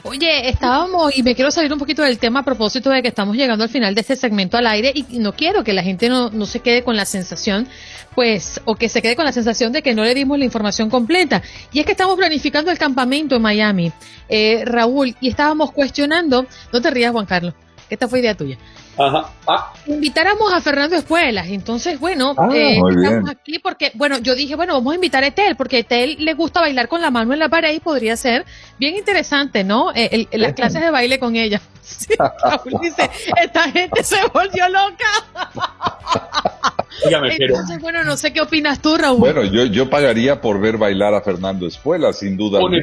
Oye, 0.08 0.50
estábamos, 0.50 1.18
y 1.18 1.24
me 1.24 1.34
quiero 1.34 1.50
salir 1.50 1.74
un 1.74 1.80
poquito 1.80 2.04
del 2.04 2.20
tema 2.20 2.42
a 2.42 2.44
propósito 2.44 2.92
de 2.92 3.02
que 3.02 3.08
estamos 3.08 3.36
llegando 3.36 3.64
al 3.64 3.72
final 3.72 3.96
de 3.96 4.02
este 4.02 4.16
segmento 4.16 4.56
al 4.56 4.68
aire 4.68 4.94
y 4.94 5.18
no 5.18 5.34
quiero 5.34 5.64
que 5.64 5.74
la 5.74 5.82
gente 5.82 6.10
no, 6.10 6.30
no 6.30 6.46
se 6.46 6.60
quede 6.60 6.84
con 6.84 6.96
la 6.96 7.06
sensación, 7.06 7.68
pues, 8.14 8.62
o 8.66 8.76
que 8.76 8.88
se 8.88 9.02
quede 9.02 9.16
con 9.16 9.26
la 9.26 9.32
sensación 9.32 9.72
de 9.74 9.82
que 9.82 9.96
no 9.96 10.04
le 10.04 10.14
dimos 10.14 10.38
la 10.38 10.46
información 10.46 10.92
completa. 10.92 11.42
Y 11.74 11.80
es 11.80 11.88
que 11.88 11.94
estamos 11.94 12.18
planificando 12.18 12.70
el 12.70 12.78
campamento 12.78 13.36
en 13.36 13.42
Miami, 13.42 13.92
eh, 14.30 14.62
Raúl, 14.64 15.16
y 15.22 15.30
estábamos 15.30 15.72
cuestionando, 15.72 16.46
no 16.72 16.82
te 16.84 16.92
rías 16.92 17.12
Juan 17.12 17.26
Carlos, 17.26 17.56
esta 17.90 18.08
fue 18.08 18.20
idea 18.20 18.38
tuya. 18.38 18.60
Ajá. 18.98 19.30
Ah. 19.48 19.74
Invitáramos 19.88 20.54
a 20.54 20.62
Fernando 20.62 20.96
Espuelas. 20.96 21.48
Entonces, 21.48 22.00
bueno, 22.00 22.34
ah, 22.38 22.50
eh, 22.54 22.78
estamos 22.78 23.30
aquí 23.30 23.60
porque, 23.60 23.92
bueno, 23.96 24.18
yo 24.20 24.36
dije, 24.36 24.56
bueno, 24.56 24.74
vamos 24.74 24.94
a 24.94 24.96
invitar 24.96 25.24
a 25.24 25.28
Etel, 25.28 25.56
porque 25.56 25.78
a 25.78 25.80
Etel 25.80 26.18
le 26.20 26.34
gusta 26.34 26.62
bailar 26.62 26.88
con 26.88 27.02
la 27.02 27.12
mano 27.12 27.34
en 27.34 27.40
la 27.40 27.50
pared 27.50 27.74
y 27.74 27.80
podría 27.80 28.16
ser 28.16 28.46
bien 28.80 28.96
interesante, 28.96 29.64
¿no? 29.64 29.92
Eh, 29.94 30.28
las 30.34 30.54
clases 30.54 30.82
de 30.82 30.92
baile 30.92 31.20
con 31.20 31.36
ella. 31.36 31.62
dice, 32.82 33.10
esta 33.42 33.64
gente 33.72 34.04
se 34.04 34.18
volvió 34.34 34.68
loca. 34.70 35.06
Entonces, 37.04 37.82
bueno, 37.82 38.04
no 38.04 38.18
sé 38.18 38.34
qué 38.34 38.42
opinas 38.42 38.82
tú, 38.82 38.98
Raúl. 38.98 39.20
Bueno, 39.20 39.44
yo, 39.44 39.66
yo 39.66 39.90
pagaría 39.90 40.42
por 40.42 40.60
ver 40.60 40.78
bailar 40.78 41.14
a 41.14 41.22
Fernando 41.22 41.68
Espuelas, 41.68 42.20
sin 42.20 42.38
duda. 42.38 42.60
Con 42.60 42.74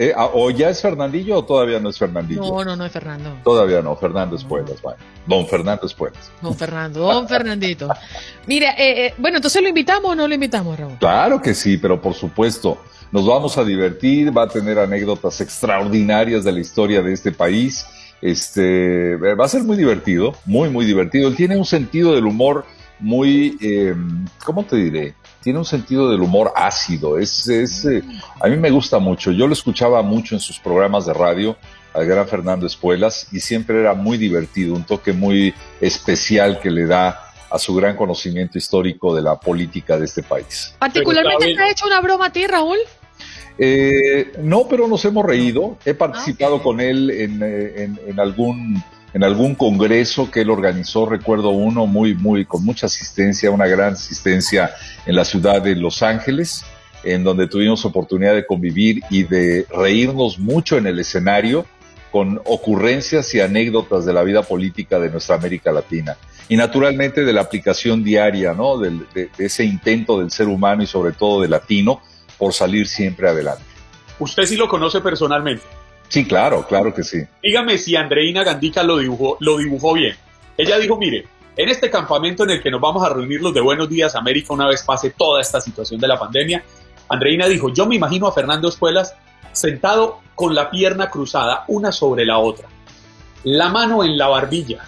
eh, 0.00 0.12
ah, 0.16 0.30
¿O 0.32 0.48
ya 0.50 0.70
es 0.70 0.80
Fernandillo 0.80 1.38
o 1.38 1.44
todavía 1.44 1.80
no 1.80 1.88
es 1.88 1.98
Fernandillo? 1.98 2.40
No, 2.40 2.64
no, 2.64 2.76
no 2.76 2.84
es 2.84 2.92
Fernando. 2.92 3.36
Todavía 3.42 3.82
no, 3.82 3.96
Fernando 3.96 4.36
Espuelas, 4.36 4.80
vaya. 4.80 4.98
Don 5.26 5.44
Fernando 5.48 5.86
Espuelas. 5.86 6.30
Don 6.40 6.54
Fernando, 6.54 7.00
don 7.00 7.26
Fernandito. 7.26 7.88
Mira, 8.46 8.74
eh, 8.78 9.06
eh, 9.06 9.14
bueno, 9.18 9.38
entonces 9.38 9.60
lo 9.60 9.66
invitamos 9.66 10.12
o 10.12 10.14
no 10.14 10.28
lo 10.28 10.34
invitamos, 10.34 10.78
Raúl. 10.78 10.98
Claro 11.00 11.42
que 11.42 11.52
sí, 11.52 11.78
pero 11.78 12.00
por 12.00 12.14
supuesto, 12.14 12.78
nos 13.10 13.26
vamos 13.26 13.58
a 13.58 13.64
divertir, 13.64 14.36
va 14.36 14.44
a 14.44 14.48
tener 14.48 14.78
anécdotas 14.78 15.40
extraordinarias 15.40 16.44
de 16.44 16.52
la 16.52 16.60
historia 16.60 17.02
de 17.02 17.12
este 17.12 17.32
país. 17.32 17.84
Este, 18.22 19.16
va 19.16 19.46
a 19.46 19.48
ser 19.48 19.64
muy 19.64 19.76
divertido, 19.76 20.32
muy, 20.44 20.68
muy 20.68 20.86
divertido. 20.86 21.26
Él 21.26 21.34
tiene 21.34 21.56
un 21.56 21.64
sentido 21.64 22.14
del 22.14 22.26
humor 22.26 22.64
muy, 23.00 23.58
¿cómo 24.44 24.64
te 24.64 24.76
diré? 24.76 25.14
Tiene 25.48 25.60
un 25.60 25.64
sentido 25.64 26.10
del 26.10 26.20
humor 26.20 26.52
ácido. 26.54 27.18
Es, 27.18 27.48
es 27.48 27.82
eh, 27.86 28.02
a 28.38 28.48
mí 28.48 28.58
me 28.58 28.68
gusta 28.68 28.98
mucho. 28.98 29.32
Yo 29.32 29.46
lo 29.46 29.54
escuchaba 29.54 30.02
mucho 30.02 30.34
en 30.34 30.42
sus 30.42 30.58
programas 30.58 31.06
de 31.06 31.14
radio, 31.14 31.56
al 31.94 32.04
gran 32.04 32.28
Fernando 32.28 32.66
Espuelas, 32.66 33.28
y 33.32 33.40
siempre 33.40 33.80
era 33.80 33.94
muy 33.94 34.18
divertido, 34.18 34.74
un 34.74 34.84
toque 34.84 35.14
muy 35.14 35.54
especial 35.80 36.60
que 36.60 36.70
le 36.70 36.84
da 36.84 37.32
a 37.48 37.58
su 37.58 37.74
gran 37.74 37.96
conocimiento 37.96 38.58
histórico 38.58 39.16
de 39.16 39.22
la 39.22 39.40
política 39.40 39.96
de 39.96 40.04
este 40.04 40.22
país. 40.22 40.74
¿Particularmente 40.78 41.54
te 41.54 41.62
ha 41.62 41.70
hecho 41.70 41.86
una 41.86 42.02
broma 42.02 42.26
a 42.26 42.30
ti, 42.30 42.46
Raúl? 42.46 42.76
Eh, 43.56 44.32
no, 44.42 44.68
pero 44.68 44.86
nos 44.86 45.02
hemos 45.06 45.24
reído. 45.24 45.78
He 45.86 45.94
participado 45.94 46.56
ah, 46.56 46.62
con 46.62 46.78
él 46.78 47.10
en, 47.10 47.42
eh, 47.42 47.84
en, 47.84 48.00
en 48.06 48.20
algún 48.20 48.84
en 49.14 49.24
algún 49.24 49.54
congreso 49.54 50.30
que 50.30 50.42
él 50.42 50.50
organizó, 50.50 51.06
recuerdo 51.06 51.50
uno 51.50 51.86
muy, 51.86 52.14
muy, 52.14 52.44
con 52.44 52.64
mucha 52.64 52.86
asistencia, 52.86 53.50
una 53.50 53.66
gran 53.66 53.94
asistencia 53.94 54.70
en 55.06 55.16
la 55.16 55.24
ciudad 55.24 55.62
de 55.62 55.74
Los 55.76 56.02
Ángeles, 56.02 56.64
en 57.04 57.24
donde 57.24 57.46
tuvimos 57.46 57.84
oportunidad 57.84 58.34
de 58.34 58.46
convivir 58.46 59.02
y 59.10 59.22
de 59.22 59.66
reírnos 59.70 60.38
mucho 60.38 60.76
en 60.76 60.86
el 60.86 60.98
escenario 60.98 61.64
con 62.10 62.40
ocurrencias 62.44 63.34
y 63.34 63.40
anécdotas 63.40 64.04
de 64.04 64.12
la 64.12 64.22
vida 64.22 64.42
política 64.42 64.98
de 64.98 65.10
nuestra 65.10 65.36
América 65.36 65.72
Latina. 65.72 66.16
Y 66.48 66.56
naturalmente 66.56 67.24
de 67.24 67.32
la 67.32 67.42
aplicación 67.42 68.02
diaria, 68.02 68.54
¿no? 68.54 68.78
de, 68.78 68.90
de 69.14 69.30
ese 69.38 69.64
intento 69.64 70.18
del 70.18 70.30
ser 70.30 70.48
humano 70.48 70.82
y 70.82 70.86
sobre 70.86 71.12
todo 71.12 71.42
del 71.42 71.50
latino 71.50 72.00
por 72.38 72.54
salir 72.54 72.88
siempre 72.88 73.28
adelante. 73.28 73.64
Usted 74.18 74.44
sí 74.44 74.56
lo 74.56 74.68
conoce 74.68 75.00
personalmente. 75.00 75.62
Sí, 76.08 76.26
claro, 76.26 76.66
claro 76.66 76.94
que 76.94 77.02
sí. 77.02 77.18
Dígame 77.42 77.76
si 77.78 77.94
Andreina 77.94 78.42
Gandica 78.42 78.82
lo 78.82 78.98
dibujó, 78.98 79.36
lo 79.40 79.58
dibujó 79.58 79.92
bien. 79.92 80.16
Ella 80.56 80.78
dijo, 80.78 80.96
mire, 80.96 81.26
en 81.56 81.68
este 81.68 81.90
campamento 81.90 82.44
en 82.44 82.50
el 82.50 82.62
que 82.62 82.70
nos 82.70 82.80
vamos 82.80 83.04
a 83.04 83.12
reunir 83.12 83.42
los 83.42 83.52
de 83.52 83.60
Buenos 83.60 83.88
Días 83.88 84.14
América 84.14 84.54
una 84.54 84.66
vez 84.66 84.82
pase 84.82 85.10
toda 85.10 85.40
esta 85.40 85.60
situación 85.60 86.00
de 86.00 86.08
la 86.08 86.18
pandemia, 86.18 86.62
Andreina 87.08 87.46
dijo, 87.46 87.72
yo 87.72 87.86
me 87.86 87.96
imagino 87.96 88.26
a 88.26 88.32
Fernando 88.32 88.68
Espuelas 88.68 89.14
sentado 89.52 90.20
con 90.34 90.54
la 90.54 90.70
pierna 90.70 91.10
cruzada 91.10 91.64
una 91.68 91.92
sobre 91.92 92.24
la 92.24 92.38
otra, 92.38 92.68
la 93.44 93.68
mano 93.68 94.04
en 94.04 94.16
la 94.16 94.28
barbilla, 94.28 94.84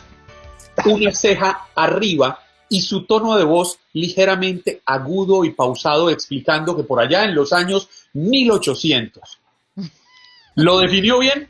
una 0.86 1.12
ceja 1.14 1.66
arriba 1.74 2.38
y 2.68 2.82
su 2.82 3.04
tono 3.04 3.36
de 3.36 3.44
voz 3.44 3.78
ligeramente 3.92 4.80
agudo 4.86 5.44
y 5.44 5.50
pausado 5.50 6.08
explicando 6.08 6.76
que 6.76 6.84
por 6.84 7.00
allá 7.00 7.24
en 7.24 7.34
los 7.34 7.52
años 7.52 7.88
1800 8.12 9.40
¿Lo 10.60 10.78
definió 10.78 11.18
bien? 11.18 11.48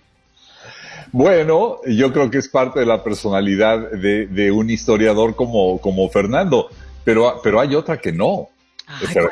Bueno, 1.13 1.79
yo 1.87 2.13
creo 2.13 2.31
que 2.31 2.39
es 2.39 2.49
parte 2.49 2.81
de 2.81 2.87
la 2.87 3.03
personalidad 3.03 3.91
de, 3.91 4.53
un 4.53 4.71
historiador 4.71 5.35
como, 5.35 5.81
como 5.81 6.09
Fernando, 6.09 6.69
pero, 7.05 7.41
pero 7.43 7.61
hay 7.61 7.75
otra 7.75 7.99
que 7.99 8.13
no. 8.13 8.49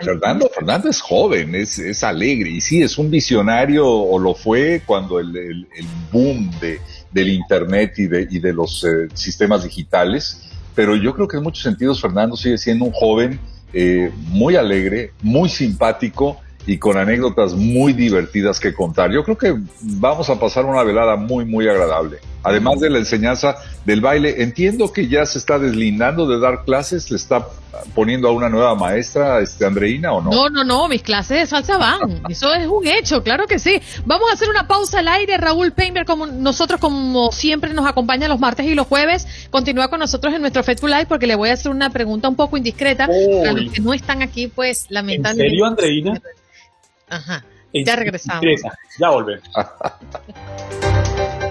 Fernando, 0.00 0.48
Fernando 0.54 0.88
es 0.88 1.00
joven, 1.00 1.54
es, 1.56 1.80
es, 1.80 2.04
alegre 2.04 2.48
y 2.48 2.60
sí, 2.60 2.80
es 2.80 2.96
un 2.96 3.10
visionario 3.10 3.88
o 3.88 4.16
lo 4.16 4.32
fue 4.32 4.82
cuando 4.86 5.18
el, 5.18 5.36
el, 5.36 5.66
boom 6.12 6.48
de, 6.60 6.80
del 7.10 7.28
Internet 7.30 7.94
y 7.98 8.06
de, 8.06 8.28
y 8.30 8.38
de 8.38 8.52
los 8.52 8.84
eh, 8.84 9.08
sistemas 9.14 9.64
digitales, 9.64 10.48
pero 10.76 10.94
yo 10.94 11.12
creo 11.12 11.26
que 11.26 11.38
en 11.38 11.42
muchos 11.42 11.64
sentidos 11.64 12.00
Fernando 12.00 12.36
sigue 12.36 12.56
siendo 12.56 12.84
un 12.84 12.92
joven 12.92 13.40
eh, 13.72 14.12
muy 14.28 14.54
alegre, 14.54 15.10
muy 15.22 15.48
simpático 15.48 16.40
y 16.68 16.76
con 16.76 16.98
anécdotas 16.98 17.54
muy 17.54 17.94
divertidas 17.94 18.60
que 18.60 18.74
contar. 18.74 19.10
Yo 19.10 19.24
creo 19.24 19.38
que 19.38 19.56
vamos 19.80 20.28
a 20.28 20.38
pasar 20.38 20.66
una 20.66 20.82
velada 20.82 21.16
muy, 21.16 21.46
muy 21.46 21.66
agradable. 21.66 22.18
Además 22.42 22.78
de 22.78 22.90
la 22.90 22.98
enseñanza 22.98 23.56
del 23.86 24.02
baile, 24.02 24.42
entiendo 24.42 24.92
que 24.92 25.08
ya 25.08 25.24
se 25.24 25.38
está 25.38 25.58
deslindando 25.58 26.28
de 26.28 26.38
dar 26.38 26.64
clases, 26.64 27.10
le 27.10 27.16
está 27.16 27.46
poniendo 27.94 28.28
a 28.28 28.32
una 28.32 28.50
nueva 28.50 28.74
maestra, 28.74 29.40
este 29.40 29.64
Andreina, 29.64 30.12
¿o 30.12 30.20
no? 30.20 30.30
No, 30.30 30.50
no, 30.50 30.62
no, 30.62 30.88
mis 30.88 31.02
clases 31.02 31.38
de 31.38 31.46
salsa 31.46 31.78
van. 31.78 32.20
Eso 32.28 32.52
es 32.52 32.66
un 32.66 32.86
hecho, 32.86 33.22
claro 33.22 33.46
que 33.46 33.58
sí. 33.58 33.80
Vamos 34.04 34.28
a 34.30 34.34
hacer 34.34 34.50
una 34.50 34.68
pausa 34.68 34.98
al 34.98 35.08
aire. 35.08 35.38
Raúl 35.38 35.72
Painter, 35.72 36.04
como 36.04 36.26
nosotros, 36.26 36.78
como 36.78 37.32
siempre, 37.32 37.72
nos 37.72 37.86
acompaña 37.86 38.28
los 38.28 38.40
martes 38.40 38.66
y 38.66 38.74
los 38.74 38.86
jueves. 38.86 39.26
Continúa 39.50 39.88
con 39.88 40.00
nosotros 40.00 40.34
en 40.34 40.42
nuestro 40.42 40.62
Facebook 40.62 40.90
Live 40.90 41.06
porque 41.06 41.26
le 41.26 41.34
voy 41.34 41.48
a 41.48 41.54
hacer 41.54 41.72
una 41.72 41.88
pregunta 41.88 42.28
un 42.28 42.36
poco 42.36 42.58
indiscreta. 42.58 43.04
A 43.04 43.52
los 43.52 43.72
que 43.72 43.80
no 43.80 43.94
están 43.94 44.20
aquí, 44.20 44.48
pues, 44.48 44.84
lamentablemente. 44.90 45.44
¿En 45.44 45.50
serio, 45.50 45.64
Andreina? 45.64 46.22
Ajá. 47.11 47.44
Ya 47.72 47.96
regresamos. 47.96 48.44
Ya 48.98 49.11
volvemos. 49.11 49.48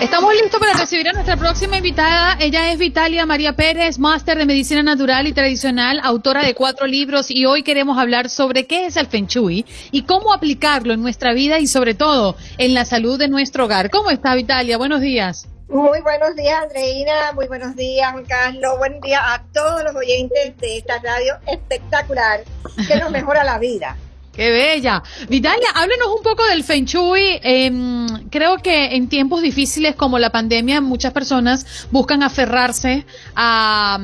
Estamos 0.00 0.32
listos 0.32 0.60
para 0.60 0.74
recibir 0.74 1.08
a 1.08 1.12
nuestra 1.12 1.36
próxima 1.36 1.76
invitada. 1.76 2.36
Ella 2.40 2.72
es 2.72 2.78
Vitalia 2.78 3.26
María 3.26 3.56
Pérez, 3.56 3.98
máster 3.98 4.38
de 4.38 4.46
medicina 4.46 4.82
natural 4.82 5.26
y 5.26 5.32
tradicional, 5.32 6.00
autora 6.02 6.44
de 6.44 6.54
cuatro 6.54 6.86
libros 6.86 7.30
y 7.30 7.46
hoy 7.46 7.64
queremos 7.64 7.98
hablar 7.98 8.30
sobre 8.30 8.66
qué 8.66 8.86
es 8.86 8.96
el 8.96 9.08
Feng 9.08 9.26
Shui 9.26 9.66
y 9.90 10.02
cómo 10.02 10.32
aplicarlo 10.32 10.94
en 10.94 11.02
nuestra 11.02 11.34
vida 11.34 11.58
y 11.58 11.66
sobre 11.66 11.94
todo 11.94 12.36
en 12.58 12.74
la 12.74 12.84
salud 12.84 13.18
de 13.18 13.28
nuestro 13.28 13.64
hogar. 13.64 13.90
¿Cómo 13.90 14.10
está 14.10 14.36
Vitalia? 14.36 14.78
Buenos 14.78 15.00
días. 15.00 15.48
Muy 15.68 16.00
buenos 16.00 16.34
días, 16.34 16.62
Andreina. 16.62 17.32
Muy 17.34 17.46
buenos 17.46 17.76
días, 17.76 18.14
Carlos. 18.26 18.78
Buen 18.78 19.00
día 19.02 19.34
a 19.34 19.44
todos 19.52 19.84
los 19.84 19.94
oyentes 19.94 20.56
de 20.56 20.78
esta 20.78 20.98
radio 20.98 21.34
espectacular 21.46 22.40
que 22.86 22.96
nos 22.96 23.10
mejora 23.10 23.44
la 23.44 23.58
vida. 23.58 23.94
¡Qué 24.32 24.50
bella! 24.50 25.02
Vitalia, 25.28 25.68
háblenos 25.74 26.08
un 26.16 26.22
poco 26.22 26.46
del 26.46 26.64
Feng 26.64 26.86
Shui. 26.86 27.38
Em, 27.42 28.30
creo 28.30 28.56
que 28.58 28.96
en 28.96 29.10
tiempos 29.10 29.42
difíciles 29.42 29.94
como 29.94 30.18
la 30.18 30.30
pandemia, 30.30 30.80
muchas 30.80 31.12
personas 31.12 31.86
buscan 31.90 32.22
aferrarse 32.22 33.04
a, 33.36 33.98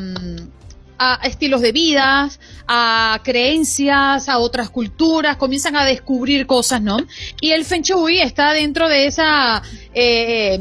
a 0.98 1.14
estilos 1.24 1.62
de 1.62 1.72
vida, 1.72 2.28
a 2.68 3.20
creencias, 3.24 4.28
a 4.28 4.38
otras 4.38 4.68
culturas, 4.68 5.36
comienzan 5.36 5.76
a 5.76 5.84
descubrir 5.86 6.46
cosas, 6.46 6.82
¿no? 6.82 6.98
Y 7.40 7.52
el 7.52 7.64
Feng 7.64 7.82
Shui 7.82 8.20
está 8.20 8.52
dentro 8.52 8.88
de 8.88 9.06
esa 9.06 9.62
eh, 9.94 10.58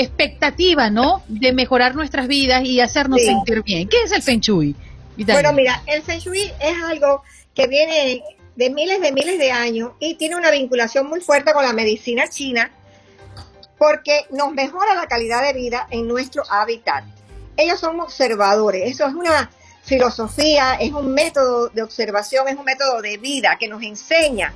expectativa, 0.00 0.90
¿no? 0.90 1.22
De 1.28 1.52
mejorar 1.52 1.94
nuestras 1.94 2.26
vidas 2.28 2.64
y 2.64 2.80
hacernos 2.80 3.20
sentir 3.22 3.62
bien. 3.62 3.88
¿Qué 3.88 4.02
es 4.04 4.12
el 4.12 4.22
Feng 4.22 4.40
Shui? 4.40 4.74
Bueno, 5.16 5.52
mira, 5.52 5.82
el 5.86 6.02
Feng 6.02 6.18
Shui 6.18 6.52
es 6.60 6.82
algo 6.84 7.22
que 7.54 7.66
viene 7.66 8.22
de 8.56 8.70
miles 8.70 9.00
de 9.00 9.12
miles 9.12 9.38
de 9.38 9.52
años 9.52 9.92
y 10.00 10.14
tiene 10.14 10.36
una 10.36 10.50
vinculación 10.50 11.06
muy 11.08 11.20
fuerte 11.20 11.52
con 11.52 11.64
la 11.64 11.72
medicina 11.72 12.28
china 12.28 12.70
porque 13.78 14.26
nos 14.30 14.52
mejora 14.52 14.94
la 14.94 15.06
calidad 15.06 15.42
de 15.42 15.52
vida 15.54 15.86
en 15.90 16.06
nuestro 16.06 16.42
hábitat. 16.50 17.04
Ellos 17.56 17.80
son 17.80 17.98
observadores, 18.00 18.90
eso 18.90 19.06
es 19.06 19.14
una 19.14 19.50
filosofía, 19.82 20.74
es 20.74 20.92
un 20.92 21.12
método 21.14 21.68
de 21.68 21.82
observación, 21.82 22.48
es 22.48 22.56
un 22.56 22.64
método 22.64 23.00
de 23.00 23.16
vida 23.16 23.56
que 23.58 23.68
nos 23.68 23.82
enseña 23.82 24.52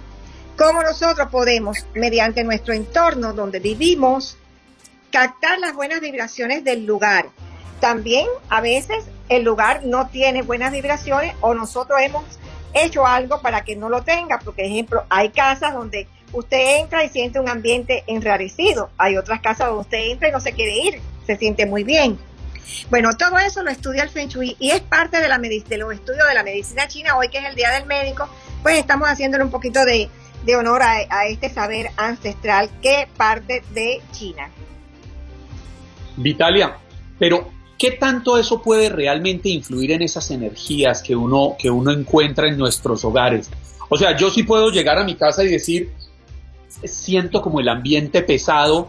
cómo 0.57 0.83
nosotros 0.83 1.29
podemos, 1.31 1.87
mediante 1.95 2.45
nuestro 2.45 2.75
entorno 2.75 3.33
donde 3.33 3.61
vivimos, 3.61 4.37
captar 5.15 5.61
las 5.61 5.75
buenas 5.75 6.01
vibraciones 6.01 6.65
del 6.65 6.87
lugar. 6.87 7.27
También 7.79 8.27
a 8.49 8.61
veces 8.61 9.05
el 9.29 9.45
lugar 9.45 9.83
no 9.85 10.09
tiene 10.09 10.43
buenas 10.43 10.73
vibraciones 10.73 11.37
o 11.41 11.55
nosotros 11.55 12.01
hemos 12.03 12.25
hecho 12.75 13.07
algo 13.07 13.41
para 13.41 13.62
que 13.62 13.77
no 13.77 13.89
lo 13.89 14.03
tenga. 14.03 14.41
Por 14.41 14.55
ejemplo, 14.57 15.05
hay 15.09 15.29
casas 15.29 15.73
donde 15.73 16.09
usted 16.33 16.81
entra 16.81 17.05
y 17.05 17.11
siente 17.11 17.39
un 17.39 17.49
ambiente 17.49 18.03
enrarecido. 18.09 18.91
Hay 18.99 19.17
otras 19.17 19.41
casas 19.41 19.69
donde 19.69 19.83
usted 19.83 19.99
entra 19.99 20.31
y 20.31 20.33
no 20.33 20.41
se 20.41 20.53
quiere 20.53 20.77
ir, 20.79 21.01
se 21.29 21.37
siente 21.37 21.65
muy 21.65 21.85
bien. 21.85 22.19
Bueno, 22.91 23.17
todo 23.17 23.39
eso 23.39 23.62
lo 23.62 23.71
estudia 23.71 24.03
el 24.03 24.11
Feng 24.11 24.27
Shui 24.27 24.57
y 24.59 24.73
es 24.73 24.81
parte 24.81 25.21
de, 25.21 25.29
la 25.29 25.39
de 25.39 25.79
los 25.79 25.93
estudios 25.93 26.27
de 26.27 26.35
la 26.35 26.43
medicina 26.43 26.89
china. 26.89 27.17
Hoy 27.17 27.29
que 27.29 27.39
es 27.39 27.45
el 27.45 27.55
Día 27.55 27.71
del 27.71 27.87
Médico, 27.87 28.29
pues 28.65 28.79
estamos 28.79 29.07
haciéndole 29.07 29.45
un 29.45 29.53
poquito 29.53 29.85
de, 29.85 30.11
honor 30.59 30.83
a 30.83 31.27
este 31.29 31.51
saber 31.51 31.93
ancestral 31.97 32.69
que 32.83 33.07
parte 33.17 33.62
de 33.71 34.03
China. 34.11 34.51
Vitalia, 36.17 36.77
pero 37.19 37.51
¿qué 37.79 37.93
tanto 37.93 38.39
eso 38.39 38.62
puede 38.62 38.89
realmente 38.89 39.49
influir 39.49 39.93
en 39.93 40.03
esas 40.03 40.31
energías 40.31 41.03
que 41.03 41.15
uno, 41.17 41.57
que 41.59 41.71
uno 41.71 41.91
encuentra 41.91 42.49
en 42.49 42.57
nuestros 42.57 43.05
hogares? 43.05 43.51
O 43.89 43.97
sea, 43.97 44.17
yo 44.17 44.31
sí 44.31 44.43
puedo 44.43 44.71
llegar 44.71 44.99
a 44.99 45.05
mi 45.05 45.15
casa 45.15 45.45
y 45.45 45.49
decir, 45.49 45.93
siento 46.85 47.43
como 47.43 47.61
el 47.61 47.69
ambiente 47.69 48.23
pesado, 48.23 48.89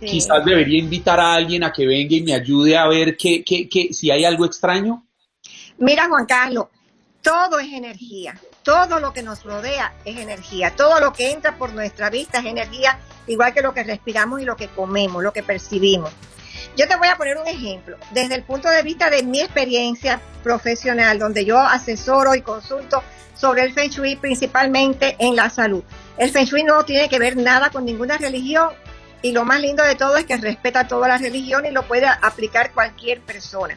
quizás 0.00 0.44
debería 0.44 0.78
invitar 0.78 1.18
a 1.18 1.34
alguien 1.34 1.64
a 1.64 1.72
que 1.72 1.86
venga 1.86 2.14
y 2.14 2.22
me 2.22 2.34
ayude 2.34 2.76
a 2.76 2.86
ver 2.86 3.16
qué, 3.16 3.42
qué, 3.44 3.68
qué, 3.68 3.92
si 3.92 4.10
hay 4.10 4.24
algo 4.24 4.44
extraño. 4.44 5.04
Mira, 5.78 6.08
Juan 6.08 6.26
Carlos, 6.26 6.66
todo 7.22 7.58
es 7.58 7.72
energía, 7.72 8.40
todo 8.62 9.00
lo 9.00 9.12
que 9.12 9.22
nos 9.22 9.42
rodea 9.42 9.94
es 10.04 10.16
energía, 10.16 10.74
todo 10.76 11.00
lo 11.00 11.12
que 11.12 11.32
entra 11.32 11.58
por 11.58 11.72
nuestra 11.72 12.08
vista 12.08 12.38
es 12.38 12.46
energía, 12.46 12.98
igual 13.26 13.52
que 13.52 13.62
lo 13.62 13.74
que 13.74 13.82
respiramos 13.82 14.40
y 14.40 14.44
lo 14.44 14.56
que 14.56 14.68
comemos, 14.68 15.22
lo 15.22 15.32
que 15.32 15.42
percibimos. 15.42 16.12
Yo 16.76 16.86
te 16.86 16.96
voy 16.96 17.08
a 17.08 17.16
poner 17.16 17.38
un 17.38 17.46
ejemplo. 17.46 17.96
Desde 18.10 18.34
el 18.34 18.42
punto 18.42 18.68
de 18.68 18.82
vista 18.82 19.08
de 19.08 19.22
mi 19.22 19.40
experiencia 19.40 20.20
profesional, 20.42 21.18
donde 21.18 21.46
yo 21.46 21.58
asesoro 21.58 22.34
y 22.34 22.42
consulto 22.42 23.02
sobre 23.34 23.62
el 23.62 23.72
Feng 23.72 23.88
Shui, 23.88 24.16
principalmente 24.16 25.16
en 25.18 25.36
la 25.36 25.48
salud. 25.48 25.82
El 26.18 26.30
Feng 26.30 26.44
Shui 26.44 26.64
no 26.64 26.84
tiene 26.84 27.08
que 27.08 27.18
ver 27.18 27.36
nada 27.36 27.70
con 27.70 27.86
ninguna 27.86 28.18
religión 28.18 28.70
y 29.22 29.32
lo 29.32 29.46
más 29.46 29.60
lindo 29.60 29.82
de 29.82 29.94
todo 29.94 30.18
es 30.18 30.26
que 30.26 30.36
respeta 30.36 30.86
todas 30.86 31.08
las 31.08 31.22
religiones 31.22 31.70
y 31.70 31.74
lo 31.74 31.82
puede 31.88 32.06
aplicar 32.06 32.72
cualquier 32.72 33.22
persona. 33.22 33.74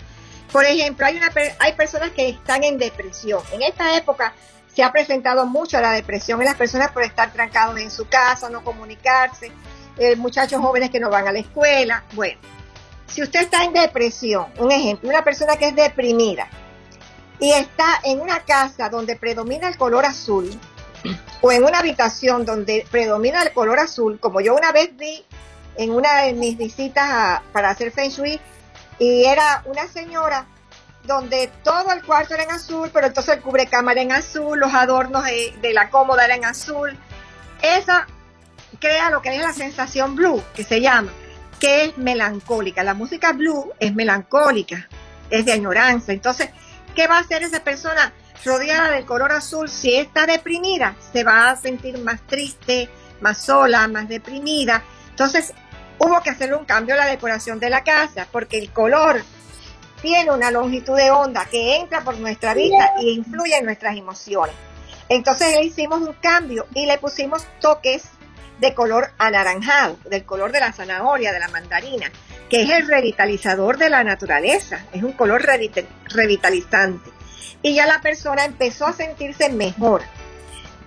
Por 0.52 0.66
ejemplo, 0.66 1.06
hay, 1.06 1.16
una, 1.16 1.32
hay 1.60 1.74
personas 1.74 2.12
que 2.12 2.28
están 2.28 2.66
en 2.66 2.78
depresión. 2.78 3.42
En 3.54 3.62
esta 3.62 3.96
época 3.96 4.34
se 4.74 4.84
ha 4.84 4.92
presentado 4.92 5.46
mucho 5.46 5.80
la 5.80 5.92
depresión 5.92 6.42
en 6.42 6.48
las 6.48 6.56
personas 6.56 6.92
por 6.92 7.04
estar 7.04 7.32
trancados 7.32 7.80
en 7.80 7.92
su 7.92 8.10
casa, 8.10 8.50
no 8.50 8.62
comunicarse, 8.62 9.52
eh, 9.98 10.18
muchachos 10.18 10.60
jóvenes 10.60 10.90
que 10.90 11.00
no 11.00 11.10
van 11.10 11.28
a 11.28 11.32
la 11.32 11.40
escuela. 11.40 12.04
Bueno, 12.14 12.40
si 13.10 13.24
usted 13.24 13.42
está 13.42 13.64
en 13.64 13.74
depresión, 13.74 14.48
un 14.58 14.72
ejemplo, 14.72 15.10
una 15.10 15.24
persona 15.24 15.58
que 15.58 15.70
es 15.70 15.76
deprimida 15.76 16.48
y 17.40 17.52
está 17.52 18.00
en 18.04 18.20
una 18.20 18.42
casa 18.42 18.90
donde 18.90 19.16
predomina 19.16 19.68
el 19.68 19.78
color 19.78 20.06
azul, 20.06 20.50
o 21.42 21.52
en 21.52 21.64
una 21.64 21.80
habitación 21.80 22.46
donde 22.46 22.86
predomina 22.92 23.42
el 23.44 23.54
color 23.54 23.80
azul, 23.80 24.20
como 24.20 24.42
yo 24.42 24.56
una 24.56 24.72
vez 24.72 24.96
vi 24.98 25.26
en 25.78 25.92
una 25.92 26.24
de 26.24 26.34
mis 26.34 26.58
visitas 26.58 27.42
para 27.54 27.70
hacer 27.70 27.92
Feng 27.92 28.10
Shui, 28.10 28.40
y 29.00 29.24
era 29.24 29.64
una 29.66 29.88
señora 29.88 30.46
donde 31.04 31.50
todo 31.64 31.92
el 31.94 32.04
cuarto 32.04 32.34
era 32.34 32.44
en 32.44 32.52
azul, 32.52 32.90
pero 32.94 33.08
entonces 33.08 33.36
el 33.36 33.42
cubrecámara 33.42 34.02
en 34.02 34.12
azul, 34.12 34.60
los 34.60 34.74
adornos 34.74 35.24
de, 35.24 35.56
de 35.62 35.74
la 35.74 35.90
cómoda 35.90 36.26
eran 36.26 36.40
en 36.40 36.46
azul. 36.46 36.98
Esa 37.62 38.06
crea 38.80 39.10
lo 39.10 39.22
que 39.22 39.34
es 39.34 39.42
la 39.42 39.54
sensación 39.54 40.16
blue, 40.16 40.44
que 40.54 40.66
se 40.66 40.82
llama, 40.82 41.12
que 41.60 41.86
es 41.86 41.98
melancólica. 41.98 42.84
La 42.84 42.94
música 42.94 43.34
blue 43.34 43.74
es 43.80 43.94
melancólica, 43.94 44.88
es 45.30 45.46
de 45.46 45.54
añoranza. 45.54 46.14
Entonces, 46.14 46.50
¿qué 46.96 47.08
va 47.08 47.18
a 47.18 47.22
hacer 47.22 47.44
esa 47.44 47.64
persona 47.64 48.14
rodeada 48.46 48.92
del 48.92 49.06
color 49.06 49.32
azul? 49.32 49.70
Si 49.70 49.94
está 49.96 50.26
deprimida, 50.26 50.96
se 51.12 51.24
va 51.24 51.50
a 51.50 51.56
sentir 51.56 51.98
más 52.00 52.22
triste, 52.26 52.90
más 53.22 53.44
sola, 53.44 53.88
más 53.88 54.08
deprimida. 54.08 54.84
Entonces, 55.10 55.54
hubo 56.00 56.22
que 56.22 56.30
hacer 56.30 56.54
un 56.54 56.66
cambio 56.66 56.96
a 56.96 57.00
la 57.00 57.06
decoración 57.06 57.60
de 57.60 57.70
la 57.70 57.84
casa, 57.84 58.28
porque 58.32 58.58
el 58.58 58.72
color 58.72 59.22
tiene 60.02 60.32
una 60.32 60.50
longitud 60.50 60.96
de 60.96 61.12
onda 61.12 61.46
que 61.46 61.76
entra 61.76 62.02
por 62.02 62.18
nuestra 62.18 62.54
vista 62.54 62.94
y 63.02 63.12
influye 63.12 63.58
en 63.58 63.66
nuestras 63.66 63.98
emociones. 63.98 64.56
Entonces 65.10 65.56
le 65.56 65.66
hicimos 65.66 66.02
un 66.02 66.14
cambio 66.14 66.68
y 66.74 66.86
le 66.86 66.98
pusimos 67.00 67.46
toques 67.60 68.04
de 68.60 68.74
color 68.74 69.12
anaranjado, 69.18 69.98
del 70.10 70.26
color 70.26 70.52
de 70.52 70.60
la 70.60 70.74
zanahoria, 70.74 71.32
de 71.32 71.40
la 71.40 71.48
mandarina, 71.48 72.12
que 72.50 72.64
es 72.64 72.70
el 72.70 72.88
revitalizador 72.88 73.78
de 73.78 73.90
la 73.90 74.04
naturaleza, 74.04 74.86
es 74.92 75.04
un 75.04 75.14
color 75.14 75.42
revitalizante. 75.44 77.10
Y 77.62 77.76
ya 77.76 77.86
la 77.86 78.02
persona 78.02 78.46
empezó 78.46 78.86
a 78.86 78.94
sentirse 78.94 79.50
mejor. 79.50 80.02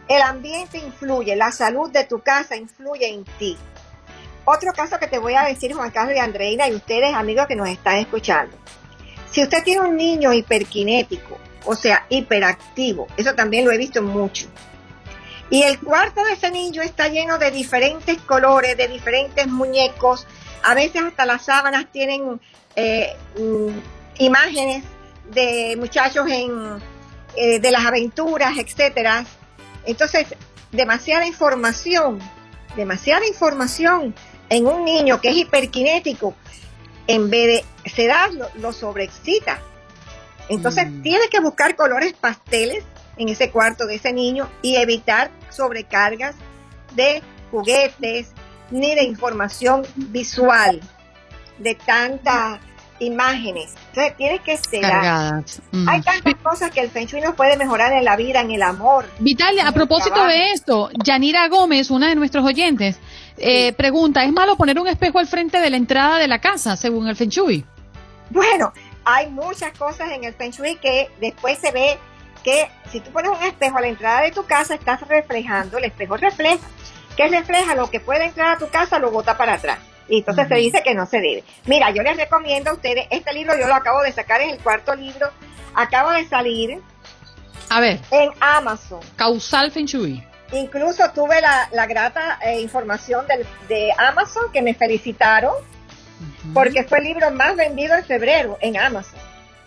El 0.08 0.22
ambiente 0.22 0.78
influye, 0.78 1.36
la 1.36 1.52
salud 1.52 1.90
de 1.90 2.04
tu 2.04 2.20
casa 2.20 2.56
influye 2.56 3.08
en 3.08 3.24
ti. 3.38 3.56
Otro 4.44 4.72
caso 4.72 4.98
que 4.98 5.06
te 5.06 5.18
voy 5.18 5.34
a 5.34 5.44
decir, 5.44 5.72
Juan 5.72 5.90
Carlos 5.90 6.16
y 6.16 6.18
Andreina, 6.18 6.68
y 6.68 6.74
ustedes, 6.74 7.14
amigos 7.14 7.46
que 7.46 7.56
nos 7.56 7.68
están 7.68 7.96
escuchando. 7.96 8.56
Si 9.30 9.42
usted 9.42 9.62
tiene 9.62 9.82
un 9.82 9.96
niño 9.96 10.32
hiperkinético, 10.32 11.38
o 11.64 11.74
sea, 11.76 12.06
hiperactivo, 12.08 13.06
eso 13.16 13.34
también 13.34 13.64
lo 13.64 13.70
he 13.70 13.78
visto 13.78 14.02
mucho, 14.02 14.46
y 15.52 15.64
el 15.64 15.78
cuarto 15.78 16.24
de 16.24 16.32
ese 16.32 16.50
niño 16.50 16.80
está 16.80 17.08
lleno 17.08 17.36
de 17.36 17.50
diferentes 17.50 18.16
colores, 18.22 18.74
de 18.74 18.88
diferentes 18.88 19.46
muñecos. 19.46 20.26
A 20.62 20.72
veces 20.72 21.02
hasta 21.02 21.26
las 21.26 21.44
sábanas 21.44 21.92
tienen 21.92 22.40
eh, 22.74 23.14
mm, 23.38 23.68
imágenes 24.16 24.82
de 25.30 25.76
muchachos 25.78 26.26
en, 26.30 26.82
eh, 27.36 27.60
de 27.60 27.70
las 27.70 27.84
aventuras, 27.84 28.56
etcétera. 28.56 29.26
Entonces, 29.84 30.26
demasiada 30.70 31.26
información, 31.26 32.18
demasiada 32.74 33.26
información 33.26 34.14
en 34.48 34.66
un 34.66 34.86
niño 34.86 35.20
que 35.20 35.28
es 35.28 35.36
hiperkinético, 35.36 36.34
en 37.06 37.28
vez 37.28 37.62
de 37.84 37.90
sedarlo, 37.90 38.48
lo 38.54 38.72
sobreexcita. 38.72 39.60
Entonces, 40.48 40.90
mm. 40.90 41.02
tiene 41.02 41.28
que 41.28 41.40
buscar 41.40 41.76
colores 41.76 42.14
pasteles 42.14 42.84
en 43.16 43.28
ese 43.28 43.50
cuarto 43.50 43.86
de 43.86 43.96
ese 43.96 44.12
niño 44.12 44.48
y 44.62 44.76
evitar 44.76 45.30
sobrecargas 45.50 46.34
de 46.94 47.22
juguetes 47.50 48.28
ni 48.70 48.94
de 48.94 49.04
información 49.04 49.82
visual, 49.96 50.80
de 51.58 51.74
tantas 51.74 52.58
imágenes. 52.98 53.74
Entonces 53.88 54.16
tienes 54.16 54.40
que 54.40 54.56
ser. 54.56 54.84
Mm. 55.72 55.88
Hay 55.88 56.00
tantas 56.02 56.34
cosas 56.42 56.70
que 56.70 56.80
el 56.80 56.90
Feng 56.90 57.06
Shui 57.06 57.20
nos 57.20 57.34
puede 57.34 57.56
mejorar 57.56 57.92
en 57.92 58.04
la 58.04 58.16
vida, 58.16 58.40
en 58.40 58.50
el 58.50 58.62
amor. 58.62 59.06
Vitalia, 59.18 59.68
a 59.68 59.72
propósito 59.72 60.24
de 60.24 60.52
esto, 60.52 60.90
Yanira 61.04 61.48
Gómez, 61.48 61.90
una 61.90 62.08
de 62.08 62.14
nuestros 62.14 62.44
oyentes, 62.44 62.98
eh, 63.36 63.72
pregunta, 63.72 64.24
¿es 64.24 64.32
malo 64.32 64.56
poner 64.56 64.78
un 64.78 64.88
espejo 64.88 65.18
al 65.18 65.26
frente 65.26 65.60
de 65.60 65.70
la 65.70 65.76
entrada 65.76 66.18
de 66.18 66.28
la 66.28 66.40
casa, 66.40 66.76
según 66.76 67.08
el 67.08 67.16
Feng 67.16 67.28
Shui? 67.28 67.64
Bueno, 68.30 68.72
hay 69.04 69.28
muchas 69.28 69.76
cosas 69.76 70.10
en 70.12 70.24
el 70.24 70.34
Feng 70.34 70.52
Shui 70.52 70.76
que 70.76 71.10
después 71.20 71.58
se 71.58 71.72
ve 71.72 71.98
que 72.42 72.68
si 72.90 73.00
tú 73.00 73.10
pones 73.10 73.30
un 73.30 73.42
espejo 73.42 73.78
a 73.78 73.80
la 73.80 73.88
entrada 73.88 74.22
de 74.22 74.32
tu 74.32 74.44
casa, 74.44 74.74
estás 74.74 75.00
reflejando, 75.06 75.78
el 75.78 75.84
espejo 75.84 76.16
refleja. 76.16 76.66
¿Qué 77.16 77.28
refleja? 77.28 77.74
Lo 77.74 77.90
que 77.90 78.00
puede 78.00 78.24
entrar 78.24 78.56
a 78.56 78.58
tu 78.58 78.68
casa 78.68 78.98
lo 78.98 79.10
bota 79.10 79.36
para 79.36 79.54
atrás. 79.54 79.78
Y 80.08 80.18
entonces 80.18 80.48
se 80.48 80.54
dice 80.56 80.82
que 80.82 80.94
no 80.94 81.06
se 81.06 81.20
debe. 81.20 81.44
Mira, 81.66 81.90
yo 81.90 82.02
les 82.02 82.16
recomiendo 82.16 82.70
a 82.70 82.74
ustedes, 82.74 83.06
este 83.10 83.32
libro 83.32 83.56
yo 83.58 83.66
lo 83.66 83.74
acabo 83.74 84.02
de 84.02 84.12
sacar, 84.12 84.40
en 84.40 84.50
el 84.50 84.58
cuarto 84.58 84.94
libro, 84.94 85.30
acaba 85.74 86.16
de 86.16 86.26
salir. 86.26 86.80
A 87.70 87.80
ver. 87.80 88.00
En 88.10 88.30
Amazon. 88.40 89.00
Causal 89.16 89.70
Feng 89.70 89.86
Shui. 89.86 90.22
Incluso 90.52 91.10
tuve 91.12 91.40
la, 91.40 91.86
grata 91.86 92.38
eh, 92.44 92.60
información 92.60 93.24
de 93.68 93.92
Amazon 93.96 94.52
que 94.52 94.60
me 94.60 94.74
felicitaron 94.74 95.54
porque 96.52 96.84
fue 96.84 96.98
el 96.98 97.04
libro 97.04 97.30
más 97.30 97.56
vendido 97.56 97.94
en 97.94 98.04
febrero 98.04 98.58
en 98.60 98.76
Amazon. 98.76 99.18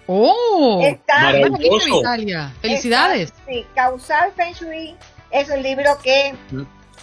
¡Oh! 0.08 0.82
Está, 0.84 1.34
Italia. 1.38 2.54
¡Felicidades! 2.62 3.34
sí, 3.48 3.66
Causal 3.74 4.32
Feng 4.36 4.54
Shui 4.54 4.96
es 5.32 5.50
un 5.50 5.62
libro 5.64 5.98
que 6.04 6.36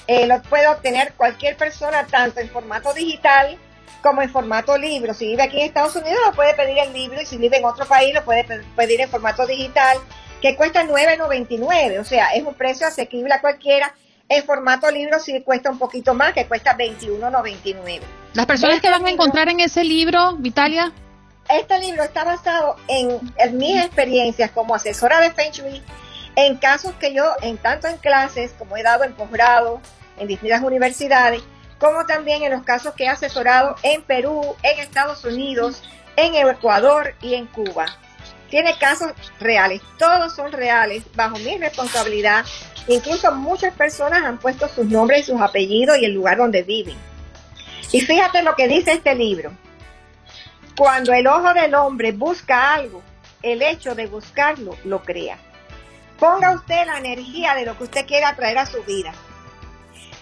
eh, 0.06 0.26
lo 0.26 0.40
puede 0.42 0.68
obtener 0.68 1.12
cualquier 1.14 1.56
persona, 1.56 2.06
tanto 2.06 2.40
en 2.40 2.48
formato 2.48 2.92
digital 2.94 3.58
como 4.02 4.22
en 4.22 4.30
formato 4.30 4.76
libro. 4.76 5.14
Si 5.14 5.26
vive 5.26 5.42
aquí 5.42 5.60
en 5.60 5.66
Estados 5.66 5.96
Unidos, 5.96 6.18
lo 6.26 6.32
puede 6.32 6.54
pedir 6.54 6.78
en 6.78 6.92
libro 6.92 7.20
y 7.20 7.26
si 7.26 7.36
vive 7.36 7.58
en 7.58 7.64
otro 7.64 7.86
país, 7.86 8.14
lo 8.14 8.24
puede 8.24 8.44
pedir 8.76 9.00
en 9.00 9.08
formato 9.08 9.46
digital, 9.46 9.98
que 10.40 10.56
cuesta 10.56 10.84
$9.99. 10.84 12.00
O 12.00 12.04
sea, 12.04 12.32
es 12.34 12.44
un 12.44 12.54
precio 12.54 12.86
asequible 12.86 13.32
a 13.32 13.40
cualquiera. 13.40 13.94
En 14.28 14.44
formato 14.44 14.90
libro 14.90 15.18
sí 15.18 15.40
cuesta 15.42 15.70
un 15.70 15.78
poquito 15.78 16.14
más, 16.14 16.32
que 16.32 16.46
cuesta 16.46 16.76
$21.99. 16.76 18.00
Las 18.34 18.46
personas 18.46 18.80
que 18.80 18.90
van 18.90 19.04
a 19.06 19.10
encontrar 19.10 19.48
en 19.48 19.60
ese 19.60 19.84
libro, 19.84 20.36
Vitalia, 20.36 20.92
este 21.48 21.78
libro 21.80 22.02
está 22.02 22.24
basado 22.24 22.76
en, 22.88 23.20
mis 23.58 23.84
experiencias 23.84 24.50
como 24.50 24.74
asesora 24.74 25.20
de 25.20 25.30
Feng 25.32 25.52
en 26.34 26.56
casos 26.56 26.92
que 26.98 27.12
yo, 27.12 27.34
en 27.42 27.58
tanto 27.58 27.88
en 27.88 27.98
clases 27.98 28.52
como 28.58 28.76
he 28.76 28.82
dado 28.82 29.04
en 29.04 29.12
posgrado, 29.12 29.80
en 30.18 30.28
distintas 30.28 30.62
universidades, 30.62 31.42
como 31.78 32.06
también 32.06 32.42
en 32.42 32.52
los 32.52 32.62
casos 32.62 32.94
que 32.94 33.04
he 33.04 33.08
asesorado 33.08 33.76
en 33.82 34.02
Perú, 34.02 34.56
en 34.62 34.80
Estados 34.80 35.24
Unidos, 35.24 35.82
en 36.16 36.34
Ecuador 36.34 37.14
y 37.20 37.34
en 37.34 37.46
Cuba. 37.46 37.86
Tiene 38.48 38.76
casos 38.78 39.12
reales, 39.40 39.80
todos 39.98 40.34
son 40.34 40.52
reales, 40.52 41.02
bajo 41.14 41.38
mi 41.38 41.56
responsabilidad. 41.58 42.44
Incluso 42.86 43.32
muchas 43.32 43.74
personas 43.74 44.22
han 44.24 44.38
puesto 44.38 44.68
sus 44.68 44.86
nombres 44.86 45.20
y 45.20 45.32
sus 45.32 45.40
apellidos 45.40 45.98
y 45.98 46.04
el 46.04 46.12
lugar 46.12 46.36
donde 46.36 46.62
viven. 46.62 46.96
Y 47.92 48.00
fíjate 48.00 48.42
lo 48.42 48.54
que 48.54 48.68
dice 48.68 48.92
este 48.92 49.14
libro. 49.14 49.52
Cuando 50.76 51.12
el 51.12 51.26
ojo 51.26 51.52
del 51.52 51.74
hombre 51.74 52.12
busca 52.12 52.72
algo, 52.72 53.02
el 53.42 53.60
hecho 53.60 53.94
de 53.94 54.06
buscarlo 54.06 54.74
lo 54.84 55.02
crea. 55.02 55.36
Ponga 56.18 56.54
usted 56.54 56.86
la 56.86 56.96
energía 56.96 57.54
de 57.54 57.66
lo 57.66 57.76
que 57.76 57.84
usted 57.84 58.06
quiera 58.06 58.34
traer 58.34 58.56
a 58.56 58.64
su 58.64 58.82
vida. 58.84 59.12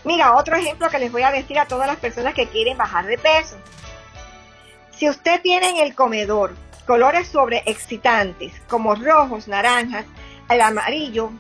Mira, 0.03 0.35
otro 0.35 0.57
ejemplo 0.57 0.89
que 0.89 0.99
les 0.99 1.13
voy 1.13 1.23
a 1.23 1.31
decir 1.31 1.57
a 1.57 1.67
todas 1.67 1.87
las 1.87 1.99
personas 1.99 2.35
que 2.35 2.49
quieren 2.49 2.77
bajar 2.77 3.07
de 3.07 3.17
peso. 3.17 3.57
Si 4.91 5.09
usted 5.09 5.41
tiene 5.41 5.71
en 5.71 5.77
el 5.77 5.95
comedor 5.95 6.53
colores 6.85 7.29
sobre 7.29 7.63
excitantes 7.67 8.53
como 8.69 8.97
rojos, 8.97 9.47
naranjas, 9.47 10.05
el 10.49 10.61
amarillo, 10.63 11.31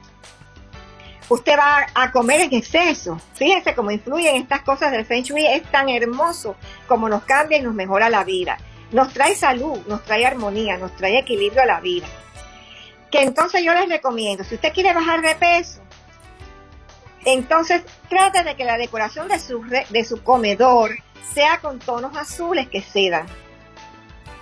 usted 1.28 1.58
va 1.58 1.86
a 1.94 2.12
comer 2.12 2.42
en 2.42 2.54
exceso. 2.54 3.18
Fíjense 3.34 3.74
cómo 3.74 3.90
influyen 3.90 4.36
estas 4.36 4.60
cosas 4.62 4.92
del 4.92 5.04
Feng 5.04 5.24
Shui. 5.24 5.46
Es 5.46 5.64
tan 5.64 5.88
hermoso 5.88 6.54
como 6.86 7.08
nos 7.08 7.24
cambia 7.24 7.58
y 7.58 7.62
nos 7.62 7.74
mejora 7.74 8.08
la 8.08 8.22
vida 8.22 8.56
nos 8.92 9.12
trae 9.12 9.34
salud, 9.34 9.78
nos 9.86 10.02
trae 10.04 10.26
armonía, 10.26 10.76
nos 10.76 10.94
trae 10.96 11.18
equilibrio 11.18 11.62
a 11.62 11.66
la 11.66 11.80
vida. 11.80 12.06
Que 13.10 13.22
entonces 13.22 13.62
yo 13.64 13.74
les 13.74 13.88
recomiendo, 13.88 14.44
si 14.44 14.54
usted 14.54 14.72
quiere 14.72 14.94
bajar 14.94 15.20
de 15.20 15.34
peso, 15.34 15.80
entonces 17.24 17.82
trate 18.08 18.44
de 18.44 18.56
que 18.56 18.64
la 18.64 18.78
decoración 18.78 19.28
de 19.28 19.38
su, 19.38 19.62
de 19.62 20.04
su 20.04 20.22
comedor 20.22 20.92
sea 21.34 21.58
con 21.58 21.78
tonos 21.78 22.16
azules 22.16 22.68
que 22.68 22.82
sedan. 22.82 23.26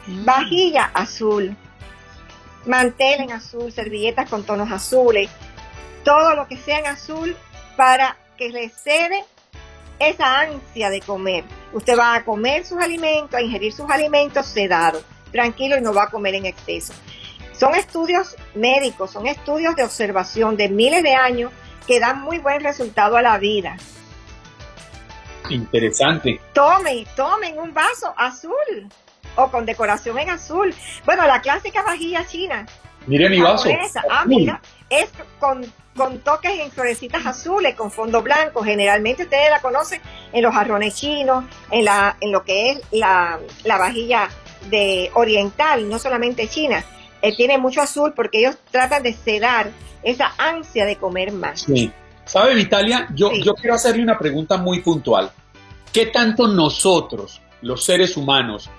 Mm. 0.06 0.24
Vajilla 0.24 0.90
azul, 0.94 1.56
mantel 2.66 3.22
en 3.22 3.32
azul, 3.32 3.72
servilletas 3.72 4.28
con 4.28 4.44
tonos 4.44 4.70
azules, 4.70 5.28
todo 6.04 6.34
lo 6.34 6.46
que 6.46 6.56
sea 6.56 6.78
en 6.78 6.86
azul 6.86 7.36
para 7.76 8.16
que 8.36 8.50
le 8.50 8.68
cede 8.68 9.24
esa 9.98 10.40
ansia 10.40 10.90
de 10.90 11.00
comer. 11.00 11.44
Usted 11.72 11.98
va 11.98 12.14
a 12.14 12.24
comer 12.24 12.64
sus 12.64 12.78
alimentos, 12.78 13.34
a 13.34 13.42
ingerir 13.42 13.72
sus 13.72 13.90
alimentos 13.90 14.46
sedados, 14.46 15.04
tranquilo 15.32 15.76
y 15.76 15.80
no 15.80 15.92
va 15.92 16.04
a 16.04 16.10
comer 16.10 16.34
en 16.34 16.46
exceso. 16.46 16.94
Son 17.52 17.74
estudios 17.74 18.36
médicos, 18.54 19.10
son 19.10 19.26
estudios 19.26 19.74
de 19.76 19.84
observación 19.84 20.56
de 20.56 20.68
miles 20.68 21.02
de 21.02 21.14
años 21.14 21.52
que 21.86 22.00
dan 22.00 22.20
muy 22.20 22.38
buen 22.38 22.60
resultado 22.62 23.16
a 23.16 23.22
la 23.22 23.38
vida. 23.38 23.76
Interesante. 25.50 26.40
Tomen, 26.52 27.06
tomen 27.16 27.58
un 27.58 27.72
vaso 27.72 28.12
azul 28.16 28.88
o 29.36 29.50
con 29.50 29.66
decoración 29.66 30.18
en 30.18 30.30
azul. 30.30 30.74
Bueno, 31.04 31.26
la 31.26 31.40
clásica 31.40 31.82
vajilla 31.82 32.26
china 32.26 32.66
Mire 33.08 33.30
mi 33.30 33.40
vaso. 33.40 33.70
Ah, 34.10 34.24
mira, 34.26 34.60
es 34.90 35.10
con, 35.40 35.64
con 35.98 36.20
toques 36.20 36.52
en 36.58 36.70
florecitas 36.70 37.26
azules, 37.26 37.74
con 37.74 37.90
fondo 37.90 38.22
blanco. 38.22 38.62
Generalmente 38.62 39.24
ustedes 39.24 39.50
la 39.50 39.60
conocen 39.60 40.00
en 40.32 40.42
los 40.42 40.54
jarrones 40.54 40.94
chinos, 40.94 41.44
en, 41.70 41.84
la, 41.84 42.16
en 42.20 42.32
lo 42.32 42.44
que 42.44 42.70
es 42.70 42.80
la, 42.92 43.38
la 43.64 43.76
vajilla 43.76 44.30
de 44.70 45.10
oriental, 45.14 45.88
no 45.88 45.98
solamente 45.98 46.48
china. 46.48 46.84
Eh, 47.20 47.36
tiene 47.36 47.58
mucho 47.58 47.82
azul 47.82 48.14
porque 48.14 48.38
ellos 48.38 48.56
tratan 48.70 49.02
de 49.02 49.12
sedar 49.12 49.70
esa 50.02 50.32
ansia 50.38 50.86
de 50.86 50.96
comer 50.96 51.32
más. 51.32 51.62
Sí. 51.62 51.90
¿Sabe, 52.24 52.54
Vitalia? 52.54 53.08
Yo, 53.14 53.32
yo 53.32 53.54
quiero 53.54 53.74
hacerle 53.74 54.02
una 54.02 54.18
pregunta 54.18 54.56
muy 54.56 54.80
puntual. 54.80 55.30
¿Qué 55.92 56.06
tanto 56.06 56.46
nosotros, 56.46 57.40
los 57.62 57.84
seres 57.84 58.16
humanos, 58.16 58.70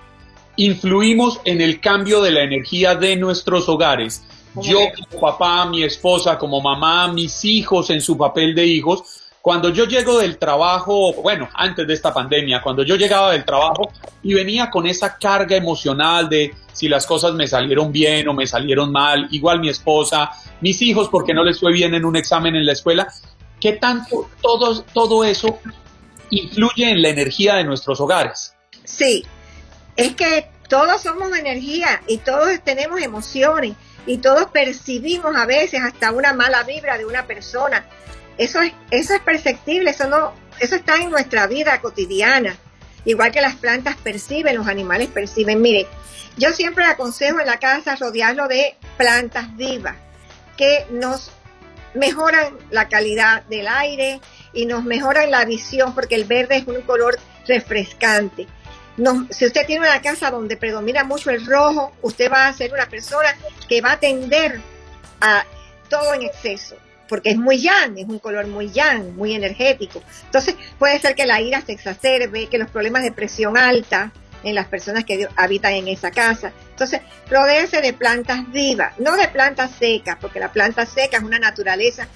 influimos 0.56 1.40
en 1.44 1.60
el 1.60 1.80
cambio 1.80 2.22
de 2.22 2.30
la 2.30 2.42
energía 2.42 2.94
de 2.94 3.16
nuestros 3.16 3.68
hogares? 3.68 4.24
Yo 4.56 4.78
como 5.10 5.20
papá, 5.20 5.66
mi 5.66 5.82
esposa 5.84 6.38
como 6.38 6.60
mamá, 6.60 7.08
mis 7.12 7.44
hijos 7.44 7.90
en 7.90 8.00
su 8.00 8.16
papel 8.16 8.54
de 8.54 8.66
hijos, 8.66 9.20
cuando 9.42 9.70
yo 9.70 9.86
llego 9.86 10.18
del 10.18 10.36
trabajo, 10.36 11.14
bueno, 11.14 11.48
antes 11.54 11.86
de 11.86 11.94
esta 11.94 12.12
pandemia, 12.12 12.60
cuando 12.60 12.82
yo 12.82 12.96
llegaba 12.96 13.32
del 13.32 13.44
trabajo 13.44 13.90
y 14.22 14.34
venía 14.34 14.68
con 14.68 14.86
esa 14.86 15.16
carga 15.16 15.56
emocional 15.56 16.28
de 16.28 16.54
si 16.72 16.88
las 16.88 17.06
cosas 17.06 17.32
me 17.34 17.46
salieron 17.46 17.90
bien 17.90 18.28
o 18.28 18.34
me 18.34 18.46
salieron 18.46 18.92
mal, 18.92 19.28
igual 19.30 19.60
mi 19.60 19.70
esposa, 19.70 20.30
mis 20.60 20.82
hijos 20.82 21.08
porque 21.08 21.32
no 21.32 21.42
les 21.42 21.58
fue 21.58 21.72
bien 21.72 21.94
en 21.94 22.04
un 22.04 22.16
examen 22.16 22.54
en 22.54 22.66
la 22.66 22.72
escuela, 22.72 23.08
¿qué 23.60 23.72
tanto 23.72 24.28
todo, 24.42 24.82
todo 24.82 25.24
eso 25.24 25.58
influye 26.28 26.90
en 26.90 27.00
la 27.00 27.08
energía 27.08 27.54
de 27.54 27.64
nuestros 27.64 27.98
hogares? 28.00 28.54
Sí, 28.84 29.24
es 29.96 30.14
que 30.16 30.50
todos 30.68 31.02
somos 31.02 31.36
energía 31.36 32.02
y 32.06 32.18
todos 32.18 32.60
tenemos 32.62 33.00
emociones 33.00 33.74
y 34.10 34.18
todos 34.18 34.46
percibimos 34.46 35.36
a 35.36 35.46
veces 35.46 35.80
hasta 35.82 36.12
una 36.12 36.32
mala 36.32 36.62
vibra 36.64 36.98
de 36.98 37.04
una 37.04 37.26
persona 37.26 37.84
eso 38.40 38.62
es, 38.62 38.72
eso 38.90 39.12
es 39.12 39.20
perceptible, 39.20 39.90
eso 39.90 40.08
no, 40.08 40.32
eso 40.60 40.74
está 40.74 40.96
en 40.96 41.10
nuestra 41.10 41.46
vida 41.46 41.78
cotidiana. 41.82 42.56
Igual 43.04 43.32
que 43.32 43.42
las 43.42 43.56
plantas 43.56 43.96
perciben, 43.96 44.56
los 44.56 44.66
animales 44.66 45.08
perciben. 45.08 45.60
Mire, 45.60 45.86
yo 46.38 46.50
siempre 46.52 46.86
aconsejo 46.86 47.38
en 47.40 47.46
la 47.46 47.58
casa 47.58 47.96
rodearlo 47.96 48.48
de 48.48 48.76
plantas 48.96 49.54
vivas 49.56 49.96
que 50.56 50.86
nos 50.90 51.32
mejoran 51.92 52.56
la 52.70 52.88
calidad 52.88 53.42
del 53.44 53.68
aire 53.68 54.22
y 54.54 54.64
nos 54.64 54.84
mejoran 54.84 55.30
la 55.30 55.44
visión 55.44 55.94
porque 55.94 56.14
el 56.14 56.24
verde 56.24 56.56
es 56.56 56.66
un 56.66 56.80
color 56.80 57.18
refrescante. 57.46 58.46
Si 59.30 59.46
usted 59.46 59.66
tiene 59.66 59.86
una 59.86 60.02
casa 60.02 60.30
donde 60.30 60.56
predomina 60.56 61.04
mucho 61.04 61.30
el 61.30 61.44
rojo, 61.46 61.92
usted 62.02 62.30
va 62.30 62.48
a 62.48 62.52
ser 62.52 62.72
una 62.72 62.86
persona 62.86 63.28
que 63.68 63.80
va 63.80 63.92
a 63.92 64.00
tender 64.00 64.60
a 65.20 65.44
todo 65.88 66.14
en 66.14 66.22
exceso 66.22 66.76
porque 67.10 67.30
es 67.30 67.36
muy 67.36 67.60
yang, 67.60 67.98
es 67.98 68.06
un 68.08 68.20
color 68.20 68.46
muy 68.46 68.70
yang, 68.70 69.16
muy 69.16 69.34
energético. 69.34 70.00
Entonces 70.26 70.54
puede 70.78 71.00
ser 71.00 71.16
que 71.16 71.26
la 71.26 71.40
ira 71.40 71.60
se 71.60 71.72
exacerbe, 71.72 72.46
que 72.46 72.56
los 72.56 72.70
problemas 72.70 73.02
de 73.02 73.10
presión 73.10 73.58
alta 73.58 74.12
en 74.44 74.54
las 74.54 74.68
personas 74.68 75.04
que 75.04 75.28
habitan 75.36 75.72
en 75.72 75.88
esa 75.88 76.12
casa. 76.12 76.52
Entonces, 76.70 77.00
rodéese 77.28 77.82
de 77.82 77.92
plantas 77.92 78.50
vivas, 78.52 78.98
no 78.98 79.16
de 79.16 79.26
plantas 79.26 79.72
secas, 79.72 80.18
porque 80.20 80.38
la 80.38 80.52
planta 80.52 80.86
seca 80.86 81.18
es 81.18 81.22
una 81.24 81.40
naturaleza 81.40 82.06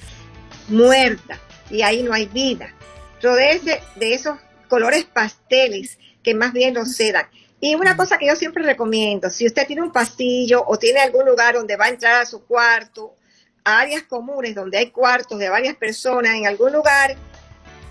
muerta 0.69 1.39
y 1.71 1.83
ahí 1.83 2.05
no 2.05 2.15
hay 2.15 2.27
vida. 2.27 2.73
Rodéese 3.21 3.83
de 3.97 4.15
esos 4.15 4.39
colores 4.69 5.05
pasteles 5.05 5.99
que 6.25 6.35
más 6.35 6.53
bien 6.53 6.75
los 6.75 6.97
sedan. 6.97 7.27
Y 7.61 7.77
una 7.77 7.97
cosa 7.97 8.19
que 8.19 8.27
yo 8.27 8.35
siempre 8.35 8.65
recomiendo, 8.65 9.31
si 9.31 9.47
usted 9.47 9.67
tiene 9.67 9.83
un 9.83 9.93
pasillo 9.93 10.65
o 10.67 10.77
tiene 10.79 11.01
algún 11.01 11.25
lugar 11.25 11.55
donde 11.55 11.77
va 11.77 11.87
a 11.87 11.91
entrar 11.91 12.23
a 12.23 12.27
su 12.27 12.45
cuarto 12.45 13.15
áreas 13.65 14.03
comunes 14.03 14.55
donde 14.55 14.79
hay 14.79 14.91
cuartos 14.91 15.39
de 15.39 15.49
varias 15.49 15.75
personas 15.77 16.35
en 16.35 16.47
algún 16.47 16.73
lugar 16.73 17.17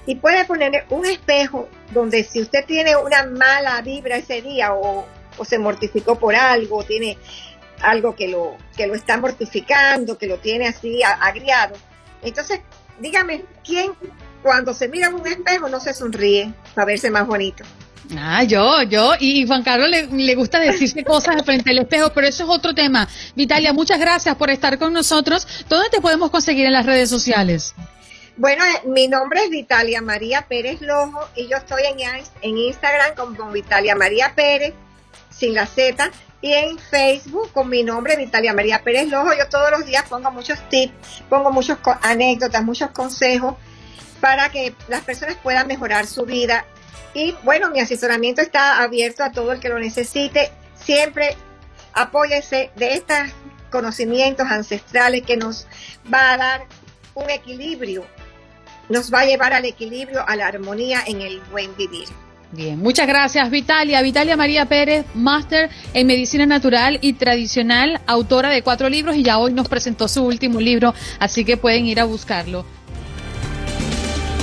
y 0.05 0.15
puede 0.15 0.45
poner 0.45 0.85
un 0.89 1.05
espejo 1.05 1.67
donde 1.91 2.23
si 2.23 2.41
usted 2.41 2.65
tiene 2.65 2.95
una 2.95 3.23
mala 3.25 3.81
vibra 3.81 4.17
ese 4.17 4.41
día 4.41 4.73
o, 4.73 5.07
se 5.43 5.57
mortificó 5.57 6.19
por 6.19 6.35
algo, 6.35 6.83
tiene 6.83 7.17
algo 7.81 8.15
que 8.15 8.27
lo, 8.27 8.55
que 8.77 8.85
lo 8.85 8.93
está 8.93 9.17
mortificando, 9.17 10.17
que 10.17 10.27
lo 10.27 10.37
tiene 10.37 10.67
así 10.67 11.01
agriado. 11.03 11.75
Entonces, 12.21 12.59
dígame, 12.99 13.43
¿quién 13.63 13.93
cuando 14.43 14.75
se 14.75 14.87
mira 14.89 15.07
en 15.07 15.15
un 15.15 15.25
espejo 15.25 15.69
no 15.69 15.79
se 15.79 15.93
sonríe 15.93 16.53
para 16.75 16.85
verse 16.85 17.09
más 17.09 17.25
bonito? 17.25 17.63
Ah, 18.17 18.43
yo, 18.43 18.83
yo, 18.83 19.13
y 19.19 19.47
Juan 19.47 19.63
Carlos 19.63 19.89
le, 19.89 20.35
gusta 20.35 20.59
decirse 20.59 21.03
cosas 21.03 21.41
frente 21.43 21.69
al 21.69 21.79
espejo, 21.79 22.11
pero 22.13 22.27
eso 22.27 22.43
es 22.43 22.49
otro 22.49 22.73
tema. 22.73 23.07
Vitalia, 23.35 23.71
muchas 23.73 23.99
gracias 23.99 24.35
por 24.35 24.49
estar 24.49 24.77
con 24.77 24.93
nosotros. 24.93 25.47
¿Dónde 25.69 25.89
te 25.89 26.01
podemos 26.01 26.29
conseguir 26.29 26.65
en 26.65 26.73
las 26.73 26.85
redes 26.85 27.09
sociales? 27.09 27.73
Bueno, 28.35 28.63
eh, 28.65 28.87
mi 28.87 29.07
nombre 29.07 29.43
es 29.43 29.49
Vitalia 29.49 30.01
María 30.01 30.47
Pérez 30.47 30.81
Lojo 30.81 31.19
y 31.35 31.47
yo 31.47 31.57
estoy 31.57 31.83
en, 32.41 32.57
Instagram 32.57 33.15
con, 33.15 33.53
Vitalia 33.53 33.95
María 33.95 34.33
Pérez, 34.35 34.73
sin 35.29 35.53
la 35.53 35.65
Z, 35.65 36.11
y 36.41 36.51
en 36.51 36.77
Facebook 36.77 37.51
con 37.53 37.69
mi 37.69 37.83
nombre 37.83 38.17
Vitalia 38.17 38.53
María 38.53 38.83
Pérez 38.83 39.07
Lojo. 39.07 39.33
Yo 39.37 39.47
todos 39.49 39.71
los 39.71 39.85
días 39.85 40.03
pongo 40.09 40.29
muchos 40.31 40.59
tips, 40.69 41.23
pongo 41.29 41.51
muchas 41.51 41.77
anécdotas, 42.01 42.63
muchos 42.63 42.89
consejos 42.91 43.55
para 44.19 44.49
que 44.49 44.73
las 44.87 45.01
personas 45.01 45.35
puedan 45.41 45.67
mejorar 45.67 46.07
su 46.07 46.25
vida 46.25 46.65
y 47.13 47.35
bueno, 47.43 47.69
mi 47.69 47.79
asesoramiento 47.79 48.41
está 48.41 48.81
abierto 48.81 49.23
a 49.23 49.31
todo 49.31 49.51
el 49.51 49.59
que 49.59 49.69
lo 49.69 49.79
necesite. 49.79 50.51
Siempre 50.75 51.35
apóyese 51.93 52.71
de 52.75 52.95
estos 52.95 53.17
conocimientos 53.69 54.47
ancestrales 54.49 55.23
que 55.23 55.37
nos 55.37 55.67
va 56.11 56.33
a 56.33 56.37
dar 56.37 56.67
un 57.15 57.29
equilibrio, 57.29 58.05
nos 58.89 59.13
va 59.13 59.21
a 59.21 59.25
llevar 59.25 59.53
al 59.53 59.65
equilibrio, 59.65 60.27
a 60.27 60.35
la 60.35 60.47
armonía 60.47 61.01
en 61.05 61.21
el 61.21 61.39
buen 61.51 61.75
vivir. 61.75 62.07
Bien, 62.51 62.77
muchas 62.79 63.07
gracias 63.07 63.49
Vitalia. 63.49 63.99
Vitalia 64.03 64.37
María 64.37 64.65
Pérez, 64.65 65.05
máster 65.15 65.71
en 65.95 66.05
medicina 66.05 66.45
natural 66.45 66.99
y 67.01 67.13
tradicional, 67.13 67.99
autora 68.05 68.49
de 68.49 68.61
cuatro 68.61 68.89
libros 68.89 69.15
y 69.15 69.23
ya 69.23 69.39
hoy 69.39 69.53
nos 69.53 69.67
presentó 69.67 70.07
su 70.07 70.23
último 70.23 70.61
libro, 70.61 70.93
así 71.19 71.45
que 71.45 71.57
pueden 71.57 71.87
ir 71.87 71.99
a 71.99 72.03
buscarlo. 72.03 72.63